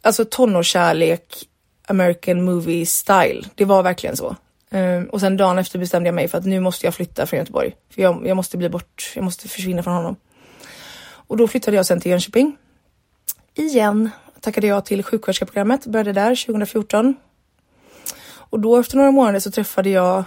Alltså 0.03 0.25
tonårskärlek, 0.25 1.49
American 1.87 2.45
movie 2.45 2.87
style. 2.87 3.45
Det 3.55 3.65
var 3.65 3.83
verkligen 3.83 4.17
så. 4.17 4.37
Um, 4.71 5.05
och 5.05 5.21
sen 5.21 5.37
dagen 5.37 5.59
efter 5.59 5.79
bestämde 5.79 6.09
jag 6.09 6.15
mig 6.15 6.29
för 6.29 6.39
att 6.39 6.47
nu 6.47 6.61
måste 6.61 6.87
jag 6.87 6.95
flytta 6.95 7.27
från 7.27 7.39
Göteborg. 7.39 7.75
För 7.95 8.03
jag, 8.03 8.27
jag 8.27 8.37
måste 8.37 8.57
bli 8.57 8.69
bort, 8.69 9.13
jag 9.15 9.25
måste 9.25 9.49
försvinna 9.49 9.83
från 9.83 9.95
honom. 9.95 10.17
Och 11.29 11.37
då 11.37 11.49
flyttade 11.49 11.77
jag 11.77 11.87
sen 11.87 12.01
till 12.01 12.11
Jönköping. 12.11 12.57
Igen 13.55 14.11
tackade 14.41 14.67
jag 14.67 14.85
till 14.85 15.03
sjuksköterskeprogrammet, 15.03 15.87
började 15.87 16.13
där 16.13 16.47
2014. 16.47 17.17
Och 18.51 18.61
då 18.61 18.77
efter 18.77 18.97
några 18.97 19.11
månader 19.11 19.41
så 19.41 19.51
träffade 19.51 19.91
jag 19.91 20.25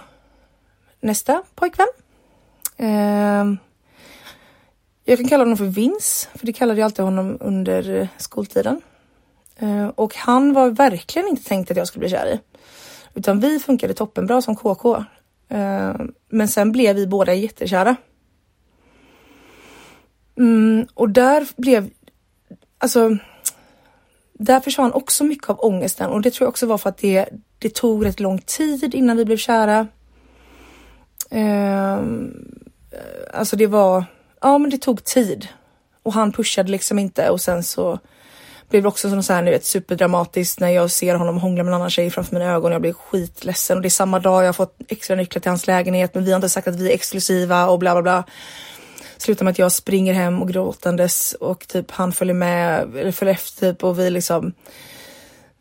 nästa 1.00 1.42
pojkvän. 1.54 1.86
Eh, 2.76 3.44
jag 5.04 5.18
kan 5.18 5.28
kalla 5.28 5.44
honom 5.44 5.56
för 5.56 5.64
Vince, 5.64 6.28
för 6.34 6.46
det 6.46 6.52
kallade 6.52 6.80
jag 6.80 6.84
alltid 6.84 7.04
honom 7.04 7.36
under 7.40 8.08
skoltiden. 8.16 8.80
Eh, 9.56 9.86
och 9.86 10.16
han 10.16 10.52
var 10.52 10.70
verkligen 10.70 11.28
inte 11.28 11.44
tänkt 11.44 11.70
att 11.70 11.76
jag 11.76 11.86
skulle 11.86 12.00
bli 12.00 12.10
kär 12.10 12.26
i. 12.26 12.40
Utan 13.14 13.40
vi 13.40 13.60
funkade 13.60 13.94
toppenbra 13.94 14.42
som 14.42 14.56
KK. 14.56 14.96
Eh, 15.48 15.94
men 16.28 16.48
sen 16.48 16.72
blev 16.72 16.96
vi 16.96 17.06
båda 17.06 17.34
jättekära. 17.34 17.96
Mm, 20.38 20.86
och 20.94 21.10
där 21.10 21.46
blev, 21.56 21.90
alltså, 22.78 23.16
där 24.32 24.60
försvann 24.60 24.92
också 24.92 25.24
mycket 25.24 25.50
av 25.50 25.64
ångesten. 25.64 26.10
Och 26.10 26.22
det 26.22 26.30
tror 26.30 26.46
jag 26.46 26.50
också 26.50 26.66
var 26.66 26.78
för 26.78 26.88
att 26.88 26.98
det, 26.98 27.28
det 27.58 27.74
tog 27.74 28.06
rätt 28.06 28.20
lång 28.20 28.38
tid 28.38 28.94
innan 28.94 29.16
vi 29.16 29.24
blev 29.24 29.36
kära. 29.36 29.86
Eh, 31.30 32.00
alltså 33.34 33.56
det 33.56 33.66
var, 33.66 34.04
ja 34.40 34.58
men 34.58 34.70
det 34.70 34.78
tog 34.78 35.04
tid. 35.04 35.48
Och 36.02 36.12
han 36.12 36.32
pushade 36.32 36.70
liksom 36.70 36.98
inte. 36.98 37.30
Och 37.30 37.40
sen 37.40 37.62
så 37.62 37.98
blev 38.68 38.82
det 38.82 38.88
också 38.88 39.22
så 39.22 39.32
här, 39.32 39.42
nu 39.42 39.50
vet, 39.50 39.64
superdramatiskt 39.64 40.60
när 40.60 40.68
jag 40.68 40.90
ser 40.90 41.14
honom 41.14 41.38
hångla 41.38 41.62
med 41.64 41.70
en 41.70 41.74
annan 41.74 41.90
tjej 41.90 42.10
framför 42.10 42.34
mina 42.34 42.52
ögon. 42.52 42.72
Jag 42.72 42.80
blir 42.80 42.92
skitledsen. 42.92 43.76
Och 43.76 43.82
det 43.82 43.88
är 43.88 43.90
samma 43.90 44.18
dag 44.18 44.42
jag 44.42 44.48
har 44.48 44.52
fått 44.52 44.76
extra 44.88 45.16
nycklar 45.16 45.40
till 45.40 45.50
hans 45.50 45.66
lägenhet. 45.66 46.14
Men 46.14 46.24
vi 46.24 46.30
har 46.30 46.36
inte 46.36 46.48
sagt 46.48 46.68
att 46.68 46.76
vi 46.76 46.90
är 46.90 46.94
exklusiva 46.94 47.66
och 47.66 47.78
bla 47.78 47.94
bla 47.94 48.02
bla 48.02 48.24
slutar 49.22 49.44
med 49.44 49.52
att 49.52 49.58
jag 49.58 49.72
springer 49.72 50.12
hem 50.14 50.42
och 50.42 50.48
gråtandes 50.48 51.32
och 51.32 51.68
typ 51.68 51.90
han 51.90 52.12
följer 52.12 52.34
med 52.34 52.96
eller 52.96 53.12
följer 53.12 53.34
efter 53.34 53.72
typ 53.72 53.84
och 53.84 53.98
vi 53.98 54.10
liksom 54.10 54.52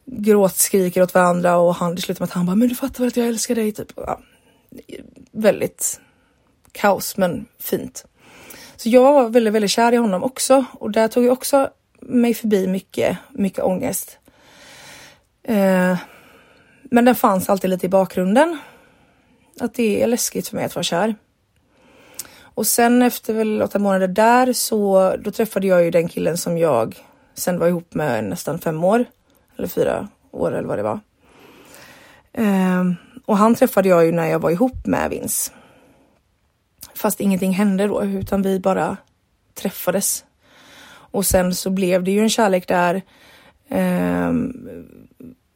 gråtskriker 0.06 1.02
åt 1.02 1.13
varandra 1.13 1.58
och 1.58 1.76
han 1.76 1.95
det 1.95 2.02
slutar 2.02 2.21
med 2.21 2.28
att 2.28 2.34
han 2.34 2.45
bara 2.45 2.56
men 2.56 2.67
du 2.67 2.76
fattar 2.76 3.00
väl 3.00 3.08
att 3.08 3.17
jag 3.17 3.28
älskar 3.28 3.56
dig 3.56 3.71
typ. 3.71 3.91
Ja, 3.95 4.19
väldigt 5.32 6.02
kaos 6.71 7.17
men 7.17 7.45
fint. 7.60 8.06
Så 8.76 8.89
jag 8.89 9.13
var 9.13 9.30
väldigt, 9.30 9.54
väldigt 9.54 9.71
kär 9.71 9.91
i 9.91 9.95
honom 9.97 10.24
också 10.24 10.65
och 10.74 10.91
där 10.91 11.08
tog 11.08 11.26
jag 11.26 11.34
också 11.34 11.69
mig 12.02 12.34
förbi 12.34 12.67
mycket, 12.67 13.17
mycket 13.30 13.63
ångest. 13.63 14.17
Eh, 15.43 15.97
men 16.84 17.06
den 17.06 17.15
fanns 17.15 17.50
alltid 17.50 17.69
lite 17.69 17.86
i 17.86 17.89
bakgrunden. 17.89 18.58
Att 19.60 19.74
det 19.74 20.04
är 20.04 20.08
läskigt 20.08 20.47
för 20.47 20.56
mig 20.56 20.65
att 20.65 20.76
vara 20.76 20.84
kär. 20.84 21.15
Och 22.54 22.68
sen 22.68 23.02
efter 23.02 23.34
väl 23.34 23.62
åtta 23.62 23.80
månader 23.80 24.08
där 24.08 24.54
så 24.54 25.14
då 25.20 25.32
träffade 25.32 25.68
jag 25.68 25.84
ju 25.84 25.92
den 25.92 26.08
killen 26.08 26.38
som 26.38 26.58
jag 26.58 27.06
sen 27.34 27.60
var 27.60 27.68
ihop 27.68 27.94
med 27.94 28.24
nästan 28.24 28.60
fem 28.60 28.84
år 28.84 29.06
eller 29.58 29.68
fyra 29.68 30.08
år 30.32 30.56
eller 30.56 30.68
vad 30.68 30.78
det 30.78 30.84
var. 30.84 31.00
Ehm, 32.34 32.96
och 33.26 33.38
han 33.38 33.56
träffade 33.56 33.90
jag 33.90 34.06
ju 34.06 34.12
när 34.12 34.28
jag 34.28 34.40
var 34.40 34.52
ihop 34.52 34.86
med 34.86 35.10
Vince. 35.10 35.52
Fast 36.96 37.20
ingenting 37.20 37.52
hände 37.52 37.88
då 37.88 38.04
utan 38.04 38.42
vi 38.42 38.60
bara 38.60 38.98
träffades. 39.54 40.26
Och 40.88 41.26
sen 41.26 41.56
så 41.56 41.70
blev 41.70 42.04
det 42.04 42.12
ju 42.12 42.20
en 42.20 42.30
kärlek 42.30 42.68
där. 42.68 43.02
Ehm, 43.70 44.68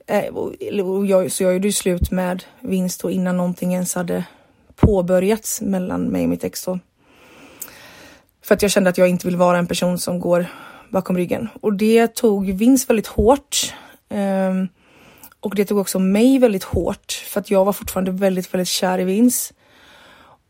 eh, 0.07 0.35
och 0.35 1.05
jag, 1.05 1.31
så 1.31 1.43
jag 1.43 1.53
gjorde 1.53 1.67
ju 1.67 1.71
slut 1.71 2.11
med 2.11 2.43
Vince 2.59 2.99
då 3.01 3.11
innan 3.11 3.37
någonting 3.37 3.73
ens 3.73 3.95
hade 3.95 4.25
påbörjats 4.75 5.61
mellan 5.61 6.03
mig 6.03 6.23
och 6.23 6.29
mitt 6.29 6.43
ex 6.43 6.65
då. 6.65 6.79
För 8.41 8.55
att 8.55 8.61
jag 8.61 8.71
kände 8.71 8.89
att 8.89 8.97
jag 8.97 9.07
inte 9.07 9.27
vill 9.27 9.35
vara 9.35 9.57
en 9.57 9.67
person 9.67 9.99
som 9.99 10.19
går 10.19 10.45
bakom 10.89 11.17
ryggen 11.17 11.49
och 11.61 11.73
det 11.73 12.07
tog 12.07 12.45
Vince 12.45 12.85
väldigt 12.87 13.07
hårt. 13.07 13.73
Um, 14.09 14.67
och 15.39 15.55
det 15.55 15.65
tog 15.65 15.77
också 15.77 15.99
mig 15.99 16.39
väldigt 16.39 16.63
hårt 16.63 17.11
för 17.11 17.39
att 17.39 17.51
jag 17.51 17.65
var 17.65 17.73
fortfarande 17.73 18.11
väldigt, 18.11 18.53
väldigt 18.53 18.67
kär 18.67 18.99
i 18.99 19.03
Vince. 19.03 19.53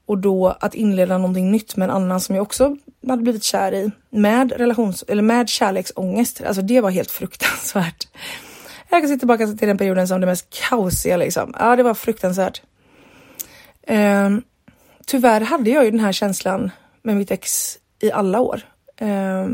Och 0.06 0.18
då 0.18 0.47
att 0.60 0.74
inleda 0.74 1.18
någonting 1.18 1.52
nytt 1.52 1.76
med 1.76 1.89
en 1.89 1.95
annan 1.95 2.22
som 2.22 2.36
jag 2.36 2.41
också 2.41 2.78
hade 3.08 3.24
blivit 3.24 3.43
kär 3.43 3.74
i 3.74 3.91
med 4.10 4.52
relations 4.52 5.04
eller 5.08 5.24
med 5.24 5.49
kärleksångest. 5.49 6.41
Alltså 6.41 6.62
det 6.62 6.82
var 6.82 6.89
helt 6.89 7.12
fruktansvärt. 7.12 8.08
Jag 8.89 9.02
kan 9.02 9.10
se 9.10 9.18
tillbaka 9.18 9.47
till 9.47 9.68
den 9.68 9.78
perioden 9.78 10.08
som 10.08 10.22
det 10.22 10.28
mest 10.28 10.47
kaosiga 10.70 11.18
liksom. 11.18 11.54
Ja, 11.60 11.76
det 11.76 11.84
var 11.84 11.93
fruktansvärt. 11.93 12.62
Eh, 13.88 14.30
tyvärr 15.06 15.42
hade 15.42 15.70
jag 15.70 15.86
ju 15.86 15.92
den 15.92 16.00
här 16.00 16.12
känslan 16.12 16.72
med 17.02 17.18
mitt 17.18 17.32
ex 17.32 17.78
i 18.00 18.12
alla 18.12 18.40
år. 18.40 18.62
Eh, 18.98 19.48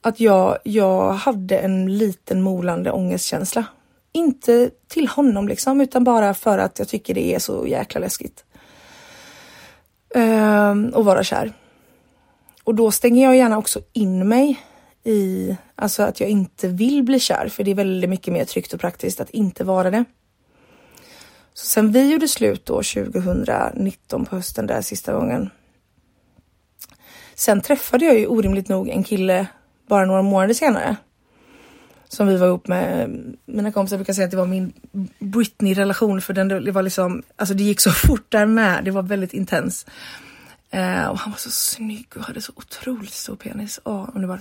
att 0.00 0.20
jag, 0.20 0.58
jag 0.64 1.12
hade 1.12 1.58
en 1.58 1.98
liten 1.98 2.42
molande 2.42 2.90
ångestkänsla. 2.90 3.64
Inte 4.12 4.70
till 4.88 5.08
honom 5.08 5.48
liksom, 5.48 5.80
utan 5.80 6.04
bara 6.04 6.34
för 6.34 6.58
att 6.58 6.78
jag 6.78 6.88
tycker 6.88 7.14
det 7.14 7.34
är 7.34 7.38
så 7.38 7.66
jäkla 7.66 8.00
läskigt. 8.00 8.44
Eh, 10.14 10.70
att 10.70 11.04
vara 11.04 11.24
kär. 11.24 11.52
Och 12.64 12.74
då 12.74 12.90
stänger 12.90 13.24
jag 13.24 13.36
gärna 13.36 13.58
också 13.58 13.80
in 13.92 14.28
mig 14.28 14.60
i, 15.04 15.56
alltså 15.74 16.02
att 16.02 16.20
jag 16.20 16.28
inte 16.28 16.68
vill 16.68 17.02
bli 17.02 17.20
kär, 17.20 17.48
för 17.48 17.64
det 17.64 17.70
är 17.70 17.74
väldigt 17.74 18.10
mycket 18.10 18.32
mer 18.32 18.44
tryggt 18.44 18.72
och 18.72 18.80
praktiskt 18.80 19.20
att 19.20 19.30
inte 19.30 19.64
vara 19.64 19.90
det. 19.90 20.04
Så 21.54 21.66
sen 21.66 21.92
vi 21.92 22.12
gjorde 22.12 22.28
slut 22.28 22.66
då 22.66 22.82
2019 22.82 24.24
på 24.24 24.36
hösten 24.36 24.66
där 24.66 24.80
sista 24.80 25.12
gången 25.12 25.50
Sen 27.34 27.60
träffade 27.60 28.04
jag 28.04 28.18
ju 28.18 28.26
orimligt 28.26 28.68
nog 28.68 28.88
en 28.88 29.04
kille 29.04 29.46
bara 29.88 30.04
några 30.04 30.22
månader 30.22 30.54
senare. 30.54 30.96
Som 32.08 32.26
vi 32.26 32.36
var 32.36 32.46
ihop 32.46 32.68
med. 32.68 33.10
Mina 33.46 33.72
kompisar 33.72 33.96
brukar 33.96 34.12
säga 34.12 34.24
att 34.24 34.30
det 34.30 34.36
var 34.36 34.46
min 34.46 34.72
Britney-relation 35.18 36.20
för 36.20 36.32
den, 36.34 36.48
det 36.48 36.72
var 36.72 36.82
liksom, 36.82 37.22
alltså 37.36 37.54
det 37.54 37.62
gick 37.62 37.80
så 37.80 37.90
fort 38.06 38.26
där 38.28 38.46
med. 38.46 38.84
Det 38.84 38.90
var 38.90 39.02
väldigt 39.02 39.32
intens. 39.32 39.86
Eh, 40.70 41.06
och 41.06 41.18
han 41.18 41.30
var 41.30 41.38
så 41.38 41.50
snygg 41.50 42.06
och 42.16 42.22
hade 42.22 42.40
så 42.40 42.52
otroligt 42.56 43.12
stor 43.12 43.36
penis. 43.36 43.80
Åh, 43.84 44.08
underbar. 44.14 44.40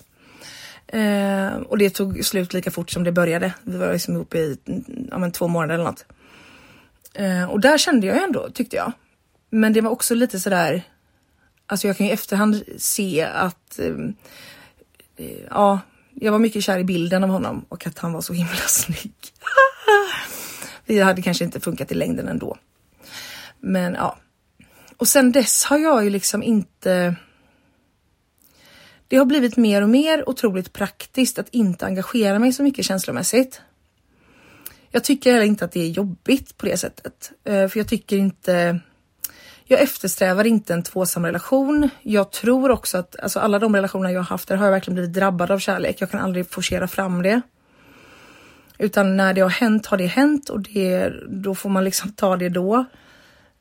Eh, 0.88 1.54
och 1.56 1.78
det 1.78 1.90
tog 1.90 2.26
slut 2.26 2.54
lika 2.54 2.72
fort 2.72 2.90
som 2.90 3.04
det 3.04 3.12
började. 3.12 3.54
Vi 3.64 3.78
var 3.78 3.94
liksom 3.94 4.14
ihop 4.14 4.36
i 4.36 4.58
ja, 5.12 5.18
men 5.18 5.32
två 5.32 5.48
månader 5.48 5.74
eller 5.74 5.84
något. 5.84 6.06
Eh, 7.14 7.44
och 7.44 7.60
där 7.60 7.78
kände 7.78 8.08
jag 8.08 8.24
ändå, 8.24 8.50
tyckte 8.50 8.76
jag. 8.76 8.92
Men 9.50 9.74
det 9.74 9.82
var 9.82 9.92
också 9.92 10.16
lite 10.16 10.40
sådär, 10.40 10.84
alltså 11.66 11.88
jag 11.88 11.98
kan 11.98 12.06
ju 12.06 12.12
i 12.12 12.14
efterhand 12.14 12.64
se 12.78 13.24
att 13.24 13.80
eh, 13.80 13.96
eh 15.18 15.38
ja, 15.50 15.80
jag 16.14 16.32
var 16.32 16.40
mycket 16.40 16.64
kär 16.64 16.80
i 16.80 16.84
bilden 16.84 17.24
av 17.24 17.30
honom 17.30 17.66
och 17.70 17.88
att 17.88 18.00
han 18.00 18.14
var 18.14 18.22
så 18.22 18.34
himla 18.34 18.56
snygg. 18.68 19.14
Det 20.86 21.00
hade 21.00 21.22
kanske 21.22 21.44
inte 21.44 21.60
funkat 21.60 21.92
i 21.92 21.96
längden 21.96 22.28
ändå. 22.28 22.58
Men 23.60 23.94
ja. 23.94 24.18
Och 24.98 25.08
sen 25.08 25.32
dess 25.32 25.64
har 25.64 25.78
jag 25.78 26.04
ju 26.04 26.10
liksom 26.10 26.44
inte 26.44 27.16
det 29.12 29.18
har 29.18 29.26
blivit 29.26 29.58
mer 29.58 29.82
och 29.82 29.90
mer 29.90 30.30
otroligt 30.30 30.74
praktiskt 30.74 31.40
att 31.40 31.50
inte 31.50 31.86
engagera 31.86 32.40
mig 32.40 32.54
så 32.54 32.64
mycket 32.64 32.86
känslomässigt. 32.86 33.62
Jag 34.92 35.04
tycker 35.04 35.32
heller 35.32 35.46
inte 35.46 35.66
att 35.66 35.72
det 35.72 35.80
är 35.80 35.90
jobbigt 35.90 36.58
på 36.58 36.66
det 36.66 36.78
sättet, 36.78 37.32
eh, 37.44 37.68
för 37.68 37.80
jag 37.80 37.88
tycker 37.88 38.18
inte 38.18 38.80
jag 39.72 39.82
eftersträvar 39.82 40.48
inte 40.48 40.74
en 40.74 40.84
tvåsam 40.84 41.26
relation. 41.26 41.90
Jag 42.02 42.32
tror 42.32 42.72
också 42.72 42.98
att 42.98 43.20
alltså 43.20 43.40
alla 43.40 43.60
de 43.60 43.76
relationer 43.76 44.10
jag 44.10 44.20
har 44.20 44.26
haft 44.26 44.48
där 44.48 44.56
har 44.56 44.66
jag 44.66 44.72
verkligen 44.72 44.96
blivit 44.96 45.14
drabbad 45.14 45.52
av 45.52 45.60
kärlek. 45.60 46.02
Jag 46.02 46.12
kan 46.12 46.20
aldrig 46.20 46.50
forcera 46.50 46.88
fram 46.88 47.22
det. 47.22 47.42
Utan 48.78 49.18
när 49.18 49.34
det 49.34 49.42
har 49.42 49.50
hänt 49.50 49.86
har 49.86 49.98
det 49.98 50.06
hänt 50.06 50.50
och 50.50 50.62
det, 50.62 51.14
då 51.30 51.56
får 51.56 51.70
man 51.70 51.84
liksom 51.84 52.12
ta 52.12 52.38
det 52.38 52.50
då. 52.50 52.86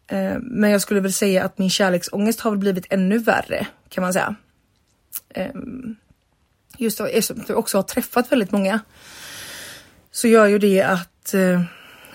Eh, 0.07 0.39
men 0.41 0.71
jag 0.71 0.83
skulle 0.83 1.01
väl 1.01 1.13
säga 1.13 1.45
att 1.45 1.59
min 1.59 1.71
kärleksångest 1.71 2.41
har 2.41 2.57
blivit 2.57 2.87
ännu 2.91 3.19
värre 3.19 3.67
kan 3.89 4.03
man 4.03 4.13
säga. 4.13 4.35
Eh, 5.29 5.55
just 6.77 6.99
då, 6.99 7.07
eftersom 7.07 7.45
jag 7.49 7.59
också 7.59 7.79
har 7.79 7.83
träffat 7.83 8.33
väldigt 8.33 8.53
många 8.53 8.81
så 10.11 10.29
gör 10.29 10.47
ju 10.47 10.59
det 10.59 10.83
att 10.83 11.10
eh, 11.35 11.63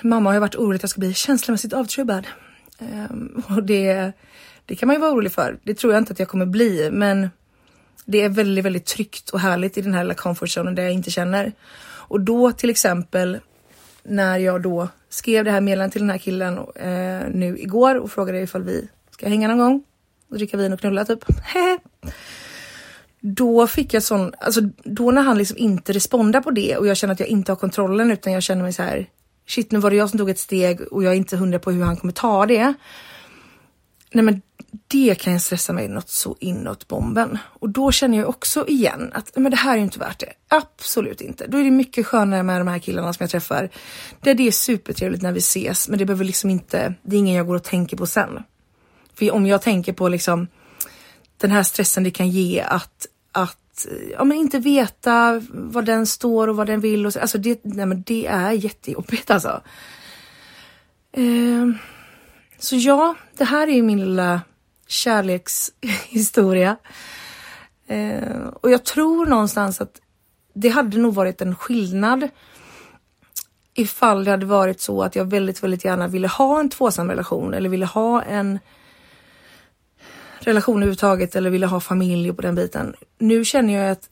mamma 0.02 0.34
har 0.34 0.40
varit 0.40 0.56
orolig 0.56 0.76
att 0.76 0.84
jag 0.84 0.90
ska 0.90 1.00
bli 1.00 1.14
känslomässigt 1.14 1.74
avtrubbad. 1.74 2.28
Eh, 2.80 3.56
och 3.56 3.64
det, 3.64 4.12
det 4.66 4.76
kan 4.76 4.88
man 4.88 4.96
ju 4.96 5.00
vara 5.00 5.12
orolig 5.12 5.32
för. 5.32 5.60
Det 5.64 5.74
tror 5.74 5.94
jag 5.94 6.02
inte 6.02 6.14
att 6.14 6.20
jag 6.20 6.28
kommer 6.28 6.46
bli, 6.46 6.90
men 6.92 7.30
det 8.06 8.22
är 8.22 8.30
väldigt, 8.30 8.66
väldigt 8.66 8.86
tryggt 8.86 9.30
och 9.30 9.40
härligt 9.40 9.78
i 9.78 9.82
den 9.82 9.94
här 9.94 10.04
lilla 10.04 10.14
comfort 10.14 10.50
zonen 10.50 10.76
där 10.76 10.84
jag 10.84 10.94
inte 10.94 11.12
känner. 11.12 11.52
Och 12.08 12.22
då 12.22 12.52
till 12.52 12.70
exempel 12.70 13.40
när 14.04 14.38
jag 14.38 14.62
då 14.62 14.88
skrev 15.10 15.46
det 15.46 15.52
här 15.52 15.62
meddelandet 15.62 15.92
till 15.92 16.02
den 16.02 16.10
här 16.10 16.18
killen 16.18 16.58
eh, 16.58 17.30
nu 17.32 17.58
igår 17.60 17.96
och 17.96 18.12
frågade 18.12 18.42
ifall 18.42 18.64
vi 18.64 18.88
ska 19.12 19.30
hänga 19.30 19.48
någon 19.48 19.58
gång 19.58 19.84
och 20.30 20.36
dricka 20.38 20.58
vin 20.58 20.74
och 20.74 20.80
knulla 20.80 21.06
typ. 21.06 21.20
då 23.28 23.68
fick 23.68 23.94
jag 23.94 24.04
sån, 24.04 24.34
alltså 24.40 24.62
då 24.84 25.12
när 25.12 25.22
han 25.22 25.38
liksom 25.38 25.58
inte 25.58 25.94
respondar 25.94 26.42
på 26.42 26.52
det 26.52 26.78
och 26.78 26.88
jag 26.88 26.98
känner 26.98 27.14
att 27.14 27.20
jag 27.20 27.30
inte 27.30 27.52
har 27.52 27.58
kontrollen 27.58 28.12
utan 28.12 28.34
jag 28.34 28.44
känner 28.44 28.64
mig 28.64 28.74
så 28.74 28.84
här 28.84 29.10
shit 29.48 29.72
nu 29.72 29.80
var 29.80 29.90
det 29.90 29.96
jag 29.96 30.10
som 30.10 30.20
tog 30.20 30.30
ett 30.30 30.40
steg 30.40 30.82
och 30.82 31.04
jag 31.04 31.14
är 31.14 31.18
inte 31.18 31.38
hundra 31.38 31.60
på 31.60 31.72
hur 31.72 31.84
han 31.84 31.98
kommer 31.98 32.14
ta 32.14 32.46
det. 32.46 32.74
Nej 34.12 34.24
men 34.24 34.42
det 34.88 35.16
kan 35.16 35.34
jag 35.34 35.42
stressa 35.42 35.74
mig 35.74 35.88
något 35.88 36.10
så 36.10 36.36
inåt 36.40 36.88
bomben. 36.88 37.38
Och 37.46 37.70
då 37.70 37.92
känner 37.92 38.18
jag 38.18 38.30
också 38.30 38.68
igen 38.68 39.12
att 39.14 39.32
men 39.36 39.52
det 39.52 39.58
här 39.58 39.78
är 39.78 39.82
inte 39.82 40.00
värt 40.00 40.20
det. 40.20 40.34
Absolut 40.48 41.22
inte. 41.22 41.48
Då 41.48 41.58
är 41.58 41.64
det 41.64 41.72
mycket 41.72 42.06
skönare 42.06 42.44
med 42.44 42.62
de 42.62 42.68
här 42.68 42.80
killarna 42.80 43.14
som 43.14 43.24
jag 43.24 43.30
träffar. 43.30 43.70
Där 44.22 44.34
det 44.34 44.48
är 44.48 44.52
supertrevligt 44.52 45.24
när 45.24 45.32
vi 45.32 45.40
ses 45.40 45.90
men 45.90 46.00
det 46.00 46.06
behöver 46.06 46.26
liksom 46.26 46.50
inte, 46.50 46.94
det 47.04 47.16
är 47.16 47.20
ingen 47.20 47.36
jag 47.36 47.48
går 47.48 47.56
och 47.56 47.64
tänker 47.64 47.98
på 47.98 48.06
sen. 48.06 48.44
För 49.14 49.32
om 49.32 49.46
jag 49.46 49.62
tänker 49.62 49.94
på 49.94 50.08
liksom 50.10 50.48
den 51.38 51.52
här 51.52 51.64
stressen 51.64 52.04
det 52.04 52.12
kan 52.12 52.30
ge 52.30 52.62
att, 52.62 53.08
att 53.36 53.88
ja, 54.12 54.24
men 54.24 54.38
inte 54.38 54.60
veta 54.60 55.42
vad 55.50 55.86
den 55.86 56.08
står 56.08 56.48
och 56.48 56.56
vad 56.56 56.68
den 56.68 56.80
vill. 56.80 57.06
Och 57.06 57.14
så. 57.14 57.20
Alltså 57.20 57.38
det, 57.38 57.60
nej, 57.64 57.86
men 57.86 58.04
det 58.04 58.28
är 58.28 58.52
jättejobbigt 58.52 59.32
alltså. 59.32 59.62
Eh, 61.12 61.70
så 62.60 62.76
ja, 62.76 63.16
det 63.38 63.44
här 63.44 63.68
är 63.68 63.82
min 63.82 64.00
lilla 64.00 64.42
kärlekshistoria. 64.88 66.78
Eh, 67.88 68.48
och 68.62 68.72
jag 68.72 68.84
tror 68.84 69.26
någonstans 69.26 69.82
att 69.82 70.02
det 70.54 70.70
hade 70.70 70.98
nog 70.98 71.14
varit 71.14 71.42
en 71.42 71.56
skillnad 71.56 72.30
ifall 73.74 74.24
det 74.24 74.32
hade 74.32 74.46
varit 74.46 74.82
så 74.82 75.04
att 75.04 75.16
jag 75.16 75.26
väldigt, 75.26 75.64
väldigt 75.64 75.86
gärna 75.86 76.08
ville 76.08 76.28
ha 76.28 76.60
en 76.60 76.70
tvåsam 76.70 77.10
relation 77.10 77.54
eller 77.54 77.70
ville 77.70 77.86
ha 77.86 78.22
en 78.22 78.60
relation 80.46 80.78
överhuvudtaget 80.78 81.36
eller 81.36 81.50
ville 81.50 81.66
ha 81.66 81.80
familj 81.80 82.34
på 82.34 82.42
den 82.42 82.56
biten. 82.56 82.96
Nu 83.18 83.46
känner 83.46 83.74
jag 83.74 83.92
att 83.92 84.10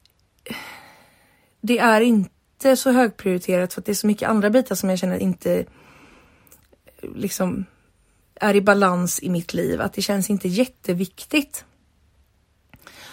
det 1.61 1.79
är 1.79 2.01
inte 2.01 2.75
så 2.75 2.91
högprioriterat 2.91 3.73
för 3.73 3.81
att 3.81 3.85
det 3.85 3.91
är 3.91 3.95
så 3.95 4.07
mycket 4.07 4.29
andra 4.29 4.49
bitar 4.49 4.75
som 4.75 4.89
jag 4.89 4.99
känner 4.99 5.17
inte 5.17 5.65
liksom 7.15 7.65
är 8.35 8.55
i 8.55 8.61
balans 8.61 9.19
i 9.23 9.29
mitt 9.29 9.53
liv, 9.53 9.81
att 9.81 9.93
det 9.93 10.01
känns 10.01 10.29
inte 10.29 10.47
jätteviktigt. 10.47 11.65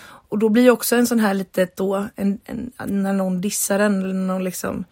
Och 0.02 0.38
då 0.38 0.48
blir 0.48 0.70
också 0.70 0.96
en 0.96 1.06
sån 1.06 1.20
här 1.20 1.34
litet 1.34 1.76
då, 1.76 2.08
en, 2.16 2.38
en, 2.44 2.72
när 2.86 3.12
någon 3.12 3.40
dissar 3.40 3.78
en 3.78 4.02
eller 4.02 4.14
någon 4.14 4.44
liksom, 4.44 4.84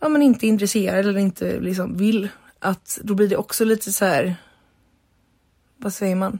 ja 0.00 0.08
men 0.08 0.22
inte 0.22 0.46
intresserad 0.46 1.06
eller 1.06 1.20
inte 1.20 1.60
liksom 1.60 1.96
vill, 1.96 2.28
att 2.58 2.98
då 3.02 3.14
blir 3.14 3.28
det 3.28 3.36
också 3.36 3.64
lite 3.64 3.92
så 3.92 4.04
här, 4.04 4.36
vad 5.76 5.94
säger 5.94 6.16
man? 6.16 6.38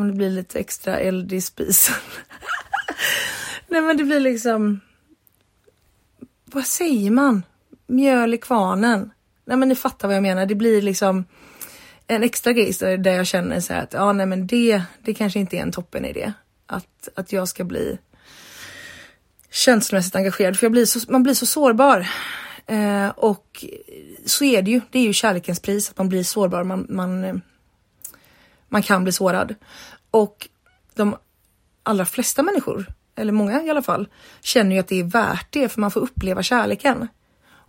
Om 0.00 0.08
det 0.08 0.14
blir 0.14 0.30
lite 0.30 0.58
extra 0.58 0.98
eld 0.98 1.32
i 1.32 1.40
spisen. 1.40 1.94
Nej 3.68 3.80
men 3.80 3.96
det 3.96 4.04
blir 4.04 4.20
liksom... 4.20 4.80
Vad 6.44 6.66
säger 6.66 7.10
man? 7.10 7.42
Mjöl 7.86 8.34
i 8.34 8.38
kvarnen. 8.38 9.10
Nej 9.44 9.56
men 9.56 9.68
ni 9.68 9.74
fattar 9.74 10.08
vad 10.08 10.16
jag 10.16 10.22
menar. 10.22 10.46
Det 10.46 10.54
blir 10.54 10.82
liksom 10.82 11.24
en 12.06 12.22
extra 12.22 12.52
grej 12.52 12.72
där 12.98 13.12
jag 13.12 13.26
känner 13.26 13.60
så 13.60 13.74
att 13.74 13.92
ja 13.92 14.12
nej 14.12 14.26
men 14.26 14.46
det, 14.46 14.82
det 15.02 15.14
kanske 15.14 15.38
inte 15.38 15.56
är 15.56 15.62
en 15.62 15.72
toppen 15.72 16.04
idé. 16.04 16.32
Att, 16.66 17.08
att 17.14 17.32
jag 17.32 17.48
ska 17.48 17.64
bli 17.64 17.98
känslomässigt 19.50 20.16
engagerad 20.16 20.58
för 20.58 20.64
jag 20.64 20.72
blir 20.72 20.86
så, 20.86 21.12
man 21.12 21.22
blir 21.22 21.34
så 21.34 21.46
sårbar. 21.46 22.06
Eh, 22.66 23.08
och 23.08 23.64
så 24.26 24.44
är 24.44 24.62
det 24.62 24.70
ju. 24.70 24.80
Det 24.90 24.98
är 24.98 25.02
ju 25.02 25.12
kärlekens 25.12 25.60
pris 25.60 25.90
att 25.90 25.98
man 25.98 26.08
blir 26.08 26.24
sårbar. 26.24 26.64
Man, 26.64 26.86
man, 26.88 27.24
eh, 27.24 27.34
man 28.70 28.82
kan 28.82 29.02
bli 29.02 29.12
sårad. 29.12 29.54
Och 30.10 30.48
de 30.94 31.16
allra 31.82 32.04
flesta 32.06 32.42
människor, 32.42 32.86
eller 33.16 33.32
många 33.32 33.62
i 33.62 33.70
alla 33.70 33.82
fall, 33.82 34.08
känner 34.40 34.74
ju 34.74 34.80
att 34.80 34.88
det 34.88 35.00
är 35.00 35.04
värt 35.04 35.46
det 35.50 35.68
för 35.68 35.80
man 35.80 35.90
får 35.90 36.00
uppleva 36.00 36.42
kärleken. 36.42 37.08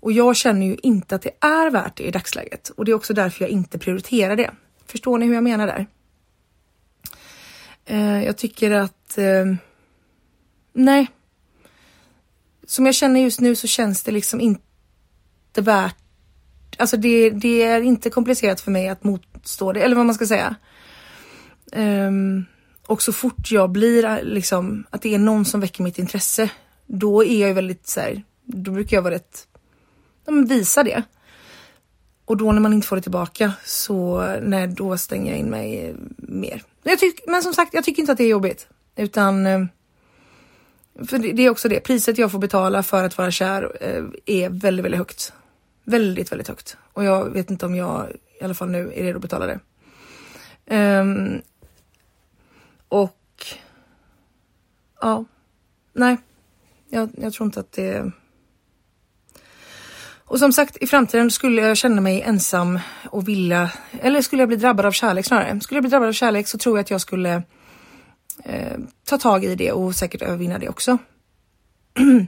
Och 0.01 0.11
jag 0.11 0.35
känner 0.35 0.65
ju 0.65 0.77
inte 0.83 1.15
att 1.15 1.21
det 1.21 1.45
är 1.45 1.69
värt 1.69 1.97
det 1.97 2.03
i 2.03 2.11
dagsläget 2.11 2.69
och 2.69 2.85
det 2.85 2.91
är 2.91 2.95
också 2.95 3.13
därför 3.13 3.43
jag 3.43 3.51
inte 3.51 3.79
prioriterar 3.79 4.35
det. 4.35 4.51
Förstår 4.85 5.17
ni 5.17 5.25
hur 5.25 5.33
jag 5.33 5.43
menar 5.43 5.67
där? 5.67 5.87
Eh, 7.85 8.23
jag 8.25 8.37
tycker 8.37 8.71
att 8.71 9.17
eh, 9.17 9.45
nej. 10.73 11.07
Som 12.67 12.85
jag 12.85 12.95
känner 12.95 13.19
just 13.19 13.39
nu 13.39 13.55
så 13.55 13.67
känns 13.67 14.03
det 14.03 14.11
liksom 14.11 14.41
inte 14.41 14.61
värt. 15.61 15.97
Alltså 16.77 16.97
det, 16.97 17.29
det 17.29 17.63
är 17.63 17.81
inte 17.81 18.09
komplicerat 18.09 18.61
för 18.61 18.71
mig 18.71 18.89
att 18.89 19.03
motstå 19.03 19.73
det 19.73 19.81
eller 19.81 19.95
vad 19.95 20.05
man 20.05 20.15
ska 20.15 20.27
säga. 20.27 20.55
Um, 21.75 22.45
och 22.87 23.01
så 23.01 23.13
fort 23.13 23.51
jag 23.51 23.69
blir 23.69 24.05
eh, 24.05 24.23
liksom 24.23 24.83
att 24.89 25.01
det 25.01 25.15
är 25.15 25.19
någon 25.19 25.45
som 25.45 25.59
väcker 25.59 25.83
mitt 25.83 25.99
intresse, 25.99 26.49
då 26.85 27.23
är 27.23 27.47
jag 27.47 27.53
väldigt 27.53 27.87
så 27.87 27.99
här, 27.99 28.23
då 28.45 28.71
brukar 28.71 28.97
jag 28.97 29.01
vara 29.01 29.13
rätt, 29.13 29.47
ja, 30.25 30.31
men 30.31 30.45
visa 30.45 30.83
det. 30.83 31.03
Och 32.25 32.37
då 32.37 32.51
när 32.51 32.61
man 32.61 32.73
inte 32.73 32.87
får 32.87 32.95
det 32.95 33.01
tillbaka 33.01 33.53
så 33.65 34.25
nej, 34.41 34.67
då 34.67 34.97
stänger 34.97 35.31
jag 35.31 35.39
in 35.39 35.49
mig 35.49 35.85
eh, 35.85 35.95
mer. 36.17 36.63
Jag 36.83 36.99
tyck, 36.99 37.19
men 37.27 37.43
som 37.43 37.53
sagt, 37.53 37.73
jag 37.73 37.83
tycker 37.83 38.01
inte 38.01 38.11
att 38.11 38.17
det 38.17 38.23
är 38.23 38.29
jobbigt 38.29 38.67
utan 38.95 39.45
eh, 39.45 39.65
för 41.07 41.33
det 41.33 41.45
är 41.45 41.49
också 41.49 41.69
det 41.69 41.79
priset 41.79 42.17
jag 42.17 42.31
får 42.31 42.39
betala 42.39 42.83
för 42.83 43.03
att 43.03 43.17
vara 43.17 43.31
kär 43.31 43.83
är 44.25 44.49
väldigt, 44.49 44.85
väldigt 44.85 44.99
högt. 44.99 45.33
Väldigt, 45.83 46.31
väldigt 46.31 46.47
högt 46.47 46.77
och 46.93 47.03
jag 47.03 47.29
vet 47.29 47.51
inte 47.51 47.65
om 47.65 47.75
jag 47.75 48.07
i 48.41 48.43
alla 48.43 48.53
fall 48.53 48.69
nu 48.69 48.91
är 48.95 49.03
redo 49.03 49.17
att 49.17 49.21
betala 49.21 49.45
det. 49.45 49.59
Um, 50.99 51.41
och 52.91 53.45
ja, 55.01 55.25
nej, 55.93 56.17
jag, 56.89 57.09
jag 57.17 57.33
tror 57.33 57.45
inte 57.45 57.59
att 57.59 57.71
det 57.71 58.11
och 60.25 60.39
som 60.39 60.53
sagt, 60.53 60.77
i 60.77 60.87
framtiden 60.87 61.31
skulle 61.31 61.61
jag 61.61 61.77
känna 61.77 62.01
mig 62.01 62.21
ensam 62.21 62.79
och 63.09 63.27
vilja, 63.27 63.71
eller 64.01 64.21
skulle 64.21 64.41
jag 64.41 64.49
bli 64.49 64.57
drabbad 64.57 64.85
av 64.85 64.91
kärlek 64.91 65.25
snarare. 65.25 65.61
Skulle 65.61 65.77
jag 65.77 65.83
bli 65.83 65.89
drabbad 65.89 66.07
av 66.07 66.13
kärlek 66.13 66.47
så 66.47 66.57
tror 66.57 66.77
jag 66.77 66.83
att 66.83 66.89
jag 66.89 67.01
skulle 67.01 67.43
eh, 68.43 68.77
ta 69.05 69.17
tag 69.17 69.45
i 69.45 69.55
det 69.55 69.71
och 69.71 69.95
säkert 69.95 70.21
övervinna 70.21 70.59
det 70.59 70.69
också. 70.69 70.97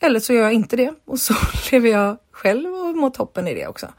Eller 0.00 0.20
så 0.20 0.32
gör 0.32 0.42
jag 0.42 0.52
inte 0.52 0.76
det 0.76 0.94
och 1.04 1.20
så 1.20 1.34
lever 1.72 1.88
jag 1.88 2.16
själv 2.32 2.74
och 2.74 2.96
mår 2.96 3.10
toppen 3.10 3.48
i 3.48 3.54
det 3.54 3.66
också. 3.66 3.92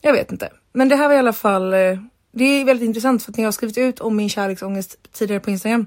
Jag 0.00 0.12
vet 0.12 0.32
inte, 0.32 0.50
men 0.72 0.88
det 0.88 0.96
här 0.96 1.08
var 1.08 1.14
i 1.14 1.18
alla 1.18 1.32
fall. 1.32 1.74
Eh, 1.74 1.98
det 2.36 2.44
är 2.44 2.64
väldigt 2.64 2.86
intressant 2.86 3.22
för 3.22 3.32
att 3.32 3.36
när 3.36 3.44
jag 3.44 3.48
har 3.48 3.52
skrivit 3.52 3.78
ut 3.78 4.00
om 4.00 4.16
min 4.16 4.28
kärleksångest 4.28 5.12
tidigare 5.12 5.40
på 5.40 5.50
Instagram 5.50 5.86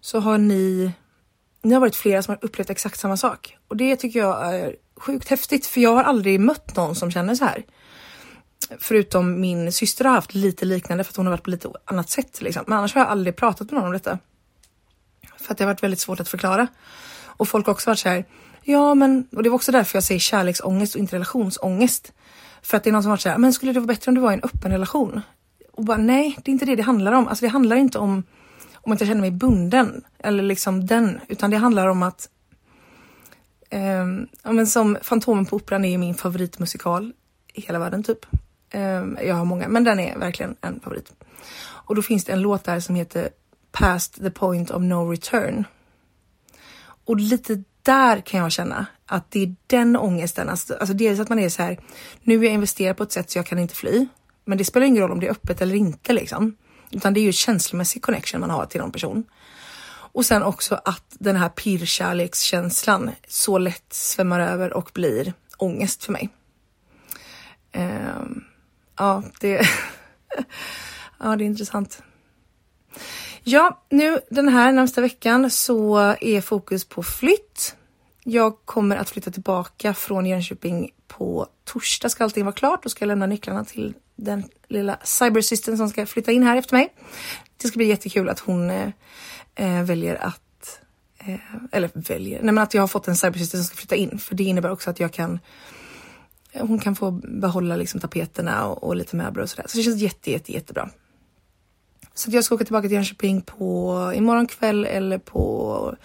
så 0.00 0.20
har 0.20 0.38
ni. 0.38 0.92
Ni 1.62 1.74
har 1.74 1.80
varit 1.80 1.96
flera 1.96 2.22
som 2.22 2.32
har 2.32 2.44
upplevt 2.44 2.70
exakt 2.70 3.00
samma 3.00 3.16
sak 3.16 3.56
och 3.68 3.76
det 3.76 3.96
tycker 3.96 4.18
jag 4.18 4.54
är 4.54 4.76
sjukt 4.96 5.28
häftigt 5.28 5.66
för 5.66 5.80
jag 5.80 5.94
har 5.94 6.04
aldrig 6.04 6.40
mött 6.40 6.76
någon 6.76 6.94
som 6.94 7.10
känner 7.10 7.34
så 7.34 7.44
här. 7.44 7.64
Förutom 8.78 9.40
min 9.40 9.72
syster 9.72 10.04
har 10.04 10.12
haft 10.12 10.34
lite 10.34 10.64
liknande 10.64 11.04
för 11.04 11.12
att 11.12 11.16
hon 11.16 11.26
har 11.26 11.30
varit 11.30 11.42
på 11.42 11.50
lite 11.50 11.68
annat 11.84 12.10
sätt 12.10 12.42
liksom. 12.42 12.64
Men 12.66 12.78
annars 12.78 12.94
har 12.94 13.00
jag 13.00 13.10
aldrig 13.10 13.36
pratat 13.36 13.70
med 13.70 13.80
någon 13.80 13.86
om 13.86 13.92
detta. 13.92 14.18
För 15.36 15.52
att 15.52 15.58
det 15.58 15.64
har 15.64 15.72
varit 15.72 15.82
väldigt 15.82 16.00
svårt 16.00 16.20
att 16.20 16.28
förklara. 16.28 16.66
Och 17.24 17.48
folk 17.48 17.66
har 17.66 17.72
också 17.72 17.90
varit 17.90 17.98
så 17.98 18.08
här. 18.08 18.24
Ja, 18.62 18.94
men 18.94 19.28
och 19.36 19.42
det 19.42 19.48
var 19.48 19.56
också 19.56 19.72
därför 19.72 19.96
jag 19.96 20.04
säger 20.04 20.20
kärleksångest 20.20 20.94
och 20.94 21.00
inte 21.00 21.14
relationsångest. 21.14 22.12
För 22.62 22.76
att 22.76 22.84
det 22.84 22.90
är 22.90 22.92
någon 22.92 23.02
som 23.02 23.10
varit 23.10 23.20
så 23.20 23.28
här. 23.28 23.38
Men 23.38 23.52
skulle 23.52 23.72
det 23.72 23.80
vara 23.80 23.86
bättre 23.86 24.10
om 24.10 24.14
du 24.14 24.20
var 24.20 24.30
i 24.30 24.34
en 24.34 24.42
öppen 24.42 24.72
relation? 24.72 25.20
Och 25.76 25.84
bara 25.84 25.96
nej, 25.96 26.38
det 26.42 26.50
är 26.50 26.52
inte 26.52 26.64
det 26.64 26.76
det 26.76 26.82
handlar 26.82 27.12
om. 27.12 27.28
Alltså 27.28 27.44
det 27.44 27.48
handlar 27.48 27.76
inte 27.76 27.98
om 27.98 28.22
om 28.74 28.92
att 28.92 29.00
jag 29.00 29.08
känner 29.08 29.20
mig 29.20 29.30
bunden 29.30 30.04
eller 30.18 30.42
liksom 30.42 30.86
den, 30.86 31.20
utan 31.28 31.50
det 31.50 31.56
handlar 31.56 31.86
om 31.86 32.02
att 32.02 32.28
Um, 33.70 34.28
ja, 34.42 34.52
men 34.52 34.66
som 34.66 34.98
Fantomen 35.02 35.46
på 35.46 35.56
Operan 35.56 35.84
är 35.84 35.88
ju 35.88 35.98
min 35.98 36.14
favoritmusikal 36.14 37.12
i 37.52 37.60
hela 37.60 37.78
världen 37.78 38.02
typ. 38.02 38.26
Um, 38.74 39.18
jag 39.22 39.34
har 39.34 39.44
många, 39.44 39.68
men 39.68 39.84
den 39.84 40.00
är 40.00 40.18
verkligen 40.18 40.56
en 40.60 40.80
favorit. 40.80 41.12
Och 41.58 41.94
då 41.94 42.02
finns 42.02 42.24
det 42.24 42.32
en 42.32 42.40
låt 42.40 42.64
där 42.64 42.80
som 42.80 42.94
heter 42.94 43.28
Past 43.72 44.14
the 44.14 44.30
point 44.30 44.70
of 44.70 44.82
no 44.82 45.10
return. 45.10 45.64
Och 47.04 47.16
lite 47.16 47.64
där 47.82 48.20
kan 48.20 48.40
jag 48.40 48.52
känna 48.52 48.86
att 49.06 49.30
det 49.30 49.42
är 49.42 49.54
den 49.66 49.96
ångesten, 49.96 50.48
alltså, 50.48 50.74
alltså 50.74 50.94
dels 50.94 51.20
att 51.20 51.28
man 51.28 51.38
är 51.38 51.48
så 51.48 51.62
här, 51.62 51.80
nu 52.22 52.38
är 52.38 52.44
jag 52.44 52.52
investerad 52.52 52.96
på 52.96 53.02
ett 53.02 53.12
sätt 53.12 53.30
så 53.30 53.38
jag 53.38 53.46
kan 53.46 53.58
inte 53.58 53.74
fly. 53.74 54.06
Men 54.46 54.58
det 54.58 54.64
spelar 54.64 54.86
ingen 54.86 55.02
roll 55.02 55.12
om 55.12 55.20
det 55.20 55.26
är 55.26 55.30
öppet 55.30 55.62
eller 55.62 55.74
inte 55.74 56.12
liksom. 56.12 56.56
Utan 56.90 57.14
det 57.14 57.20
är 57.20 57.22
ju 57.22 57.32
känslomässig 57.32 58.02
connection 58.02 58.40
man 58.40 58.50
har 58.50 58.66
till 58.66 58.80
någon 58.80 58.92
person. 58.92 59.24
Och 60.16 60.26
sen 60.26 60.42
också 60.42 60.80
att 60.84 61.04
den 61.10 61.36
här 61.36 61.48
pirrkärlekskänslan 61.48 63.10
så 63.28 63.58
lätt 63.58 63.92
svämmar 63.92 64.40
över 64.40 64.72
och 64.72 64.90
blir 64.94 65.32
ångest 65.56 66.04
för 66.04 66.12
mig. 66.12 66.28
Um, 67.74 68.44
ja, 68.96 69.22
det, 69.40 69.54
ja, 71.18 71.36
det 71.36 71.44
är 71.44 71.46
intressant. 71.46 72.02
Ja, 73.42 73.84
nu 73.90 74.20
den 74.30 74.48
här 74.48 74.72
närmsta 74.72 75.00
veckan 75.00 75.50
så 75.50 75.98
är 76.20 76.40
fokus 76.40 76.84
på 76.84 77.02
flytt. 77.02 77.75
Jag 78.28 78.56
kommer 78.64 78.96
att 78.96 79.10
flytta 79.10 79.30
tillbaka 79.30 79.94
från 79.94 80.26
Jönköping 80.26 80.90
på 81.06 81.46
torsdag 81.64 82.08
ska 82.08 82.24
allting 82.24 82.44
vara 82.44 82.54
klart. 82.54 82.82
Då 82.82 82.88
ska 82.88 83.02
jag 83.02 83.08
lämna 83.08 83.26
nycklarna 83.26 83.64
till 83.64 83.94
den 84.16 84.44
lilla 84.68 84.98
cybersystern 85.02 85.76
som 85.76 85.88
ska 85.88 86.06
flytta 86.06 86.32
in 86.32 86.42
här 86.42 86.56
efter 86.56 86.76
mig. 86.76 86.94
Det 87.56 87.68
ska 87.68 87.76
bli 87.76 87.86
jättekul 87.86 88.28
att 88.28 88.38
hon 88.38 88.70
eh, 88.70 88.88
eh 89.54 89.82
väljer 89.82 90.14
att, 90.14 90.80
eh, 91.18 91.40
eller 91.72 91.90
väljer, 91.94 92.42
nej 92.42 92.54
men 92.54 92.62
att 92.62 92.74
jag 92.74 92.82
har 92.82 92.86
fått 92.88 93.08
en 93.08 93.16
cybersyster 93.16 93.58
som 93.58 93.64
ska 93.64 93.76
flytta 93.76 93.96
in. 93.96 94.18
För 94.18 94.34
det 94.34 94.44
innebär 94.44 94.70
också 94.70 94.90
att 94.90 95.00
jag 95.00 95.12
kan, 95.12 95.38
hon 96.52 96.78
kan 96.78 96.96
få 96.96 97.10
behålla 97.10 97.76
liksom 97.76 98.00
tapeterna 98.00 98.66
och, 98.66 98.84
och 98.84 98.96
lite 98.96 99.16
möbler 99.16 99.42
och 99.42 99.50
sådär. 99.50 99.64
Så 99.68 99.76
det 99.76 99.82
känns 99.82 100.00
jätte, 100.00 100.30
jätte, 100.30 100.52
jättebra. 100.52 100.90
Så 102.14 102.30
jag 102.30 102.44
ska 102.44 102.54
åka 102.54 102.64
tillbaka 102.64 102.88
till 102.88 102.96
Jönköping 102.96 103.42
på 103.42 104.12
imorgon 104.14 104.46
kväll 104.46 104.84
eller 104.84 105.18
på 105.18 105.96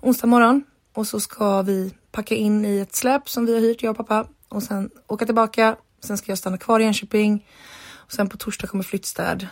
onsdag 0.00 0.26
morgon. 0.26 0.64
Och 0.96 1.06
så 1.06 1.20
ska 1.20 1.62
vi 1.62 1.94
packa 2.10 2.34
in 2.34 2.64
i 2.64 2.78
ett 2.78 2.94
släp 2.94 3.28
som 3.28 3.46
vi 3.46 3.54
har 3.54 3.60
hyrt, 3.60 3.82
jag 3.82 3.90
och 3.90 4.06
pappa. 4.06 4.28
Och 4.48 4.62
sen 4.62 4.90
åka 5.06 5.26
tillbaka. 5.26 5.76
Sen 6.00 6.18
ska 6.18 6.30
jag 6.30 6.38
stanna 6.38 6.58
kvar 6.58 6.80
i 6.80 6.84
Jönköping. 6.84 7.46
Och 7.94 8.12
sen 8.12 8.28
på 8.28 8.36
torsdag 8.36 8.66
kommer 8.66 8.84
flyttstäd. 8.84 9.46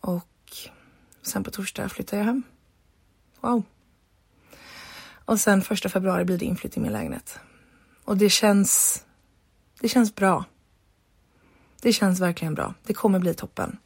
Och 0.00 0.52
sen 1.22 1.44
på 1.44 1.50
torsdag 1.50 1.88
flyttar 1.88 2.16
jag 2.16 2.24
hem. 2.24 2.42
Wow. 3.40 3.62
Och 5.24 5.40
sen 5.40 5.62
första 5.62 5.88
februari 5.88 6.24
blir 6.24 6.38
det 6.38 6.44
inflytt 6.44 6.76
i 6.76 6.80
min 6.80 6.92
lägenhet. 6.92 7.38
Och 8.04 8.16
det 8.16 8.30
känns, 8.30 9.04
det 9.80 9.88
känns 9.88 10.14
bra. 10.14 10.44
Det 11.82 11.92
känns 11.92 12.20
verkligen 12.20 12.54
bra. 12.54 12.74
Det 12.82 12.94
kommer 12.94 13.18
bli 13.18 13.34
toppen. 13.34 13.78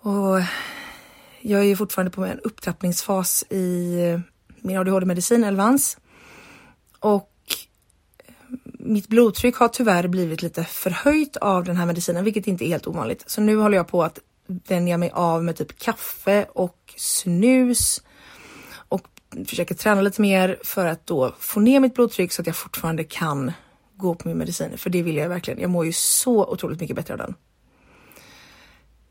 Och 0.00 0.40
jag 1.40 1.60
är 1.60 1.64
ju 1.64 1.76
fortfarande 1.76 2.10
på 2.10 2.24
en 2.24 2.40
upptrappningsfas 2.40 3.44
i 3.50 3.96
min 4.62 4.78
ADHD-medicin, 4.78 5.44
Elvans. 5.44 5.98
Och 6.98 7.30
eh, 8.26 8.34
mitt 8.78 9.08
blodtryck 9.08 9.56
har 9.56 9.68
tyvärr 9.68 10.08
blivit 10.08 10.42
lite 10.42 10.64
förhöjt 10.64 11.36
av 11.36 11.64
den 11.64 11.76
här 11.76 11.86
medicinen, 11.86 12.24
vilket 12.24 12.46
inte 12.46 12.64
är 12.64 12.68
helt 12.68 12.86
ovanligt. 12.86 13.24
Så 13.26 13.40
nu 13.40 13.56
håller 13.56 13.76
jag 13.76 13.88
på 13.88 14.02
att 14.02 14.18
vänja 14.46 14.98
mig 14.98 15.10
av 15.10 15.44
med 15.44 15.56
typ 15.56 15.78
kaffe 15.78 16.46
och 16.52 16.94
snus 16.96 18.02
och 18.72 19.08
försöker 19.46 19.74
träna 19.74 20.00
lite 20.00 20.20
mer 20.20 20.58
för 20.64 20.86
att 20.86 21.06
då 21.06 21.34
få 21.38 21.60
ner 21.60 21.80
mitt 21.80 21.94
blodtryck 21.94 22.32
så 22.32 22.42
att 22.42 22.46
jag 22.46 22.56
fortfarande 22.56 23.04
kan 23.04 23.52
gå 23.96 24.14
på 24.14 24.28
min 24.28 24.38
medicin. 24.38 24.78
För 24.78 24.90
det 24.90 25.02
vill 25.02 25.16
jag 25.16 25.28
verkligen. 25.28 25.60
Jag 25.60 25.70
mår 25.70 25.86
ju 25.86 25.92
så 25.92 26.46
otroligt 26.46 26.80
mycket 26.80 26.96
bättre 26.96 27.14
av 27.14 27.18
den. 27.18 27.34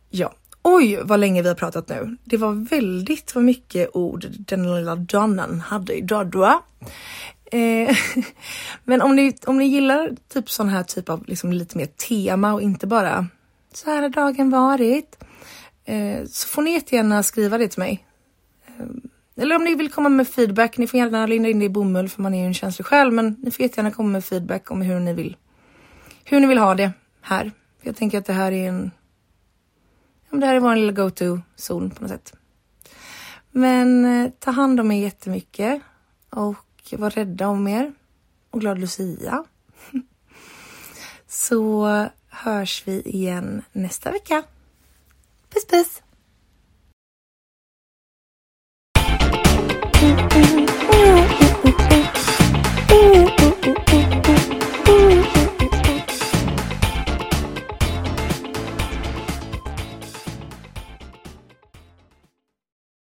Ja, 0.09 0.33
oj 0.75 0.99
vad 1.03 1.19
länge 1.19 1.41
vi 1.41 1.47
har 1.47 1.55
pratat 1.55 1.89
nu. 1.89 2.17
Det 2.23 2.37
var 2.37 2.69
väldigt 2.69 3.35
vad 3.35 3.43
mycket 3.43 3.89
ord 3.93 4.25
den 4.29 4.75
lilla 4.75 4.95
Donnan 4.95 5.59
hade 5.59 5.93
idag. 5.93 6.35
Eh, 7.51 7.97
men 8.83 9.01
om 9.01 9.15
ni, 9.15 9.35
om 9.45 9.57
ni 9.57 9.65
gillar 9.65 10.15
typ 10.33 10.49
sån 10.49 10.69
här 10.69 10.83
typ 10.83 11.09
av 11.09 11.23
liksom 11.27 11.53
lite 11.53 11.77
mer 11.77 11.85
tema 11.85 12.53
och 12.53 12.61
inte 12.61 12.87
bara 12.87 13.27
så 13.73 13.89
här 13.89 14.01
har 14.01 14.09
dagen 14.09 14.49
varit. 14.49 15.23
Eh, 15.85 16.25
så 16.25 16.47
får 16.47 16.61
ni 16.61 16.71
jättegärna 16.71 17.23
skriva 17.23 17.57
det 17.57 17.67
till 17.67 17.79
mig. 17.79 18.05
Eh, 18.67 18.85
eller 19.43 19.55
om 19.55 19.63
ni 19.63 19.75
vill 19.75 19.91
komma 19.91 20.09
med 20.09 20.27
feedback, 20.27 20.77
ni 20.77 20.87
får 20.87 20.97
gärna 20.97 21.25
linda 21.25 21.49
in 21.49 21.59
det 21.59 21.65
i 21.65 21.69
bomull 21.69 22.09
för 22.09 22.21
man 22.21 22.33
är 22.33 22.39
ju 22.39 22.45
en 22.45 22.53
känslig 22.53 22.85
själ, 22.85 23.11
men 23.11 23.35
ni 23.39 23.51
får 23.51 23.63
jättegärna 23.63 23.91
komma 23.91 24.09
med 24.09 24.25
feedback 24.25 24.71
om 24.71 24.81
hur 24.81 24.99
ni 24.99 25.13
vill. 25.13 25.37
Hur 26.23 26.39
ni 26.39 26.47
vill 26.47 26.57
ha 26.57 26.75
det 26.75 26.91
här. 27.21 27.51
Jag 27.81 27.95
tänker 27.95 28.17
att 28.17 28.25
det 28.25 28.33
här 28.33 28.51
är 28.51 28.69
en 28.69 28.91
det 30.31 30.45
här 30.45 30.55
är 30.55 30.59
vår 30.59 30.75
lilla 30.75 30.91
go-to-zon 30.91 31.89
på 31.89 32.01
något 32.01 32.11
sätt. 32.11 32.33
Men 33.51 34.05
eh, 34.05 34.31
ta 34.39 34.51
hand 34.51 34.79
om 34.79 34.91
er 34.91 35.03
jättemycket 35.03 35.81
och 36.29 36.65
var 36.91 37.09
rädda 37.09 37.47
om 37.47 37.67
er. 37.67 37.93
Och 38.51 38.61
glad 38.61 38.79
Lucia! 38.79 39.43
Så 41.27 41.87
hörs 42.29 42.83
vi 42.85 43.01
igen 43.01 43.63
nästa 43.71 44.11
vecka. 44.11 44.43
Puss 45.49 45.67
puss! 45.67 46.01
Mm, 50.01 50.19
mm, 53.15 53.38